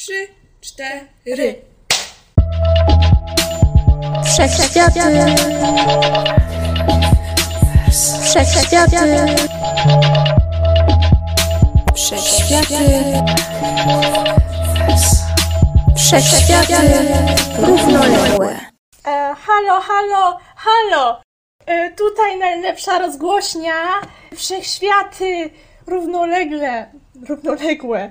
trzy, 0.00 0.28
cztery. 0.60 1.54
Wszechświaty. 4.24 5.00
Wszechświaty. 8.24 8.96
Wszechświaty. 11.94 12.76
Wszechświaty. 15.96 16.74
Równoległe. 17.58 18.60
E, 19.06 19.34
halo, 19.46 19.80
halo, 19.80 20.38
halo! 20.56 21.20
E, 21.66 21.90
tutaj 21.90 22.38
najlepsza 22.38 22.98
rozgłośnia. 22.98 23.74
Wszechświaty 24.36 25.50
równolegle. 25.86 26.99
Równoległe. 27.28 28.10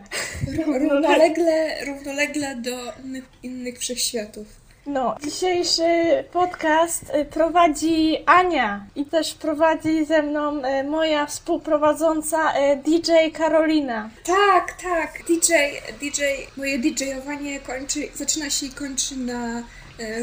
Równolegle, 0.65 1.85
równolegle 1.85 2.55
do 2.55 2.93
innych, 3.03 3.23
innych 3.43 3.79
wszechświatów. 3.79 4.47
No, 4.85 5.15
dzisiejszy 5.25 5.83
podcast 6.31 7.03
e, 7.09 7.25
prowadzi 7.25 8.17
Ania 8.25 8.85
i 8.95 9.05
też 9.05 9.33
prowadzi 9.33 10.05
ze 10.05 10.21
mną 10.21 10.63
e, 10.63 10.83
moja 10.83 11.25
współprowadząca 11.25 12.53
e, 12.53 12.75
DJ 12.75 13.11
Karolina. 13.33 14.09
Tak, 14.23 14.81
tak. 14.81 15.23
DJ, 15.27 15.53
DJ, 15.99 16.21
moje 16.57 16.79
DJ-owanie 16.79 17.59
kończy, 17.59 18.09
zaczyna 18.13 18.49
się 18.49 18.65
i 18.65 18.69
kończy 18.69 19.17
na 19.17 19.63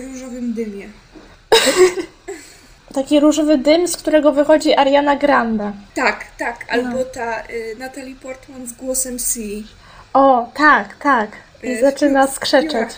różowym 0.03 0.55
dymie. 0.55 0.89
Taki 2.95 3.21
różowy 3.21 3.59
dym, 3.59 3.89
z 3.89 3.97
którego 3.97 4.33
wychodzi 4.33 4.75
Ariana 4.75 5.17
Grande. 5.17 5.73
Tak, 5.95 6.25
tak. 6.39 6.65
Albo 6.69 7.05
ta 7.05 7.41
y, 7.51 7.77
Natalie 7.79 8.15
Portman 8.15 8.67
z 8.67 8.73
głosem 8.73 9.19
C. 9.19 9.41
O, 10.13 10.49
tak, 10.55 10.97
tak. 10.97 11.31
I 11.63 11.69
E, 11.71 11.81
zaczyna 11.81 12.27
w 12.27 12.31
piórach- 12.31 12.35
skrzeczeć. 12.35 12.89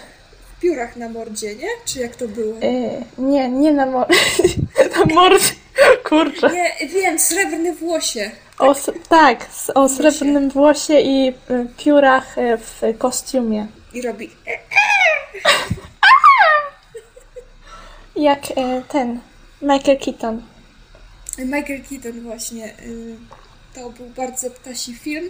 W 0.57 0.61
piórach 0.61 0.97
na 0.97 1.09
mordzie, 1.09 1.55
nie? 1.57 1.69
Czy 1.85 1.99
jak 2.01 2.17
to 2.17 2.29
było? 2.29 2.55
E, 2.63 3.03
nie, 3.19 3.49
nie 3.49 3.73
na 3.73 3.87
mor... 3.87 4.07
na 4.99 5.15
mordzie. 5.15 5.53
Kurczę. 6.05 6.51
Nie, 6.51 6.89
wiem, 6.89 7.19
srebrny 7.19 7.75
włosie. 7.75 8.31
O, 8.59 8.75
tak, 9.09 9.47
o 9.75 9.89
srebrnym 9.89 10.51
włosie 10.51 11.01
i 11.01 11.29
y, 11.29 11.35
piórach 11.77 12.39
y, 12.39 12.59
w 12.59 12.83
kostiumie. 12.99 13.67
I 13.93 14.03
robi... 14.03 14.31
Jak 18.17 18.51
y, 18.51 18.55
ten 18.89 19.21
Michael 19.63 19.99
Keaton. 19.99 20.43
Michael 21.39 21.83
Keaton 21.91 22.21
właśnie. 22.21 22.67
y, 22.83 23.17
To 23.75 23.91
był 23.91 24.07
bardzo 24.07 24.51
ptasi 24.51 24.95
film. 24.95 25.29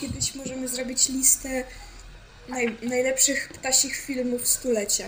Kiedyś 0.00 0.34
możemy 0.34 0.68
zrobić 0.68 1.08
listę 1.08 1.64
naj, 2.48 2.76
najlepszych 2.82 3.48
ptasich 3.48 3.96
filmów 3.96 4.46
stulecia. 4.48 5.04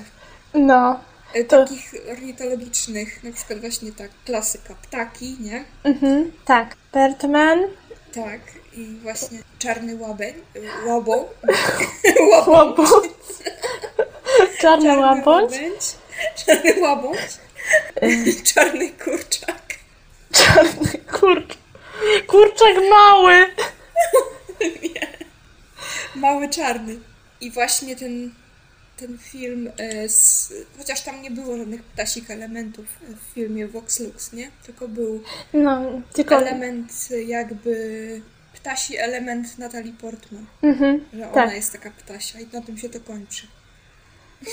No, 0.55 1.00
Y, 1.37 1.44
To- 1.44 1.64
Takich 1.64 1.94
ornitologicznych, 2.12 3.25
na 3.25 3.33
przykład 3.33 3.61
właśnie 3.61 3.92
tak, 3.92 4.11
klasyka, 4.25 4.75
ptaki, 4.75 5.37
nie? 5.41 5.64
mhm, 5.84 6.33
tak. 6.44 6.77
Birdman, 6.94 7.59
Tak, 8.14 8.41
i 8.72 8.87
właśnie 9.03 9.39
czarny 9.59 9.97
łabędź, 9.97 10.37
y, 10.56 10.87
łabą, 10.87 11.28
łabądź, 12.48 12.77
czarny 14.61 14.84
czarny 14.87 14.98
łabądź, 14.98 15.53
czarny 16.47 16.81
łabądź, 16.81 17.19
czarny 18.55 18.91
kurczak. 18.91 19.62
czarny 20.33 20.89
kurcz. 21.20 21.59
Kurczak 22.27 22.77
mały. 22.91 23.34
Mały 26.17 26.48
czarny. 26.48 26.98
I 27.41 27.50
właśnie 27.50 27.97
ten, 27.97 28.31
ten 28.97 29.19
film, 29.19 29.70
e, 29.78 30.09
z, 30.09 30.53
chociaż 30.78 31.00
tam 31.00 31.22
nie 31.22 31.31
było 31.31 31.56
żadnych 31.56 31.83
ptasich 31.83 32.31
elementów 32.31 32.87
w 33.03 33.34
filmie 33.34 33.69
Vox 33.69 34.00
Lux, 34.00 34.33
nie? 34.33 34.50
Tylko 34.66 34.88
był 34.88 35.22
No, 35.53 35.82
tylko... 36.12 36.37
element 36.41 37.09
jakby, 37.26 38.21
ptasi 38.55 38.97
element 38.99 39.59
Natalie 39.59 39.93
Portman, 39.93 40.47
Mhm, 40.62 41.05
że 41.15 41.25
ona 41.25 41.34
tak. 41.47 41.55
jest 41.55 41.72
taka 41.72 41.91
ptasia 41.91 42.41
i 42.41 42.47
na 42.53 42.60
tym 42.60 42.78
się 42.78 42.88
to 42.88 43.00
kończy. 43.00 43.47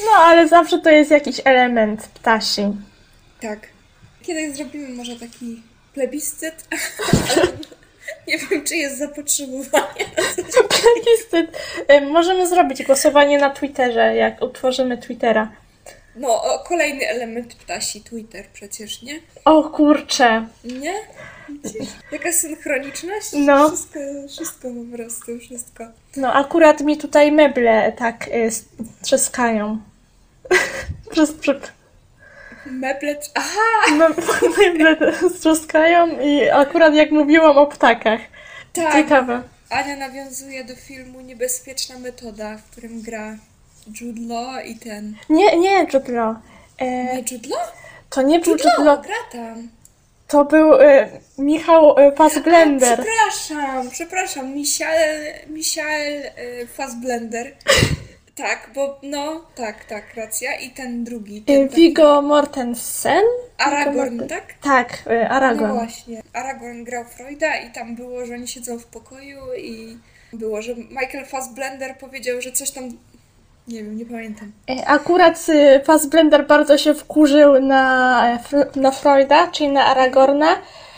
No, 0.05 0.11
ale 0.17 0.47
zawsze 0.47 0.79
to 0.79 0.89
jest 0.89 1.11
jakiś 1.11 1.41
element 1.45 2.07
ptasi. 2.07 2.61
Tak. 3.43 3.59
Kiedyś 4.21 4.55
zrobimy 4.55 4.89
może 4.89 5.15
taki 5.15 5.63
plebiscyt, 5.93 6.67
nie 8.27 8.37
wiem, 8.37 8.63
czy 8.63 8.75
jest 8.75 8.97
zapotrzebowanie. 8.97 10.05
Niestety, 11.07 11.57
y, 11.93 12.01
możemy 12.01 12.47
zrobić 12.47 12.83
głosowanie 12.83 13.37
na 13.37 13.49
Twitterze, 13.49 14.15
jak 14.15 14.41
utworzymy 14.41 14.97
Twittera. 14.97 15.51
No, 16.15 16.43
o, 16.43 16.59
kolejny 16.67 17.07
element 17.07 17.55
ptasi, 17.55 18.01
Twitter 18.01 18.45
przecież, 18.53 19.01
nie? 19.01 19.19
O 19.45 19.63
kurcze. 19.63 20.47
Nie? 20.63 20.93
Widzisz? 21.49 21.89
Jaka 22.11 22.31
synchroniczność? 22.31 23.27
No. 23.33 23.67
Wszystko, 23.69 23.99
wszystko 24.29 24.67
po 24.91 24.97
prostu, 24.97 25.39
wszystko. 25.39 25.83
No, 26.15 26.33
akurat 26.33 26.81
mi 26.81 26.97
tutaj 26.97 27.31
meble 27.31 27.91
tak 27.97 28.27
y, 28.27 28.31
s- 28.33 28.65
trzaskają. 29.01 29.81
Przez 31.11 31.31
przy... 31.33 31.59
Meble... 32.65 33.15
Aha! 33.35 33.95
me- 33.97 34.09
meble 34.57 35.13
trzaskają 35.39 36.19
i 36.21 36.49
akurat 36.49 36.95
jak 36.95 37.11
mówiłam 37.11 37.57
o 37.57 37.65
ptakach. 37.67 38.19
Tak. 38.73 38.93
Ciekawe. 38.93 39.43
Ania 39.69 39.95
nawiązuje 39.95 40.63
do 40.63 40.75
filmu 40.75 41.21
Niebezpieczna 41.21 41.99
metoda, 41.99 42.57
w 42.57 42.63
którym 42.71 43.01
gra 43.01 43.37
Jude 44.01 44.21
Law 44.33 44.65
i 44.65 44.75
ten... 44.75 45.15
Nie, 45.29 45.57
nie, 45.57 45.87
Jude 45.93 46.11
Law. 46.13 46.35
E, 46.79 46.85
Nie 47.15 47.23
Jude 47.31 47.49
Law? 47.49 47.73
to 48.09 48.21
nie 48.21 48.39
był 48.39 48.51
Jude 48.51 48.63
Jude 48.77 48.83
Law, 48.83 49.01
gra 49.05 49.15
tam. 49.31 49.67
to 50.27 50.45
był 50.45 50.73
y, 50.81 51.07
Michał 51.37 51.99
y, 51.99 52.11
Fassblender. 52.15 52.99
Przepraszam, 53.03 53.89
przepraszam, 53.89 54.53
Michael, 54.53 55.33
Michael 55.49 56.23
y, 56.61 56.67
Fassblender. 56.67 57.53
Tak, 58.35 58.69
bo 58.75 58.99
no, 59.03 59.41
tak, 59.55 59.85
tak, 59.85 60.03
racja. 60.15 60.55
I 60.59 60.69
ten 60.69 61.03
drugi. 61.03 61.37
Y, 61.37 61.41
Ten 61.41 61.67
taki 61.69 61.81
Viggo 61.81 62.21
Mortensen? 62.21 63.23
Aragorn, 63.57 64.17
Morten- 64.17 64.27
tak? 64.29 64.53
Tak, 64.63 64.93
y, 65.07 65.23
No 65.29 65.29
Aragorn. 65.35 65.73
właśnie. 65.73 66.21
Aragorn 66.33 66.83
grał 66.83 67.05
Freuda 67.05 67.55
i 67.55 67.71
tam 67.71 67.95
było, 67.95 68.25
że 68.25 68.33
oni 68.33 68.47
siedzą 68.47 68.79
w 68.79 68.85
pokoju 68.85 69.39
i 69.57 69.97
było, 70.33 70.61
że 70.61 70.75
Michael 70.75 71.25
Fassblender 71.25 71.97
powiedział, 71.97 72.41
że 72.41 72.51
coś 72.51 72.71
tam... 72.71 72.83
Nie 73.67 73.83
wiem, 73.83 73.97
nie 73.97 74.05
pamiętam. 74.05 74.51
Y, 74.69 74.85
Akurat 74.87 75.45
Fassblender 75.83 76.47
bardzo 76.47 76.77
się 76.77 76.93
wkurzył 76.93 77.59
na, 77.61 78.39
na 78.75 78.91
Freuda, 78.91 79.47
czyli 79.47 79.69
na 79.69 79.85
Aragorna 79.85 80.55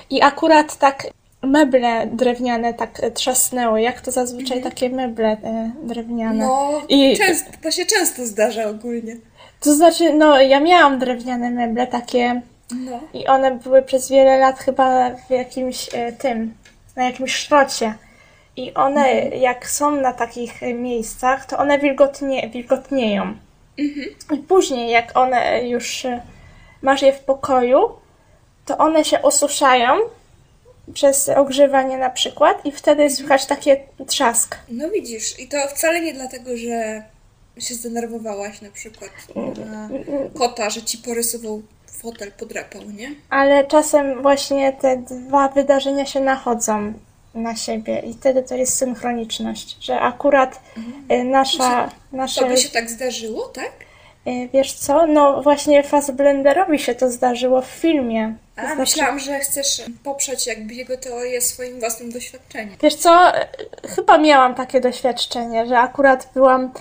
i 0.09 0.22
akurat 0.22 0.78
tak 0.78 1.07
meble 1.45 2.07
drewniane 2.11 2.73
tak 2.73 3.03
e, 3.03 3.11
trzasnęły, 3.11 3.81
jak 3.81 4.01
to 4.01 4.11
zazwyczaj 4.11 4.61
takie 4.63 4.89
meble 4.89 5.28
e, 5.44 5.72
drewniane. 5.83 6.45
No, 6.45 6.81
I- 6.89 7.17
często, 7.17 7.51
to 7.63 7.72
się 7.72 7.85
często 7.85 8.25
zdarza 8.25 8.66
ogólnie. 8.69 9.16
To 9.59 9.73
znaczy, 9.73 10.13
no 10.13 10.41
ja 10.41 10.59
miałam 10.59 11.00
drewniane 11.00 11.50
meble 11.51 11.88
takie 11.88 12.41
No. 12.72 13.00
i 13.13 13.28
one 13.28 13.51
były 13.51 13.81
przez 13.81 14.09
wiele 14.09 14.38
lat 14.38 14.59
chyba 14.59 15.09
w 15.09 15.29
jakimś 15.29 15.89
e, 15.95 16.11
tym, 16.11 16.53
na 16.95 17.03
jakimś 17.05 17.35
szrocie. 17.35 17.94
I 18.57 18.73
one, 18.73 19.13
jak 19.19 19.69
są 19.69 19.91
na 20.01 20.13
takich 20.13 20.61
miejscach, 20.73 21.45
to 21.45 21.57
one 21.57 21.79
wilgotnie, 21.79 22.50
wilgotnieją. 22.50 23.34
I 24.34 24.38
później, 24.47 24.89
jak 24.89 25.17
one 25.17 25.67
już 25.67 26.07
masz 26.81 27.01
je 27.01 27.13
w 27.13 27.19
pokoju, 27.19 27.89
to 28.66 28.78
one 28.78 29.05
się 29.05 29.22
osuszają 29.22 29.94
przez 30.94 31.29
ogrzewanie 31.29 31.97
na 31.97 32.09
przykład 32.09 32.66
i 32.66 32.72
wtedy 32.72 33.09
słychać 33.09 33.46
takie 33.46 33.84
trzask. 34.07 34.57
No 34.69 34.90
widzisz, 34.90 35.40
i 35.40 35.47
to 35.47 35.57
wcale 35.68 36.01
nie 36.01 36.13
dlatego, 36.13 36.57
że 36.57 37.03
się 37.59 37.76
zdenerwowałaś 37.76 38.61
na 38.61 38.70
przykład 38.70 39.09
na 39.70 39.90
kota, 40.40 40.70
że 40.70 40.82
ci 40.82 40.97
porysował 40.97 41.61
fotel, 41.87 42.32
podrapał, 42.32 42.82
nie? 42.82 43.11
Ale 43.29 43.67
czasem 43.67 44.22
właśnie 44.22 44.73
te 44.73 44.97
dwa 44.97 45.47
wydarzenia 45.47 46.05
się 46.05 46.20
nachodzą 46.20 46.93
na 47.34 47.55
siebie 47.55 47.99
i 47.99 48.14
wtedy 48.14 48.43
to 48.43 48.55
jest 48.55 48.78
synchroniczność, 48.78 49.78
że 49.85 49.99
akurat 49.99 50.61
y, 51.11 51.23
nasza, 51.23 51.91
nasze, 52.11 52.41
To 52.41 52.47
by 52.47 52.58
się 52.58 52.70
tak 52.70 52.90
zdarzyło, 52.90 53.47
tak? 53.47 53.72
Y, 54.27 54.49
wiesz 54.53 54.73
co, 54.73 55.07
no 55.07 55.41
właśnie 55.43 55.83
Fassblenderowi 55.83 56.79
się 56.79 56.95
to 56.95 57.09
zdarzyło 57.11 57.61
w 57.61 57.66
filmie. 57.66 58.35
A, 58.55 58.61
znaczy- 58.61 58.79
myślałam, 58.79 59.19
że 59.19 59.39
chcesz 59.39 59.81
poprzeć 60.03 60.47
jakby 60.47 60.73
jego 60.73 60.97
teorię 60.97 61.41
swoim 61.41 61.79
własnym 61.79 62.11
doświadczeniem. 62.11 62.75
Wiesz 62.81 62.95
co, 62.95 63.37
y, 63.37 63.45
chyba 63.95 64.17
miałam 64.17 64.55
takie 64.55 64.81
doświadczenie, 64.81 65.67
że 65.67 65.79
akurat 65.79 66.29
byłam 66.33 66.72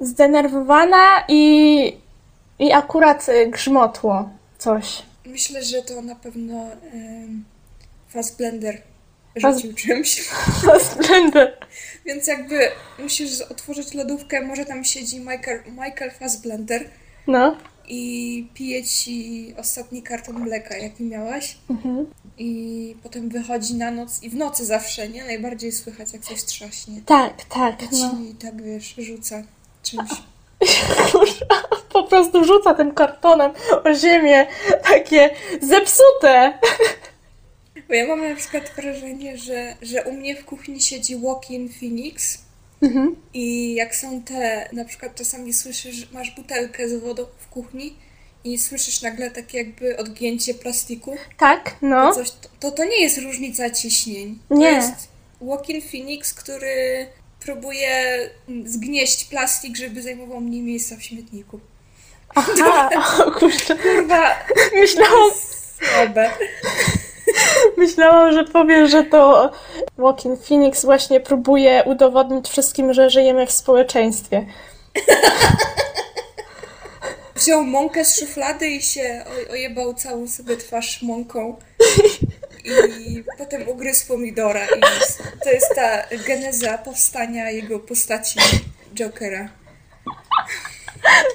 zdenerwowana 0.00 1.24
i, 1.28 1.96
i 2.58 2.72
akurat 2.72 3.28
y, 3.28 3.46
grzmotło 3.46 4.28
coś. 4.58 5.02
Myślę, 5.26 5.62
że 5.62 5.82
to 5.82 6.02
na 6.02 6.14
pewno 6.14 6.54
um, 6.54 7.44
Fassblender 8.08 8.82
rzucił 9.36 9.74
czymś. 9.74 10.28
Splendor. 10.90 11.52
Więc 12.08 12.26
jakby 12.26 12.70
musisz 12.98 13.40
otworzyć 13.40 13.94
lodówkę, 13.94 14.42
może 14.42 14.64
tam 14.64 14.84
siedzi 14.84 15.18
Michael, 15.20 15.62
Michael 15.70 16.10
Fassblender 16.10 16.84
No. 17.26 17.56
i 17.88 18.46
pije 18.54 18.84
ci 18.84 19.54
ostatni 19.58 20.02
karton 20.02 20.38
mleka, 20.40 20.76
jaki 20.76 21.02
miałaś. 21.04 21.56
Mhm. 21.70 22.06
I 22.38 22.96
potem 23.02 23.28
wychodzi 23.28 23.74
na 23.74 23.90
noc 23.90 24.22
i 24.22 24.30
w 24.30 24.34
nocy 24.34 24.64
zawsze, 24.66 25.08
nie? 25.08 25.24
Najbardziej 25.24 25.72
słychać, 25.72 26.12
jak 26.12 26.22
coś 26.22 26.44
trzaśnie. 26.44 27.00
Tak, 27.06 27.44
tak. 27.44 27.80
Ci 27.80 27.86
No. 28.02 28.14
tak, 28.42 28.62
wiesz, 28.62 28.94
rzuca 28.98 29.42
czymś. 29.82 30.10
Po 31.92 32.02
prostu 32.02 32.44
rzuca 32.44 32.74
tym 32.74 32.94
kartonem 32.94 33.50
o 33.84 33.94
ziemię. 33.94 34.46
Takie 34.84 35.30
zepsute. 35.62 36.58
Bo 37.88 37.94
ja 37.94 38.06
mam 38.06 38.28
na 38.28 38.36
przykład 38.36 38.72
wrażenie, 38.76 39.38
że, 39.38 39.76
że 39.82 40.02
u 40.04 40.12
mnie 40.12 40.36
w 40.36 40.44
kuchni 40.44 40.80
siedzi 40.80 41.16
walk-in 41.16 41.68
Phoenix 41.80 42.38
Mhm. 42.82 43.16
i 43.34 43.74
jak 43.74 43.96
są 43.96 44.22
te, 44.22 44.68
na 44.72 44.84
przykład 44.84 45.14
czasami 45.14 45.52
słyszysz, 45.54 46.10
masz 46.12 46.30
butelkę 46.30 46.88
z 46.88 47.00
wodą 47.00 47.26
w 47.38 47.46
kuchni 47.48 47.96
i 48.44 48.58
słyszysz 48.58 49.02
nagle 49.02 49.30
takie 49.30 49.58
jakby 49.58 49.96
odgięcie 49.96 50.54
plastiku, 50.54 51.16
Tak, 51.38 51.76
no. 51.82 52.14
coś, 52.14 52.28
to, 52.60 52.70
to 52.70 52.84
nie 52.84 53.02
jest 53.02 53.18
różnica 53.18 53.70
ciśnień. 53.70 54.38
To 54.48 54.54
Nie. 54.54 54.66
jest 54.70 54.92
walk-in 55.40 55.82
Phoenix, 55.82 56.34
który 56.34 57.06
próbuje 57.40 58.18
zgnieść 58.64 59.24
plastik, 59.24 59.76
żeby 59.76 60.02
zajmował 60.02 60.40
mniej 60.40 60.62
miejsca 60.62 60.96
w 60.96 61.02
śmietniku. 61.02 61.60
Aha, 62.34 62.90
o 63.26 63.30
kurczę. 63.32 63.76
Kurwa, 63.76 64.36
Myślałam, 64.74 65.30
słabe. 65.78 66.30
myślałam, 67.76 68.32
że 68.32 68.44
powiesz, 68.44 68.90
że 68.90 69.04
to 69.04 69.50
Walking 69.98 70.40
Phoenix 70.44 70.84
właśnie 70.84 71.20
próbuje 71.20 71.82
udowodnić 71.86 72.48
wszystkim, 72.48 72.94
że 72.94 73.10
żyjemy 73.10 73.46
w 73.46 73.52
społeczeństwie. 73.52 74.46
Wziął 77.36 77.64
mąkę 77.64 78.04
z 78.04 78.20
szuflady 78.20 78.68
i 78.68 78.82
się 78.82 79.24
oj- 79.36 79.50
ojebał 79.50 79.94
całą 79.94 80.28
sobie 80.28 80.56
twarz 80.56 81.02
mąką. 81.02 81.56
I 82.64 83.24
potem 83.38 83.68
ugryzł 83.68 84.06
pomidora. 84.06 84.64
I 84.64 84.80
to 85.44 85.50
jest 85.50 85.74
ta 85.74 86.02
geneza 86.26 86.78
powstania 86.78 87.50
jego 87.50 87.78
postaci 87.78 88.38
Jokera. 88.94 89.48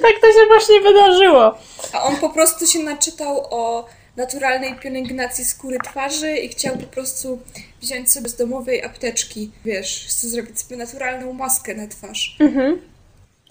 Tak 0.01 0.13
to 0.22 0.28
się 0.28 0.48
właśnie 0.48 0.81
wydarzyło. 0.81 1.57
A 1.94 2.04
on 2.04 2.18
po 2.18 2.30
prostu 2.30 2.68
się 2.68 2.80
naczytał 2.80 3.48
o 3.50 3.86
naturalnej 4.18 4.75
pielęgnacji 4.75 5.45
skóry 5.45 5.77
twarzy 5.83 6.38
i 6.38 6.50
chciał 6.50 6.77
po 6.77 6.88
prostu 6.88 7.39
wziąć 7.81 8.12
sobie 8.12 8.30
z 8.30 8.36
domowej 8.36 8.83
apteczki, 8.83 9.51
wiesz, 9.65 10.06
chce 10.10 10.30
zrobić 10.30 10.60
sobie 10.60 10.77
naturalną 10.77 11.33
maskę 11.33 11.75
na 11.75 11.88
twarz. 11.88 12.38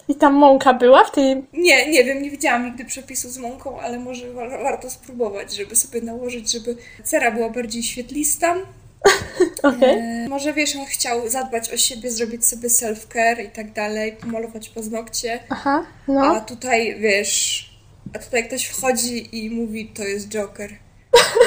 I 0.07 0.15
tam 0.15 0.33
mąka 0.33 0.73
była 0.73 1.03
w 1.03 1.11
tej... 1.11 1.43
Nie, 1.53 1.91
nie 1.91 2.03
wiem, 2.03 2.21
nie 2.21 2.31
widziałam 2.31 2.65
nigdy 2.65 2.85
przepisu 2.85 3.29
z 3.29 3.37
mąką, 3.37 3.79
ale 3.79 3.99
może 3.99 4.33
wa- 4.33 4.49
warto 4.63 4.89
spróbować, 4.89 5.55
żeby 5.55 5.75
sobie 5.75 6.01
nałożyć, 6.01 6.51
żeby 6.51 6.75
cera 7.03 7.31
była 7.31 7.49
bardziej 7.49 7.83
świetlista. 7.83 8.55
Okej. 9.63 9.89
E, 9.97 10.27
może 10.29 10.53
wiesz, 10.53 10.75
on 10.75 10.85
chciał 10.85 11.29
zadbać 11.29 11.73
o 11.73 11.77
siebie, 11.77 12.11
zrobić 12.11 12.45
sobie 12.45 12.69
self-care 12.69 13.45
i 13.45 13.49
tak 13.49 13.71
dalej, 13.73 14.11
pomalować 14.21 14.69
paznokcie, 14.69 15.39
Aha, 15.49 15.85
a 16.07 16.11
no. 16.11 16.41
tutaj 16.41 16.95
wiesz, 16.99 17.69
a 18.13 18.19
tutaj 18.19 18.47
ktoś 18.47 18.65
wchodzi 18.65 19.45
i 19.45 19.49
mówi, 19.49 19.87
to 19.87 20.03
jest 20.03 20.29
Joker. 20.29 20.69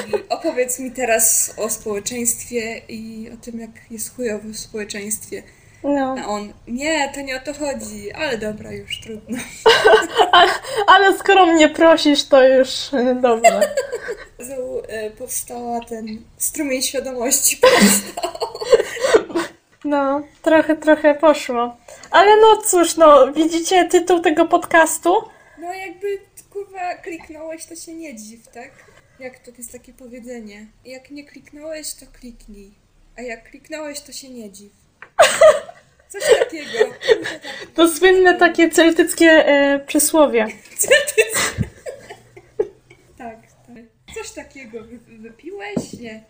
I 0.09 0.13
opowiedz 0.35 0.79
mi 0.79 0.91
teraz 0.91 1.55
o 1.57 1.71
społeczeństwie 1.71 2.81
i 2.89 3.31
o 3.35 3.37
tym, 3.37 3.61
jak 3.61 3.71
jest 3.91 4.17
chujowo 4.17 4.49
w 4.49 4.57
społeczeństwie. 4.57 5.43
no. 5.83 6.17
A 6.19 6.27
on, 6.27 6.53
nie, 6.69 7.13
to 7.15 7.21
nie 7.21 7.37
o 7.37 7.41
to 7.41 7.55
chodzi, 7.55 8.13
ale 8.13 8.39
dobra, 8.39 8.73
już 8.73 9.01
trudno. 9.01 9.39
Ale 10.87 11.19
skoro 11.19 11.47
mnie 11.47 11.69
prosisz, 11.69 12.25
to 12.25 12.49
już 12.49 12.95
e, 12.95 13.15
dobra. 13.15 13.61
Znowu 14.39 14.83
e, 14.89 15.11
powstała 15.11 15.81
ten 15.81 16.23
strumień 16.37 16.83
świadomości 16.83 17.57
powstał. 17.57 18.47
No, 19.85 20.23
trochę, 20.43 20.77
trochę 20.77 21.15
poszło. 21.15 21.77
Ale 22.11 22.37
no 22.37 22.63
cóż, 22.63 22.97
no, 22.97 23.33
widzicie 23.33 23.85
tytuł 23.85 24.21
tego 24.21 24.47
podcastu? 24.47 25.15
No 25.59 25.75
jakby, 25.75 26.19
kurwa, 26.57 26.95
kliknąłeś, 26.95 27.65
to 27.65 27.77
się 27.77 27.95
nie 27.95 28.17
dziw, 28.17 28.49
tak? 28.49 28.71
Jak 29.19 29.39
to, 29.39 29.51
jest 29.59 29.73
takie 29.73 29.93
powiedzenie. 29.93 30.67
Jak 30.85 31.11
nie 31.11 31.25
kliknąłeś, 31.25 31.95
to 31.95 32.07
kliknij. 32.21 32.71
A 33.17 33.23
jak 33.23 33.51
kliknąłeś, 33.51 34.01
to 34.01 34.13
się 34.13 34.31
nie 34.31 34.51
dziw. 34.53 34.73
Coś 36.09 36.23
takiego. 36.39 36.79
Tak. 36.79 37.01
To 37.75 37.89
słynne 37.89 38.39
takie 38.39 38.71
celtyckie 38.71 39.27
e, 39.27 39.79
przysłowie. 39.87 40.47
Tak, 43.19 43.41
tak. 43.67 44.15
Coś 44.15 44.31
takiego. 44.31 44.85
Wy, 44.85 44.99
wypiłeś? 44.99 45.93
Nie. 45.93 46.25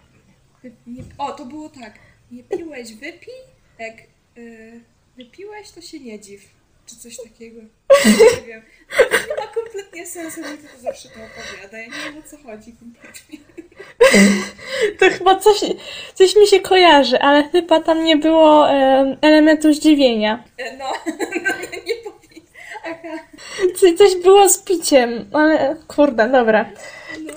Wy, 0.63 0.73
nie. 0.87 1.03
O, 1.19 1.33
to 1.33 1.45
było 1.45 1.69
tak. 1.69 1.99
Nie 2.31 2.45
piłeś, 2.45 2.95
wypij. 2.95 3.35
Jak 3.79 3.95
y, 4.39 4.81
wypiłeś, 5.17 5.71
to 5.71 5.81
się 5.81 6.01
nie 6.01 6.21
dziw. 6.21 6.56
Czy 6.87 6.97
coś 6.97 7.17
takiego. 7.17 7.61
Nie 8.41 8.47
wiem. 8.47 8.63
To 8.99 9.05
nie 9.29 9.37
ma 9.37 9.47
kompletnie 9.47 10.07
sensu, 10.07 10.41
mi 10.41 10.47
to 10.59 10.79
zawsze 10.83 11.09
to 11.09 11.15
opowiada. 11.15 11.79
Ja 11.79 11.85
nie 11.87 12.13
wiem 12.13 12.23
o 12.25 12.29
co 12.31 12.37
chodzi 12.37 12.73
kompletnie. 12.73 13.39
To 14.99 15.11
chyba 15.11 15.37
coś, 15.41 15.61
coś 16.15 16.37
mi 16.37 16.47
się 16.47 16.61
kojarzy, 16.61 17.21
ale 17.21 17.49
chyba 17.49 17.81
tam 17.81 18.05
nie 18.05 18.17
było 18.17 18.71
e, 18.71 19.17
elementu 19.23 19.73
zdziwienia. 19.75 20.45
E, 20.59 20.77
No, 20.77 20.93
no 21.45 21.51
nie, 21.73 21.83
nie 21.87 21.95
powiem. 22.05 22.45
Aha. 22.85 23.19
Coś, 23.77 23.95
coś 23.95 24.17
było 24.23 24.49
z 24.49 24.59
piciem, 24.59 25.31
ale 25.33 25.77
kurde, 25.89 26.29
dobra. 26.29 26.71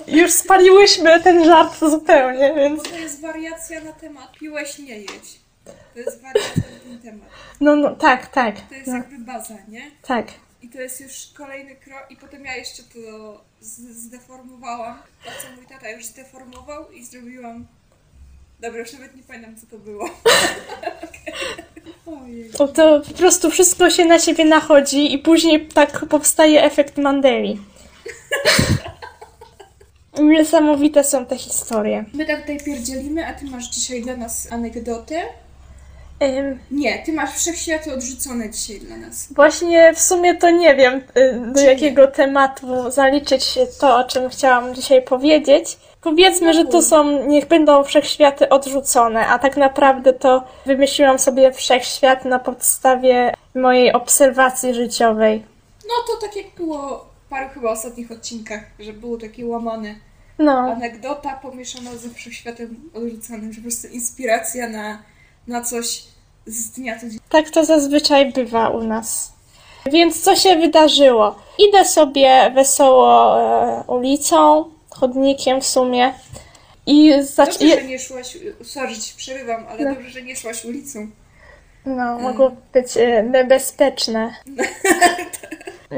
Już 0.06 0.30
spaliłyśmy 0.32 1.20
ten 1.20 1.44
żart 1.44 1.78
zupełnie, 1.78 2.54
więc 2.56 2.82
Bo 2.82 2.88
to 2.88 2.96
jest 2.96 3.20
wariacja 3.20 3.80
na 3.80 3.92
temat 3.92 4.32
piłeś, 4.38 4.78
nie 4.78 4.98
jedź. 4.98 5.39
To 5.64 5.98
jest 6.00 6.22
wariacja 6.22 6.62
na 6.62 6.78
ten 6.90 6.98
temat. 6.98 7.28
no, 7.60 7.76
no 7.76 7.96
tak, 7.96 8.26
tak. 8.26 8.60
To 8.68 8.74
jest 8.74 8.86
No, 8.86 8.96
jakby 8.96 9.18
baza, 9.18 9.54
nie? 9.68 9.90
tak. 10.06 10.26
I 10.62 10.68
to 10.68 10.80
jest 10.80 11.00
już 11.00 11.26
kolejny 11.34 11.76
krok 11.76 12.06
i 12.10 12.16
potem 12.16 12.44
ja 12.44 12.56
jeszcze 12.56 12.82
to 12.82 13.40
zdeformowałam. 13.90 14.98
To, 15.24 15.30
co 15.30 15.56
mój 15.56 15.66
tata 15.66 15.90
już 15.90 16.04
zdeformował 16.04 16.90
i 16.90 17.04
zrobiłam... 17.04 17.66
Dobra, 18.60 18.80
już 18.80 18.92
nawet 18.92 19.16
nie 19.16 19.22
pamiętam, 19.22 19.56
co 19.56 19.66
to 19.66 19.78
było. 19.78 20.04
Okej. 20.04 21.34
Ojej. 22.24 22.50
To, 22.50 22.68
to 22.68 23.00
po 23.08 23.14
prostu 23.14 23.50
wszystko 23.50 23.90
się 23.90 24.04
na 24.04 24.18
siebie 24.18 24.44
nachodzi 24.44 25.14
i 25.14 25.18
później 25.18 25.68
tak 25.68 26.06
powstaje 26.06 26.62
efekt 26.64 26.98
Mandeli. 26.98 27.60
Niesamowite 30.22 31.04
są 31.04 31.26
te 31.26 31.38
historie. 31.38 32.04
My 32.14 32.26
tak 32.26 32.40
tutaj 32.40 32.60
pierdzielimy, 32.64 33.26
a 33.26 33.34
ty 33.34 33.44
masz 33.44 33.68
dzisiaj 33.68 34.02
dla 34.02 34.16
nas 34.16 34.52
anegdotę? 34.52 35.22
Ym, 36.22 36.58
Nie, 36.70 36.98
ty 36.98 37.12
masz 37.12 37.30
wszechświaty 37.30 37.94
odrzucone 37.94 38.50
dzisiaj 38.50 38.80
dla 38.80 38.96
nas. 38.96 39.32
Właśnie 39.32 39.92
w 39.94 40.00
sumie 40.00 40.34
to 40.34 40.50
nie 40.50 40.76
wiem, 40.76 41.02
y, 41.16 41.52
do 41.52 41.60
Czy 41.60 41.66
jakiego 41.66 42.06
tematu 42.06 42.90
zaliczyć 42.90 43.58
to, 43.80 43.96
o 43.96 44.04
czym 44.04 44.28
chciałam 44.28 44.74
dzisiaj 44.74 45.02
powiedzieć. 45.02 45.78
Powiedzmy, 46.00 46.54
że 46.54 46.64
to 46.64 46.82
są, 46.82 47.26
niech 47.26 47.48
będą 47.48 47.84
wszechświaty 47.84 48.48
odrzucone, 48.48 49.26
a 49.26 49.38
tak 49.38 49.56
naprawdę 49.56 50.12
to 50.12 50.44
wymyśliłam 50.66 51.18
sobie 51.18 51.52
wszechświat 51.52 52.24
na 52.24 52.38
podstawie 52.38 53.34
mojej 53.54 53.92
obserwacji 53.92 54.74
życiowej. 54.74 55.44
No 55.88 55.94
to 56.06 56.26
tak 56.26 56.36
jak 56.36 56.46
było 56.56 57.06
w 57.26 57.28
paru 57.28 57.48
chyba 57.54 57.70
ostatnich 57.70 58.10
odcinkach, 58.12 58.60
że 58.78 58.92
było 58.92 59.16
takie 59.16 59.46
łamane 59.46 59.94
No, 60.38 60.58
anegdota 60.58 61.38
pomieszana 61.42 61.90
ze 61.96 62.10
wszechświatem 62.10 62.90
odrzucanym, 62.94 63.52
że 63.52 63.60
po 63.60 63.62
prostu 63.62 63.88
inspiracja 63.88 64.68
na, 64.68 65.02
na 65.46 65.62
coś 65.62 66.02
z 66.46 66.70
dnia 66.70 66.94
codziennego. 66.94 67.24
tak 67.28 67.50
to 67.50 67.64
zazwyczaj 67.64 68.32
bywa 68.32 68.68
u 68.68 68.82
nas. 68.82 69.32
Więc 69.86 70.22
co 70.22 70.36
się 70.36 70.56
wydarzyło? 70.56 71.34
Idę 71.58 71.84
sobie 71.84 72.50
wesoło 72.54 73.40
e, 73.40 73.84
ulicą, 73.86 74.64
chodnikiem 74.90 75.60
w 75.60 75.66
sumie 75.66 76.14
i 76.86 77.10
Dobrze, 77.10 77.24
zac- 77.32 77.74
że 77.76 77.84
nie 77.84 77.98
szłaś, 77.98 78.38
sorry, 78.64 78.98
ci 78.98 79.14
przerywam, 79.16 79.66
ale 79.70 79.84
No. 79.84 79.94
dobrze, 79.94 80.10
że 80.10 80.22
nie 80.22 80.36
szłaś 80.36 80.64
ulicą. 80.64 81.10
No, 81.86 82.18
mogło 82.18 82.50
być 82.72 82.96
e, 82.96 83.22
niebezpieczne. 83.22 84.34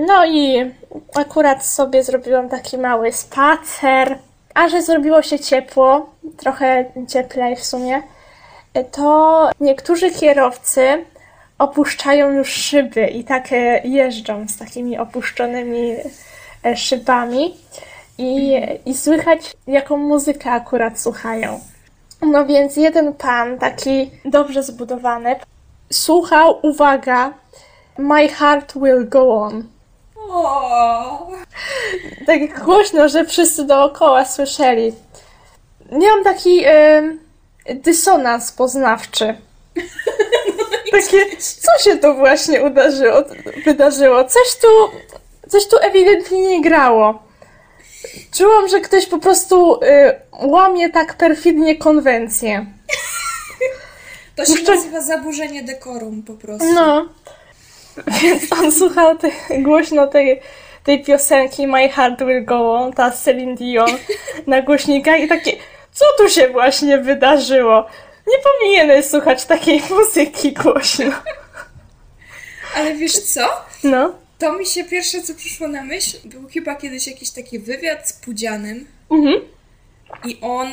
No 0.07 0.27
i 0.27 0.71
akurat 1.15 1.67
sobie 1.67 2.03
zrobiłam 2.05 2.49
taki 2.49 2.79
mały 2.79 3.13
spacer. 3.13 4.19
A 4.55 4.69
że 4.69 4.83
zrobiło 4.83 5.23
się 5.23 5.39
ciepło, 5.39 6.11
trochę 6.37 6.85
cieplej 7.09 7.57
w 7.57 7.65
sumie, 7.65 8.03
to 8.91 9.51
niektórzy 9.61 10.11
kierowcy 10.11 11.05
opuszczają 11.59 12.31
już 12.31 12.49
szyby 12.49 13.07
i 13.07 13.25
tak 13.25 13.53
e, 13.53 13.81
jeżdżą 13.85 14.49
z 14.49 14.57
takimi 14.57 14.99
opuszczonymi 14.99 15.97
e, 16.65 16.77
szybami. 16.77 17.57
I, 18.19 18.61
I 18.87 18.95
słychać, 18.95 19.53
jaką 19.67 19.97
muzykę 19.97 20.51
akurat 20.51 21.01
słuchają. 21.01 21.61
No 22.23 22.47
więc 22.47 22.77
jeden 22.77 23.15
pan, 23.15 23.59
taki 23.59 24.11
dobrze 24.25 24.63
zbudowany, 24.63 25.37
słuchał, 25.93 26.59
uwaga, 26.63 27.33
My 27.99 28.29
heart 28.29 28.75
will 28.75 29.09
go 29.09 29.43
on. 29.43 29.65
Tak 32.27 32.65
głośno, 32.65 33.09
że 33.09 33.25
wszyscy 33.25 33.65
dookoła 33.65 34.25
słyszeli. 34.25 34.93
Miałam 35.93 36.25
taki 36.25 36.65
em, 36.65 37.19
dysonans 37.71 38.53
poznawczy. 38.53 39.35
Takie, 40.93 41.37
co 41.37 41.85
się 41.85 41.97
tu 41.97 42.15
właśnie 42.15 42.61
wydarzyło? 43.65 44.25
Coś 44.25 44.57
tu, 44.61 44.69
coś 45.49 45.69
tu 45.69 45.77
ewidentnie 45.81 46.41
nie 46.41 46.61
grało. 46.61 47.23
Czułam, 48.33 48.69
że 48.69 48.81
ktoś 48.81 49.07
po 49.07 49.19
prostu 49.19 49.75
y, 49.75 50.15
łamie 50.33 50.91
tak 50.91 51.15
perfidnie 51.17 51.77
konwencję. 51.77 52.67
to 54.37 54.45
się 54.45 54.53
Jeszcze- 54.53 54.75
nazywa 54.75 55.01
zaburzenie 55.01 55.63
dekorum 55.63 56.23
po 56.23 56.33
prostu. 56.33 56.73
No. 56.73 57.09
Więc 58.23 58.53
on 58.53 58.73
słuchał 58.73 59.19
te, 59.19 59.31
głośno 59.59 60.07
tej, 60.07 60.41
tej 60.85 61.05
piosenki 61.05 61.67
My 61.67 61.89
Heart 61.89 62.21
Will 62.21 62.45
Go 62.45 62.75
On, 62.75 62.93
ta 62.93 63.11
Celine 63.11 63.55
Dion 63.55 63.91
na 64.47 64.63
głośnikach 64.63 65.21
i 65.21 65.29
takie, 65.29 65.53
co 65.93 66.05
tu 66.19 66.29
się 66.29 66.49
właśnie 66.49 66.99
wydarzyło? 66.99 67.87
Nie 68.27 68.37
powinieneś 68.45 69.07
słuchać 69.07 69.45
takiej 69.45 69.83
muzyki 69.91 70.53
głośno. 70.53 71.13
Ale 72.77 72.95
wiesz 72.95 73.13
co? 73.21 73.41
No. 73.85 74.15
To 74.39 74.53
mi 74.53 74.67
się 74.67 74.85
pierwsze, 74.85 75.23
co 75.23 75.35
przyszło 75.35 75.69
na 75.69 75.85
myśl, 75.85 76.17
był 76.25 76.49
chyba 76.55 76.75
kiedyś 76.75 77.07
jakiś 77.07 77.31
taki 77.31 77.59
wywiad 77.59 78.09
z 78.09 78.13
Pudzianem 78.13 78.87
Mhm. 79.11 79.41
i 80.25 80.39
on... 80.43 80.69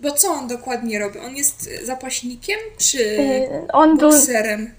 Bo 0.00 0.10
co 0.12 0.28
on 0.28 0.48
dokładnie 0.48 0.98
robi? 0.98 1.18
On 1.18 1.36
jest 1.36 1.70
zapaśnikiem 1.82 2.58
czy 2.78 2.98
Y, 2.98 3.48
On 3.72 3.96
był, 3.98 4.10
bokserem? 4.10 4.74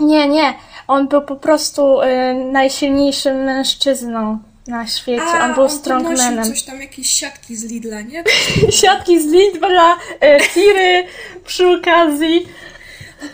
nie, 0.00 0.28
nie, 0.28 0.54
on 0.88 1.08
był 1.08 1.22
po 1.22 1.36
prostu 1.36 2.00
y, 2.02 2.06
najsilniejszym 2.52 3.36
mężczyzną 3.44 4.38
na 4.66 4.86
świecie. 4.86 5.22
A, 5.22 5.44
on 5.44 5.46
był 5.46 5.54
podnosił 5.54 5.78
strongmanem. 5.78 6.44
coś 6.44 6.62
tam, 6.62 6.80
jakieś 6.80 7.10
siatki 7.10 7.56
z 7.56 7.64
Lidla, 7.64 8.00
nie? 8.00 8.24
Siatki 8.80 9.20
z 9.22 9.26
Lidla, 9.26 9.96
y, 9.96 10.48
tiry 10.54 11.04
przy 11.46 11.68
okazji. 11.68 12.46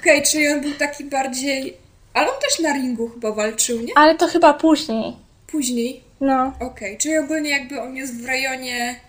Okej, 0.00 0.22
czyli 0.22 0.48
on 0.48 0.60
był 0.60 0.72
taki 0.74 1.04
bardziej... 1.04 1.76
Ale 2.14 2.26
on 2.30 2.40
też 2.40 2.58
na 2.58 2.72
ringu 2.72 3.08
chyba 3.08 3.32
walczył, 3.32 3.80
nie? 3.80 3.92
Ale 3.96 4.14
to 4.14 4.28
chyba 4.28 4.54
później. 4.54 5.16
Później. 5.46 6.00
No, 6.20 6.52
Okej, 6.60 6.98
czyli 6.98 7.18
ogólnie 7.18 7.50
jakby 7.50 7.80
on 7.80 7.96
jest 7.96 8.22
w 8.22 8.26
rejonie 8.26 9.00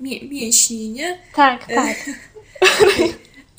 mię- 0.00 0.28
mięśni, 0.30 0.88
nie? 0.88 1.18
tak, 1.36 1.66
tak. 1.74 1.96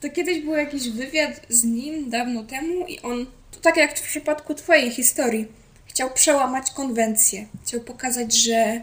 To 0.01 0.10
kiedyś 0.10 0.39
był 0.39 0.53
jakiś 0.55 0.89
wywiad 0.89 1.41
z 1.50 1.63
nim 1.63 2.10
dawno 2.10 2.43
temu 2.43 2.86
i 2.88 3.00
on, 3.00 3.25
to 3.51 3.60
tak 3.60 3.77
jak 3.77 4.00
w 4.00 4.01
przypadku 4.01 4.53
twojej 4.53 4.91
historii, 4.91 5.48
chciał 5.94 6.10
przełamać 6.12 6.72
konwencję. 6.72 7.46
Chciał 7.66 7.80
pokazać, 7.80 8.34
że 8.36 8.82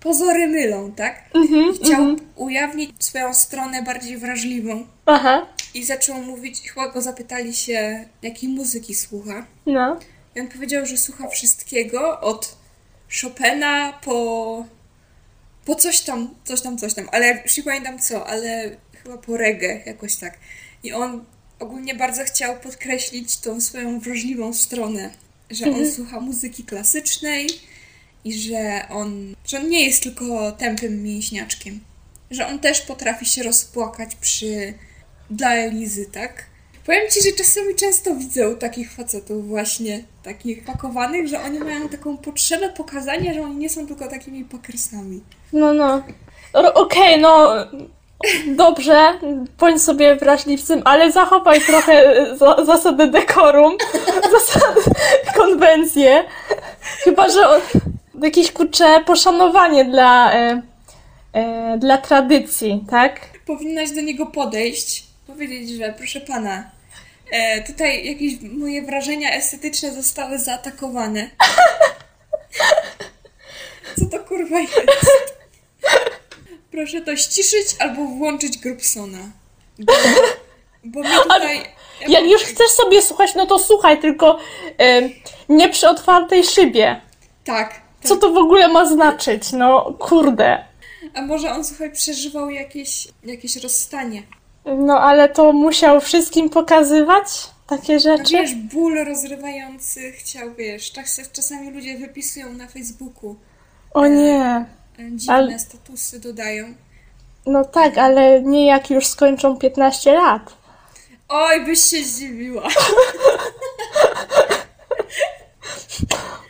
pozory 0.00 0.46
mylą, 0.48 0.92
tak? 0.92 1.24
Mhm, 1.34 1.74
Chciał 1.74 2.16
ujawnić 2.36 2.90
swoją 3.04 3.34
stronę 3.34 3.82
bardziej 3.82 4.18
wrażliwą. 4.18 4.86
Aha, 5.06 5.46
I 5.74 5.84
zaczął 5.84 6.22
mówić, 6.22 6.70
chyba 6.70 6.88
go 6.88 7.00
zapytali 7.00 7.54
się, 7.54 8.04
jakiej 8.22 8.48
muzyki 8.48 8.94
słucha. 8.94 9.46
no. 9.66 9.98
I 10.34 10.40
on 10.40 10.48
powiedział, 10.48 10.86
że 10.86 10.96
słucha 10.98 11.28
wszystkiego 11.28 12.20
od 12.20 12.56
Chopina 13.22 13.92
po. 14.04 14.64
po 15.64 15.74
coś 15.74 16.00
tam, 16.00 16.34
coś 16.44 16.60
tam, 16.60 16.78
coś 16.78 16.94
tam. 16.94 17.08
Ale 17.12 17.42
już 17.42 17.56
nie 17.56 17.62
pamiętam 17.62 17.98
co, 17.98 18.26
ale 18.26 18.76
chyba 19.02 19.16
po 19.18 19.36
reggae, 19.36 19.82
jakoś 19.86 20.16
tak. 20.16 20.38
I 20.82 20.92
on 20.92 21.24
ogólnie 21.60 21.94
bardzo 21.94 22.24
chciał 22.24 22.56
podkreślić 22.60 23.36
tą 23.36 23.60
swoją 23.60 24.00
wrażliwą 24.00 24.52
stronę, 24.52 25.10
że 25.50 25.66
on 25.66 25.90
słucha 25.90 26.20
muzyki 26.20 26.64
klasycznej 26.64 27.48
i 28.24 28.38
że 28.38 28.82
on, 28.90 29.34
że 29.46 29.58
on 29.58 29.68
nie 29.68 29.86
jest 29.86 30.02
tylko 30.02 30.52
tępym 30.52 31.02
mięśniaczkiem. 31.02 31.80
Że 32.30 32.46
on 32.46 32.58
też 32.58 32.80
potrafi 32.80 33.26
się 33.26 33.42
rozpłakać 33.42 34.16
przy 34.16 34.74
dla 35.30 35.54
Elizy, 35.54 36.06
tak? 36.06 36.44
Powiem 36.86 37.10
ci, 37.10 37.22
że 37.22 37.32
czasami 37.32 37.74
często 37.74 38.14
widzę 38.14 38.48
u 38.48 38.56
takich 38.56 38.92
facetów 38.92 39.48
właśnie, 39.48 40.04
takich 40.22 40.64
pakowanych, 40.64 41.28
że 41.28 41.40
oni 41.42 41.58
mają 41.58 41.88
taką 41.88 42.16
potrzebę 42.16 42.68
pokazania, 42.68 43.34
że 43.34 43.42
oni 43.42 43.56
nie 43.56 43.70
są 43.70 43.86
tylko 43.86 44.08
takimi 44.08 44.44
pokersami. 44.44 45.20
No, 45.52 45.74
no. 45.74 46.02
Okej, 46.74 47.20
no. 47.20 47.54
Dobrze, 48.46 49.18
bądź 49.58 49.82
sobie 49.82 50.16
wrażliwcem, 50.16 50.82
ale 50.84 51.12
zachowaj 51.12 51.60
trochę 51.60 51.92
e, 51.92 52.36
za, 52.36 52.64
zasady 52.64 53.06
dekorum, 53.06 53.76
zasady, 54.32 54.80
konwencje. 55.36 56.24
Chyba, 57.04 57.30
że 57.30 57.48
on, 57.48 57.60
jakieś 58.22 58.52
kurcze 58.52 59.00
poszanowanie 59.06 59.84
dla, 59.84 60.32
e, 60.34 60.62
e, 61.32 61.78
dla 61.78 61.98
tradycji, 61.98 62.84
tak? 62.90 63.20
Powinnaś 63.46 63.90
do 63.90 64.00
niego 64.00 64.26
podejść, 64.26 65.04
powiedzieć, 65.26 65.70
że 65.70 65.94
proszę 65.98 66.20
pana, 66.20 66.70
e, 67.32 67.62
tutaj 67.62 68.06
jakieś 68.06 68.40
moje 68.40 68.82
wrażenia 68.82 69.32
estetyczne 69.32 69.92
zostały 69.92 70.38
zaatakowane. 70.38 71.30
Co 73.98 74.06
to 74.06 74.18
kurwa 74.24 74.60
jest? 74.60 75.37
Proszę 76.70 77.00
to 77.00 77.16
ściszyć 77.16 77.66
albo 77.80 78.04
włączyć 78.04 78.58
Grubsona. 78.58 79.18
Bo, 79.78 79.92
bo 80.84 81.00
mi 81.00 81.08
tutaj... 81.22 81.60
Jak 82.08 82.24
już 82.26 82.42
chcesz 82.42 82.70
sobie 82.70 83.02
słuchać, 83.02 83.34
no 83.34 83.46
to 83.46 83.58
słuchaj, 83.58 84.00
tylko 84.00 84.38
e, 84.78 85.02
nie 85.48 85.68
przy 85.68 85.88
otwartej 85.88 86.44
szybie. 86.44 87.00
Tak. 87.44 87.80
Co 88.04 88.16
to 88.16 88.30
w 88.32 88.36
ogóle 88.36 88.68
ma 88.68 88.86
znaczyć? 88.86 89.52
No, 89.52 89.94
kurde. 89.98 90.64
A 91.14 91.22
może 91.22 91.52
on, 91.52 91.64
słuchaj, 91.64 91.92
przeżywał 91.92 92.50
jakieś, 92.50 93.08
jakieś 93.24 93.56
rozstanie. 93.56 94.22
No, 94.64 95.00
ale 95.00 95.28
to 95.28 95.52
musiał 95.52 96.00
wszystkim 96.00 96.50
pokazywać 96.50 97.26
takie 97.66 97.92
No 97.94 97.98
rzeczy? 98.00 98.32
wiesz, 98.32 98.54
ból 98.54 99.04
rozrywający 99.04 100.12
chciał, 100.12 100.54
wiesz, 100.54 100.92
czas, 100.92 101.20
czasami 101.32 101.70
ludzie 101.70 101.98
wypisują 101.98 102.52
na 102.52 102.66
Facebooku. 102.66 103.36
O 103.94 104.06
nie. 104.06 104.64
E, 104.98 105.10
Dziwne 105.12 105.34
Ale- 105.34 105.58
statusy 105.58 106.20
dodają. 106.20 106.74
No 107.46 107.64
tak, 107.64 107.98
ale 107.98 108.42
nie 108.42 108.66
jak 108.66 108.90
już 108.90 109.06
skończą 109.06 109.56
15 109.56 110.12
lat. 110.14 110.42
Oj, 111.28 111.64
byś 111.64 111.80
się 111.84 112.04
zdziwiła. 112.04 112.68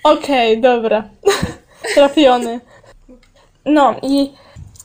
Okej, 0.03 0.61
dobra. 0.61 1.05
Trafiony. 1.95 2.61
No 3.65 3.95
i 4.03 4.33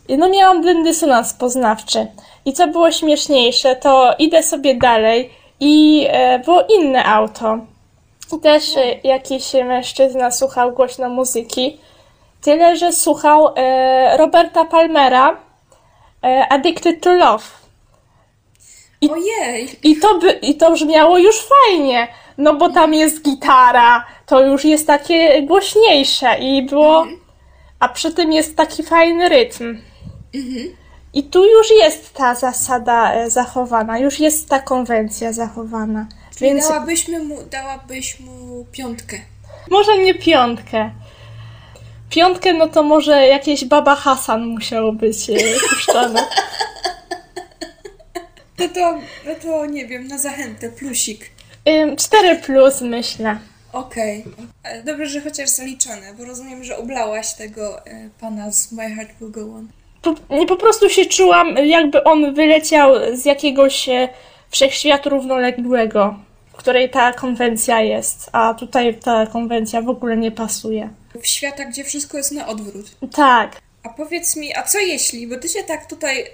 i 0.08 0.18
no 0.18 0.30
miałam 0.30 0.64
ten 0.64 0.84
dysonans 0.84 1.34
poznawczy. 1.34 2.08
I 2.46 2.54
co 2.54 2.68
było 2.68 2.92
śmieszniejsze, 2.92 3.76
to 3.76 4.16
idę 4.20 4.44
sobie 4.44 4.76
dalej 4.76 5.30
i 5.60 6.06
e, 6.10 6.40
było 6.40 6.64
inne 6.80 7.06
auto. 7.06 7.58
I 8.38 8.40
też 8.40 8.78
e, 8.78 8.96
jakiś 9.04 9.54
mężczyzna 9.54 10.32
słuchał 10.32 10.72
głośno 10.72 11.10
muzyki. 11.10 11.78
Tyle, 12.44 12.78
że 12.78 12.92
słuchał 12.92 13.54
e, 13.56 14.18
Roberta 14.18 14.66
Palmera 14.66 15.38
e, 16.24 16.48
Addicted 16.50 17.02
to 17.02 17.14
Love. 17.14 17.44
Ojej, 19.12 19.70
I 19.84 19.98
to, 19.98 20.20
by, 20.20 20.32
I 20.32 20.56
to 20.56 20.72
brzmiało 20.72 21.18
już 21.18 21.36
fajnie, 21.48 22.08
no 22.38 22.54
bo 22.54 22.70
tam 22.70 22.94
jest 22.94 23.22
gitara, 23.22 24.06
to 24.26 24.46
już 24.46 24.66
jest 24.66 24.88
takie 24.88 25.44
głośniejsze 25.44 26.40
i 26.40 26.64
było. 26.66 27.08
A 27.80 27.90
przy 27.90 28.14
tym 28.14 28.32
jest 28.34 28.56
taki 28.56 28.84
fajny 28.84 29.30
rytm. 29.30 29.82
I 31.14 31.24
tu 31.24 31.46
już 31.46 31.72
jest 31.72 32.14
ta 32.14 32.36
zasada 32.36 33.14
e, 33.14 33.30
zachowana, 33.30 34.00
już 34.00 34.20
jest 34.20 34.50
ta 34.50 34.60
konwencja 34.60 35.34
zachowana. 35.34 36.08
Więc... 36.40 36.40
Więc 36.42 36.68
dałabyśmy 36.70 37.24
mu, 37.24 37.44
dałabyś 37.44 38.20
mu 38.20 38.66
piątkę. 38.72 39.18
może 39.72 39.98
nie 39.98 40.16
piątkę. 40.16 40.92
Piątkę, 42.14 42.54
no 42.54 42.68
to 42.68 42.84
może 42.84 43.28
jakieś 43.28 43.66
Baba 43.66 43.96
Hasan 43.96 44.46
musiało 44.46 44.92
być 44.92 45.30
e, 45.30 45.34
puszczane. 45.70 46.26
No 48.60 48.70
to, 48.70 48.94
no 49.26 49.36
to 49.42 49.66
nie 49.66 49.86
wiem, 49.88 50.08
na 50.08 50.18
zachętę, 50.18 50.70
plusik. 50.70 51.30
Ym, 51.70 51.96
4 51.98 52.36
plus 52.36 52.82
myślę. 52.82 53.38
Okej. 53.74 54.24
E, 54.64 54.84
Dobrze, 54.84 55.06
że 55.06 55.22
chociaż 55.22 55.50
zaliczone, 55.50 56.14
bo 56.18 56.26
rozumiem, 56.26 56.64
że 56.64 56.78
oblałaś 56.78 57.34
tego 57.34 57.86
e, 57.86 58.10
pana 58.22 58.52
z 58.52 58.72
My 58.72 58.96
Heart 58.96 59.12
Will 59.22 59.32
Go 59.32 59.42
On. 59.42 59.68
po, 60.02 60.36
nie 60.36 60.46
po 60.48 60.56
prostu 60.56 60.90
się 60.90 61.06
czułam, 61.06 61.58
jakby 61.58 62.04
on 62.04 62.34
wyleciał 62.34 62.94
z 63.14 63.26
jakiegoś 63.26 63.90
e, 63.90 64.10
wszechświatu 64.50 65.10
równoległego, 65.10 66.16
w 66.54 66.58
której 66.58 66.90
ta 66.90 67.14
konwencja 67.14 67.82
jest, 67.82 68.30
a 68.32 68.54
tutaj 68.54 69.00
ta 69.00 69.26
konwencja 69.28 69.82
w 69.82 69.90
ogóle 69.90 70.18
nie 70.18 70.32
pasuje. 70.32 70.90
W 71.22 71.28
światach, 71.28 71.70
gdzie 71.70 71.84
wszystko 71.84 72.18
jest 72.18 72.32
na 72.32 72.48
odwrót. 72.48 72.96
Tak, 73.16 73.62
A 73.84 73.90
powiedz 73.90 74.36
mi, 74.36 74.56
a 74.56 74.64
co 74.64 74.80
jeśli, 74.80 75.28
bo 75.28 75.38
ty 75.38 75.50
się 75.50 75.64
tak 75.64 75.86
tutaj, 75.90 76.22
e, 76.22 76.28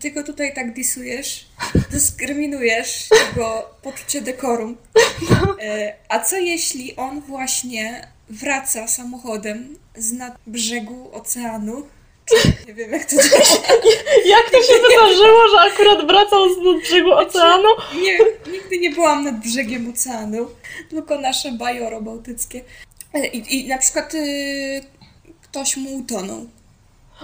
ty 0.00 0.10
go 0.10 0.22
tutaj 0.24 0.54
tak 0.54 0.72
disujesz, 0.74 1.46
dyskryminujesz 1.92 3.08
jego 3.28 3.70
poczucie 3.82 4.20
dekorum. 4.20 4.76
E, 5.62 5.94
A 6.08 6.20
co 6.20 6.36
jeśli 6.36 6.96
on 6.96 7.20
właśnie 7.20 8.08
wraca 8.30 8.88
samochodem 8.88 9.78
z 9.96 10.12
nad 10.12 10.34
brzegu 10.46 11.10
oceanu? 11.12 11.82
Nie 12.66 12.74
wiem 12.74 12.92
jak 12.92 13.04
to 13.04 13.16
działa. 13.16 13.42
Jak 14.26 14.50
to 14.50 14.62
się 14.62 14.72
wydarzyło, 14.82 15.48
że 15.48 15.60
akurat 15.72 16.06
wracał 16.06 16.54
z 16.54 16.82
brzegu 16.82 17.12
oceanu? 17.12 17.68
Nie, 18.02 18.18
nigdy 18.52 18.78
nie 18.78 18.90
byłam 18.90 19.24
nad 19.24 19.34
brzegiem 19.40 19.90
oceanu, 19.90 20.48
tylko 20.90 21.18
nasze 21.18 21.52
bajoro 21.52 22.00
bałtyckie. 22.00 22.60
I, 23.32 23.58
i 23.64 23.68
na 23.68 23.78
przykład 23.78 24.14
y, 24.14 24.80
ktoś 25.42 25.76
mu 25.76 25.96
utonął, 25.96 26.46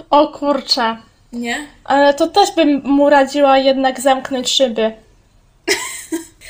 O 0.09 0.27
kurczę. 0.27 0.97
nie? 1.33 1.67
Ale 1.83 2.13
to 2.13 2.27
też 2.27 2.51
bym 2.55 2.81
mu 2.83 3.09
radziła 3.09 3.57
jednak 3.57 4.01
zamknąć 4.01 4.49
szyby. 4.49 4.91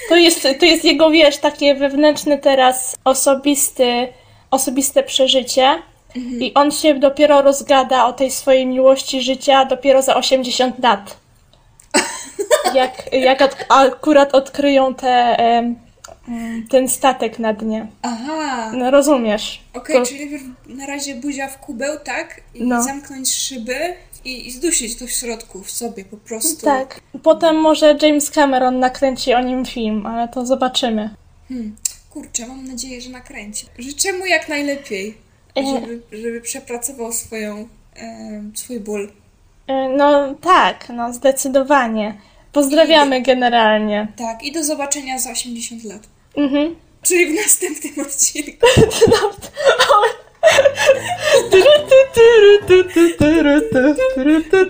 To 0.10 0.16
jest, 0.16 0.48
to 0.60 0.66
jest 0.66 0.86
jego, 0.86 1.10
wiesz, 1.10 1.38
takie 1.38 1.76
wewnętrzne 1.76 2.38
teraz 2.38 2.96
osobisty, 3.04 4.08
osobiste 4.52 5.04
przeżycie. 5.04 5.82
I 6.16 6.54
on 6.54 6.72
się 6.72 6.94
dopiero 7.00 7.42
rozgada 7.42 8.06
o 8.06 8.14
tej 8.14 8.32
swojej 8.32 8.66
miłości 8.66 9.22
życia 9.22 9.66
dopiero 9.66 10.02
za 10.02 10.16
80 10.16 10.80
lat. 10.84 11.18
Jak, 12.74 13.14
jak 13.14 13.42
od, 13.42 13.56
akurat 13.70 14.36
odkryją 14.36 14.96
te, 14.96 15.38
ten 16.70 16.90
statek 16.90 17.40
na 17.40 17.54
dnie. 17.54 17.88
Aha, 18.02 18.72
No 18.74 18.92
rozumiesz. 18.92 19.62
okej, 19.74 19.96
To- 19.96 20.06
czyli 20.06 20.40
na 20.68 20.86
razie 20.86 21.16
buzia 21.16 21.48
w 21.48 21.58
kubeł, 21.60 21.98
tak? 22.04 22.42
I 22.56 22.64
No. 22.64 22.84
zamknąć 22.84 23.34
szyby 23.34 23.76
i, 24.26 24.48
i 24.48 24.52
zdusić 24.52 25.00
to 25.00 25.08
w 25.08 25.12
środku, 25.12 25.64
w 25.64 25.72
sobie 25.72 26.06
po 26.06 26.18
prostu. 26.18 26.66
Tak. 26.66 27.00
Potem 27.24 27.56
może 27.56 27.98
James 28.02 28.32
Cameron 28.32 28.80
nakręci 28.80 29.34
o 29.34 29.42
nim 29.42 29.66
film, 29.66 30.06
ale 30.06 30.28
to 30.28 30.46
zobaczymy. 30.46 31.10
Hmm. 31.50 31.76
Kurczę, 32.10 32.48
mam 32.48 32.68
nadzieję, 32.68 33.02
że 33.02 33.10
nakręci. 33.10 33.66
Życzę 33.80 34.14
mu 34.14 34.26
jak 34.26 34.50
najlepiej. 34.50 35.18
Żeby, 35.56 36.02
żeby 36.12 36.42
przepracował 36.42 37.12
swoją, 37.14 37.68
em, 37.96 38.52
swój 38.56 38.80
ból. 38.80 39.12
E, 39.68 39.90
No 39.90 40.36
tak, 40.42 40.90
no 40.90 41.14
zdecydowanie. 41.14 42.18
Pozdrawiamy 42.52 43.22
generalnie. 43.22 44.08
Tak, 44.18 44.44
i 44.44 44.52
do 44.52 44.64
zobaczenia 44.64 45.20
za 45.20 45.32
80 45.32 45.84
lat. 45.84 46.02
Mhm. 46.38 46.76
Czyli 47.02 47.26
w 47.26 47.36
następnym 47.36 48.06
odcinku. 48.06 48.68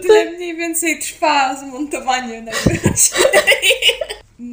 Tyle 0.01 0.31
mniej 0.31 0.55
więcej 0.55 1.00
trwa 1.00 1.55
zmontowanie 1.55 2.41
najwyraźniej. 2.41 3.31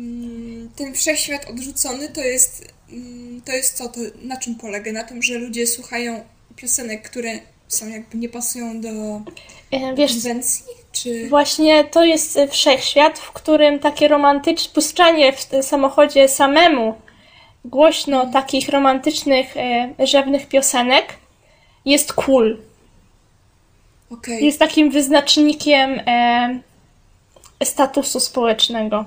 Ten 0.79 0.95
wszechświat 0.95 1.51
odrzucony 1.51 2.09
to 2.09 2.21
jest, 2.21 2.73
mm, 2.93 3.43
to 3.43 3.53
jest 3.53 3.77
co? 3.77 3.89
To 3.89 4.01
na 4.23 4.37
czym 4.37 4.55
polega? 4.55 4.93
Na 4.93 5.05
tym, 5.05 5.23
że 5.23 5.35
ludzie 5.39 5.67
słuchają 5.67 6.25
piosenek, 6.57 7.11
które 7.11 7.39
są 7.69 7.89
jakby 7.89 8.19
nie 8.19 8.29
pasują 8.29 8.81
do 8.81 8.89
E, 9.71 9.95
Wiesz, 9.95 10.13
konwencji? 10.13 10.65
Czy... 10.93 11.29
właśnie 11.29 11.85
to 11.85 12.05
jest 12.05 12.37
e, 12.37 12.49
wszechświat, 12.49 13.19
w 13.19 13.33
którym 13.33 13.79
takie 13.79 14.09
romantyczne 14.09 14.75
puszczanie 14.75 15.33
w 15.33 15.45
tym 15.45 15.63
samochodzie 15.63 16.29
samemu 16.29 16.95
głośno 17.65 18.27
takich 18.27 18.69
romantycznych, 18.69 19.57
e, 19.57 20.07
rzewnych 20.07 20.49
piosenek 20.49 21.05
jest 21.85 22.13
cool. 22.13 22.59
Okej. 24.11 24.45
Jest 24.45 24.59
takim 24.59 24.91
wyznacznikiem 24.91 26.01
e, 26.07 26.61
statusu 27.65 28.21
społecznego. 28.21 29.05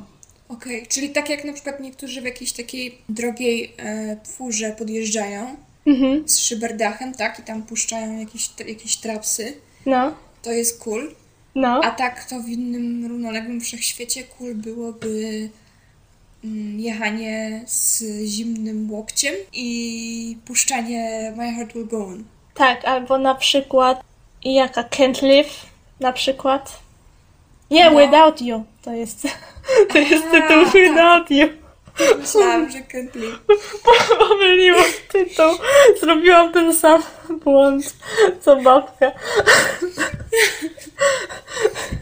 Okej, 0.53 0.87
czyli 0.87 1.09
tak 1.09 1.29
jak 1.29 1.45
na 1.45 1.53
przykład 1.53 1.79
niektórzy 1.79 2.21
w 2.21 2.25
jakiejś 2.25 2.51
takiej 2.51 2.97
drogiej 3.09 3.73
e, 3.79 4.17
furze 4.27 4.75
podjeżdżają 4.77 5.55
Mhm. 5.87 6.29
z 6.29 6.37
szyberdachem, 6.39 7.13
tak? 7.13 7.39
I 7.39 7.43
tam 7.43 7.63
puszczają 7.63 8.19
jakieś, 8.19 8.49
jakieś 8.67 8.97
trapsy. 8.97 9.53
No, 9.85 10.13
To 10.41 10.51
jest 10.51 10.83
cool. 10.83 11.15
no. 11.55 11.81
A 11.83 11.91
tak 11.91 12.25
to 12.25 12.39
w 12.39 12.49
innym 12.49 13.05
równoległym 13.07 13.61
wszechświecie 13.61 14.23
cool 14.23 14.55
byłoby 14.55 15.49
mm, 16.43 16.79
jechanie 16.79 17.61
z 17.67 18.03
zimnym 18.25 18.91
łokciem 18.91 19.33
i 19.53 20.37
puszczanie 20.45 21.33
My 21.37 21.53
Heart 21.55 21.73
Will 21.73 21.87
Go 21.87 22.05
On. 22.05 22.23
Tak, 22.53 22.85
albo 22.85 23.17
na 23.17 23.35
przykład 23.35 24.01
jaka 24.43 24.83
Can't 24.83 25.23
Live 25.23 25.65
na 25.99 26.13
przykład. 26.13 26.79
Nie, 27.71 27.89
No. 27.91 27.99
Without 27.99 28.41
You. 28.41 28.63
To 28.81 28.93
jest, 28.93 29.27
to 29.93 29.97
jest 29.97 30.25
A, 30.27 30.31
tytuł 30.31 30.95
tak. 30.95 31.31
You. 31.31 31.47
Myślałam, 32.19 32.71
że 32.71 32.77
Can't 32.77 33.15
Live. 33.15 33.39
Pomyliłam 34.19 34.83
tytuł. 35.11 35.51
Zrobiłam 36.01 36.53
ten 36.53 36.75
sam 36.75 37.03
błąd, 37.43 37.95
co 38.41 38.55
babka. 38.55 39.11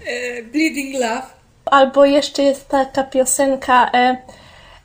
E, 0.06 0.44
Bleeding 0.44 0.94
Love. 0.94 1.28
Albo 1.66 2.06
jeszcze 2.06 2.44
jest 2.44 2.68
taka 2.68 3.04
piosenka 3.04 3.92
e, 3.94 4.18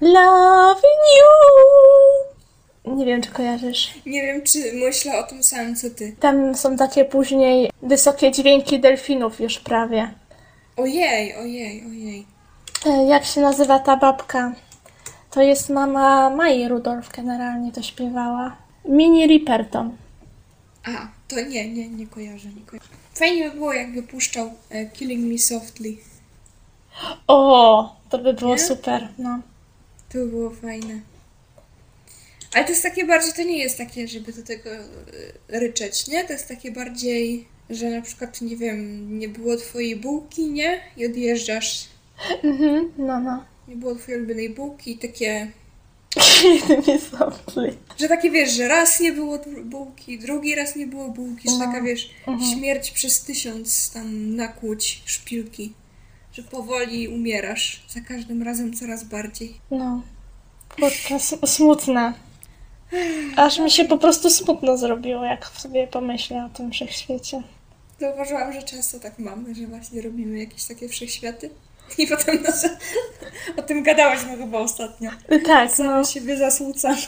Loving 0.00 1.02
You. 1.16 2.94
Nie 2.96 3.06
wiem, 3.06 3.22
czy 3.22 3.30
kojarzysz. 3.30 3.90
Nie 4.06 4.22
wiem, 4.22 4.42
czy 4.42 4.58
myślę 4.74 5.18
o 5.18 5.22
tym 5.22 5.42
samym, 5.42 5.76
co 5.76 5.90
ty. 5.90 6.16
Tam 6.20 6.54
są 6.54 6.76
takie 6.76 7.04
później 7.04 7.70
wysokie 7.82 8.32
dźwięki 8.32 8.80
delfinów 8.80 9.40
już 9.40 9.58
prawie. 9.58 10.10
Ojej, 10.76 11.36
ojej, 11.36 11.84
ojej. 11.86 12.26
E, 12.86 13.04
Jak 13.06 13.24
się 13.24 13.40
nazywa 13.40 13.78
ta 13.78 13.96
babka? 13.96 14.52
To 15.30 15.42
jest 15.42 15.68
mama 15.70 16.30
Mai 16.30 16.68
Rudolph 16.68 17.12
generalnie 17.12 17.72
to 17.72 17.82
śpiewała. 17.82 18.56
Mini 18.84 19.26
Riperton. 19.26 19.96
A, 20.86 21.08
to 21.28 21.40
nie, 21.40 21.68
nie, 21.72 21.88
nie 21.88 22.06
kojarzę, 22.06 22.48
nie 22.48 22.62
kojarzę. 22.66 22.88
Fajnie 23.14 23.50
by 23.50 23.56
było, 23.56 23.72
jakby 23.72 24.02
puszczał 24.02 24.50
e, 24.70 24.86
Killing 24.86 25.32
Me 25.32 25.38
Softly. 25.38 25.96
O, 27.26 27.96
to 28.10 28.18
by 28.18 28.34
było 28.34 28.54
Nie? 28.54 28.58
super, 28.62 29.08
no. 29.18 29.38
To 30.08 30.18
by 30.18 30.26
było 30.26 30.50
fajne. 30.50 31.00
Ale 32.54 32.64
to 32.64 32.70
jest 32.70 32.82
takie 32.82 33.06
bardziej, 33.06 33.32
to 33.32 33.42
nie 33.42 33.58
jest 33.58 33.78
takie, 33.78 34.08
żeby 34.08 34.32
do 34.32 34.42
tego 34.42 34.70
e, 34.70 34.84
ryczeć, 35.48 36.06
nie? 36.08 36.24
To 36.24 36.32
jest 36.32 36.48
takie 36.48 36.70
bardziej, 36.72 37.48
że 37.70 37.90
na 37.90 38.02
przykład, 38.02 38.40
nie 38.40 38.56
wiem, 38.56 39.08
nie 39.18 39.28
było 39.28 39.56
twojej 39.56 39.96
bułki, 39.96 40.50
nie? 40.50 40.80
I 40.96 41.06
odjeżdżasz. 41.06 41.84
Mhm, 42.42 42.92
no, 42.98 43.20
no. 43.20 43.44
Nie 43.68 43.76
było 43.76 43.94
twojej 43.94 44.18
ulubionej 44.20 44.50
bułki 44.50 44.90
i 44.92 44.98
takie, 44.98 45.50
że 48.00 48.08
takie 48.08 48.30
wiesz, 48.30 48.52
że 48.52 48.68
raz 48.68 49.00
nie 49.00 49.12
było 49.12 49.38
bułki, 49.64 50.18
drugi 50.18 50.54
raz 50.54 50.76
nie 50.76 50.86
było 50.86 51.08
bułki, 51.08 51.50
że 51.50 51.58
No. 51.58 51.64
taka 51.64 51.82
wiesz, 51.82 52.10
śmierć 52.54 52.90
przez 52.90 53.20
tysiąc 53.20 53.90
tam 53.92 54.36
nakłuć 54.36 55.02
szpilki. 55.04 55.72
Że 56.32 56.42
powoli 56.42 57.08
umierasz, 57.08 57.82
za 57.88 58.00
każdym 58.00 58.42
razem 58.42 58.74
coraz 58.74 59.04
bardziej. 59.04 59.54
No. 59.70 60.02
Kurczę, 60.76 61.18
smutne. 61.46 62.12
Aż 63.36 63.58
mi 63.58 63.70
się 63.70 63.84
po 63.84 63.98
prostu 63.98 64.30
smutno 64.30 64.76
zrobiło, 64.76 65.24
jak 65.24 65.46
sobie 65.46 65.86
pomyślę 65.86 66.48
o 66.52 66.56
tym 66.56 66.70
wszechświecie. 66.70 67.42
Zauważyłam, 68.00 68.52
że 68.52 68.62
często 68.62 69.00
tak 69.00 69.18
mamy, 69.18 69.54
że 69.54 69.66
właśnie 69.66 70.02
robimy 70.02 70.38
jakieś 70.38 70.64
takie 70.64 70.88
wszechświaty. 70.88 71.50
I 71.98 72.06
potem 72.06 72.38
no, 72.42 72.52
o 73.56 73.62
tym 73.62 73.82
gadałaś 73.82 74.20
no 74.30 74.36
chyba 74.36 74.58
ostatnio. 74.58 75.10
Tak, 75.46 75.78
no. 75.78 76.04
Siebie 76.04 76.36
zasłucam. 76.36 76.96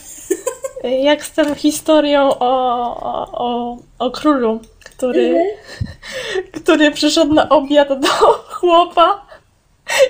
Jak 1.03 1.25
z 1.25 1.33
tą 1.33 1.55
historią 1.55 2.29
o, 2.29 2.97
o, 3.01 3.29
o, 3.33 3.79
o 3.99 4.11
królu, 4.11 4.61
który, 4.85 5.57
który 6.63 6.91
przyszedł 6.91 7.35
na 7.35 7.49
obiad 7.49 8.01
do 8.01 8.09
chłopa 8.49 9.26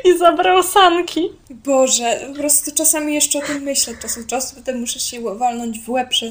i 0.04 0.18
zabrał 0.18 0.62
sanki. 0.62 1.32
Boże, 1.50 2.20
po 2.28 2.34
prostu 2.34 2.70
czasami 2.74 3.14
jeszcze 3.14 3.38
o 3.38 3.42
tym 3.42 3.62
myślę 3.62 3.94
od 3.94 4.00
czasu 4.00 4.20
do 4.20 4.26
czasu, 4.26 4.56
potem 4.56 4.80
muszę 4.80 5.00
się 5.00 5.36
walnąć 5.36 5.80
w 5.80 5.90
łeb, 5.90 6.12
że 6.12 6.30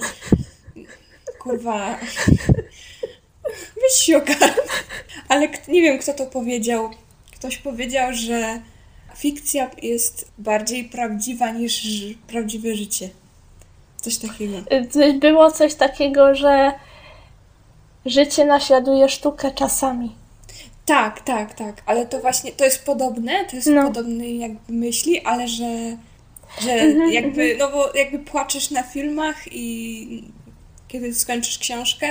kurwa 1.40 2.00
weź 3.82 3.94
się 4.02 4.18
ogarnij. 4.18 4.50
Ale 5.30 5.48
nie 5.68 5.82
wiem, 5.82 6.00
kto 6.00 6.14
to 6.14 6.26
powiedział. 6.26 6.90
Ktoś 7.32 7.58
powiedział, 7.58 8.14
że 8.14 8.60
fikcja 9.18 9.72
jest 9.82 10.32
bardziej 10.38 10.84
prawdziwa 10.84 11.52
niż 11.52 11.84
prawdziwe 12.28 12.76
życie. 12.76 13.10
Coś 14.02 14.18
takiego. 14.18 14.58
Było 15.20 15.52
coś 15.52 15.76
takiego, 15.76 16.36
że 16.36 16.72
życie 18.06 18.46
naśladuje 18.46 19.10
sztukę 19.10 19.52
czasami. 19.52 20.16
Tak, 20.86 21.20
tak, 21.22 21.54
tak, 21.54 21.82
ale 21.86 22.06
to 22.06 22.20
właśnie, 22.20 22.52
to 22.52 22.66
jest 22.66 22.86
podobne, 22.86 23.46
to 23.46 23.56
jest 23.56 23.68
No. 23.68 23.84
podobnej 23.84 24.40
jakby 24.40 24.74
myśli, 24.74 25.22
ale 25.22 25.48
że, 25.48 25.98
że 26.62 26.72
Mhm, 26.72 27.12
jakby, 27.12 27.56
no 27.60 27.72
bo 27.72 27.94
jakby 27.94 28.20
płaczesz 28.20 28.72
na 28.72 28.84
filmach 28.84 29.36
i 29.52 30.24
kiedy 30.88 31.14
skończysz 31.14 31.58
książkę, 31.60 32.08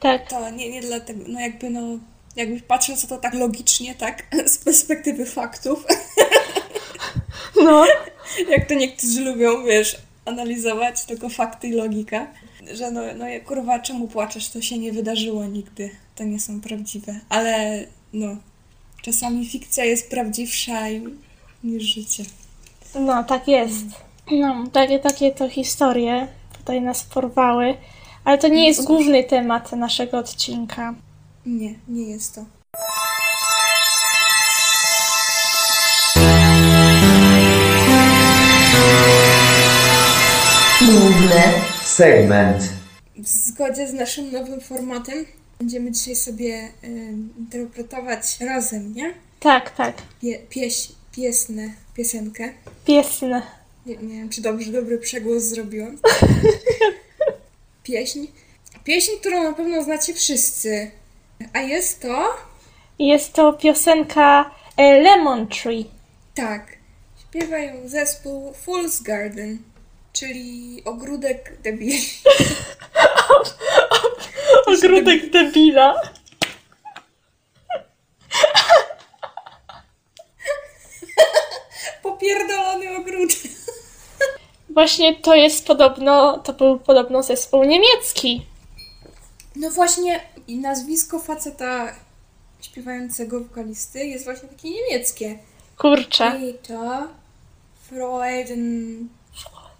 Tak. 0.00 0.30
To 0.30 0.50
nie, 0.50 0.70
nie 0.70 0.80
dlatego, 0.80 1.24
no 1.28 1.40
jakby 1.40 1.70
no, 1.70 1.98
jakby 2.36 2.60
patrząc 2.60 3.02
na 3.02 3.08
to 3.08 3.18
tak 3.18 3.34
logicznie, 3.34 3.94
tak, 3.94 4.22
z 4.54 4.58
perspektywy 4.58 5.26
faktów, 5.26 5.84
No. 7.64 7.84
jak 8.50 8.68
to 8.68 8.74
niektórzy 8.74 9.20
lubią, 9.20 9.64
wiesz, 9.64 9.96
analizować 10.24 11.04
tylko 11.04 11.28
fakty 11.28 11.68
i 11.68 11.72
logika, 11.72 12.26
że 12.72 12.90
no, 12.90 13.00
no 13.16 13.24
kurwa, 13.46 13.78
czemu 13.78 14.08
płaczesz, 14.08 14.48
to 14.48 14.62
się 14.62 14.78
nie 14.78 14.92
wydarzyło 14.92 15.46
nigdy, 15.46 15.90
to 16.14 16.24
nie 16.24 16.40
są 16.40 16.60
prawdziwe, 16.60 17.20
ale 17.28 17.84
no, 18.12 18.36
czasami 19.02 19.46
fikcja 19.46 19.84
jest 19.84 20.10
prawdziwsza 20.10 20.80
niż 21.64 21.82
życie. 21.82 22.24
No, 23.00 23.24
tak 23.24 23.48
jest. 23.48 23.86
No, 24.30 24.64
takie, 24.72 24.98
takie 24.98 25.32
to 25.32 25.48
historie 25.48 26.28
tutaj 26.58 26.80
nas 26.80 27.04
porwały. 27.04 27.74
Ale 28.24 28.38
to 28.38 28.48
nie 28.48 28.66
jest 28.66 28.84
główny 28.84 29.24
temat 29.24 29.72
naszego 29.72 30.18
odcinka. 30.18 30.94
Nie, 31.46 31.74
nie 31.88 32.02
jest 32.02 32.34
to. 32.34 32.44
Główny 40.80 41.42
segment. 41.84 42.62
W 43.18 43.28
zgodzie 43.28 43.88
z 43.88 43.92
naszym 43.92 44.32
nowym 44.32 44.60
formatem 44.60 45.26
będziemy 45.58 45.92
dzisiaj 45.92 46.16
sobie 46.16 46.68
y, 46.84 47.12
interpretować 47.38 48.40
razem, 48.40 48.94
nie? 48.94 49.14
Tak, 49.40 49.70
tak. 49.70 49.96
Pie, 50.20 50.38
pieś, 50.50 50.88
piesnę, 51.12 51.70
piosenkę. 51.94 52.52
Piesne. 52.84 53.42
Nie, 53.86 53.96
nie 53.96 54.14
wiem, 54.14 54.28
czy 54.28 54.40
dobrze, 54.40 54.72
dobry 54.72 54.98
przegłos 54.98 55.42
zrobiłam. 55.42 55.98
Pieśń. 57.82 58.26
Pieśń, 58.84 59.10
którą 59.20 59.42
na 59.42 59.52
pewno 59.52 59.82
znacie 59.82 60.14
wszyscy. 60.14 60.90
A 61.52 61.60
jest 61.60 62.00
to... 62.00 62.36
Jest 62.98 63.32
to 63.32 63.52
piosenka 63.52 64.50
e, 64.76 65.02
Lemon 65.02 65.46
Tree. 65.46 65.90
Tak. 66.34 66.78
Śpiewają 67.28 67.88
zespół 67.88 68.52
Fool's 68.66 69.02
Garden, 69.02 69.58
czyli 70.12 70.82
ogródek 70.84 71.58
debili. 71.62 72.00
Ogródek 74.74 75.30
debila. 75.30 75.94
Popierdolony 82.02 82.96
ogródek. 82.96 83.38
Właśnie 84.70 85.16
to 85.16 85.34
jest 85.34 85.66
podobno, 85.66 86.38
to 86.38 86.52
był 86.52 86.78
podobno 86.78 87.22
zespół 87.22 87.64
niemiecki. 87.64 88.46
No 89.56 89.70
właśnie, 89.70 90.20
i 90.46 90.56
nazwisko 90.56 91.18
faceta 91.18 91.94
śpiewającego 92.60 93.40
wokalisty 93.40 94.06
jest 94.06 94.24
właśnie 94.24 94.48
takie 94.48 94.70
niemieckie. 94.70 95.38
Kurczę. 95.78 96.32
Peter 96.32 97.08
Freuden... 97.88 99.08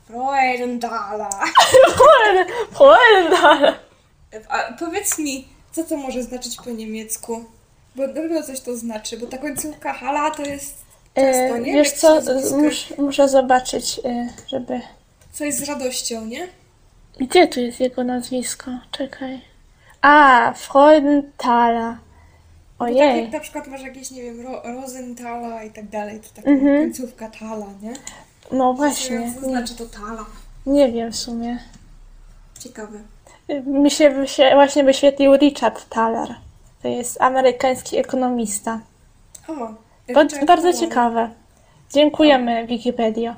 Freudenthaler. 0.07 1.31
Freunde. 2.77 3.75
A 4.49 4.73
powiedz 4.79 5.19
mi, 5.19 5.49
co 5.73 5.85
to 5.85 5.97
może 5.97 6.23
znaczyć 6.23 6.57
po 6.57 6.71
niemiecku? 6.71 7.45
Bo 7.97 8.07
na 8.07 8.13
pewno 8.13 8.43
coś 8.43 8.61
to 8.61 8.77
znaczy, 8.77 9.19
bo 9.19 9.27
ta 9.27 9.39
końcówka 9.39 9.93
hala 9.93 10.31
to 10.31 10.43
jest 10.43 10.75
często, 11.15 11.57
E, 11.57 11.61
nie? 11.61 11.73
wiesz 11.73 11.89
Jak 11.89 11.97
co, 11.97 12.21
mus, 12.59 12.99
muszę 12.99 13.29
zobaczyć, 13.29 14.01
e, 14.05 14.29
żeby... 14.49 14.81
Coś 15.33 15.55
z 15.55 15.63
radością, 15.69 16.25
nie? 16.27 16.49
Gdzie 17.21 17.49
tu 17.49 17.61
jest 17.61 17.81
jego 17.81 18.05
nazwisko? 18.05 18.71
Czekaj. 18.91 19.41
A, 20.03 20.53
Freudenthaler. 20.57 21.95
Bo 22.79 22.85
tak 22.85 22.95
Ojej. 22.95 23.23
jak 23.23 23.33
na 23.33 23.41
przykład 23.41 23.67
masz 23.67 23.83
jakieś, 23.83 24.11
nie 24.11 24.23
wiem, 24.23 24.41
Ro 24.41 24.63
Rosenthala 24.65 25.65
i 25.65 25.71
tak 25.71 25.89
dalej, 25.89 26.21
to 26.21 26.29
taka 26.37 26.51
Mhm. 26.51 26.77
końcówka 26.83 27.29
tala, 27.29 27.67
nie? 27.83 27.93
No 28.53 28.71
Nie 28.71 28.77
właśnie. 28.77 29.33
co 29.43 29.49
znaczy 29.49 29.75
to 29.77 29.87
tala. 29.87 30.25
Nie 30.67 30.93
wiem 30.93 31.13
w 31.13 31.17
sumie. 31.17 31.59
Ciekawe. 32.59 32.99
Mi 33.67 33.91
się, 33.91 34.25
właśnie 34.55 34.85
wyświetlił 34.85 35.37
Richard 35.37 35.89
Thaler. 35.89 36.35
To 36.83 36.89
jest 36.89 37.23
amerykański 37.23 37.99
ekonomista. 37.99 38.81
O, 39.49 39.53
Richard 40.09 40.45
bardzo 40.47 40.73
Thaler. 40.73 40.81
ciekawe. 40.81 41.31
Dziękujemy, 41.93 42.67
Wikipedia. 42.67 43.37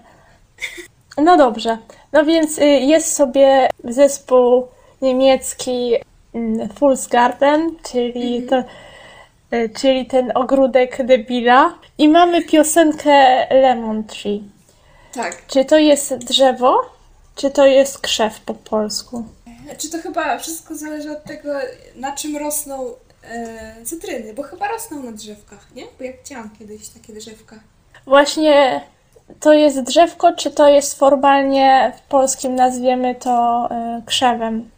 No 1.19 1.37
dobrze. 1.37 1.79
No 2.13 2.25
więc 2.25 2.59
y, 2.59 2.65
jest 2.65 3.15
sobie 3.15 3.69
zespół 3.85 4.67
niemiecki 5.03 5.95
mm, 6.35 6.69
Fool's 6.69 7.11
Garden, 7.11 7.77
czyli, 7.93 8.43
to, 8.43 8.57
y, 9.57 9.71
czyli 9.81 10.07
ten 10.07 10.33
ogródek 10.35 11.07
debila. 11.07 11.75
I 11.99 12.09
mamy 12.09 12.43
piosenkę 12.43 13.47
Lemon 13.51 14.05
Tree. 14.05 14.45
Tak. 15.13 15.47
Czy 15.47 15.65
to 15.65 15.79
jest 15.79 16.15
drzewo, 16.15 16.81
czy 17.35 17.51
to 17.51 17.67
jest 17.67 18.01
krzew 18.01 18.41
po 18.41 18.55
polsku? 18.55 19.25
Czy 19.79 19.91
to 19.91 19.99
chyba 19.99 20.39
wszystko 20.39 20.77
zależy 20.77 21.11
od 21.11 21.25
tego, 21.25 21.53
na 21.97 22.13
czym 22.13 22.37
rosną 22.37 22.95
e, 23.23 23.85
cytryny? 23.85 24.35
Bo 24.35 24.43
chyba 24.43 24.69
rosną 24.69 25.03
na 25.03 25.13
drzewkach, 25.13 25.75
nie? 25.75 25.85
Bo 25.99 26.05
ja 26.05 26.13
widziałam 26.13 26.51
kiedyś 26.59 26.89
takie 26.89 27.13
drzewka. 27.13 27.61
Właśnie 28.07 28.81
to 29.41 29.53
jest 29.53 29.81
drzewko, 29.81 30.33
czy 30.33 30.51
to 30.51 30.69
jest 30.69 30.99
formalnie 30.99 31.93
w 31.99 32.09
polskim 32.09 32.55
nazwiemy 32.55 33.15
to 33.15 33.69
y, 33.99 34.03
krzewem? 34.07 34.71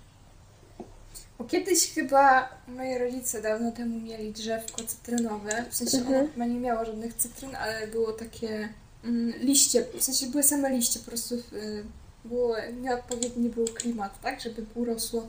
Bo 1.38 1.44
kiedyś 1.44 1.94
chyba 1.94 2.48
moi 2.68 2.98
rodzice 2.98 3.42
dawno 3.42 3.72
temu 3.72 4.00
mieli 4.00 4.32
drzewko 4.32 4.82
cytrynowe. 4.86 5.64
W 5.70 5.74
sensie 5.74 5.98
ono 5.98 6.28
chyba 6.32 6.46
nie 6.46 6.60
miało 6.60 6.84
żadnych 6.84 7.14
cytryn, 7.14 7.56
ale 7.56 7.86
było 7.86 8.12
takie 8.12 8.68
mm, 9.04 9.32
liście, 9.40 9.84
w 9.98 10.02
sensie 10.02 10.26
były 10.26 10.42
same 10.42 10.70
liście, 10.70 11.00
po 11.00 11.06
prostu 11.06 11.34
y, 11.34 11.84
było, 12.24 12.54
nieodpowiedni 12.82 13.48
był 13.48 13.64
klimat, 13.64 14.20
tak? 14.20 14.40
Żeby 14.40 14.64
urosło 14.74 15.22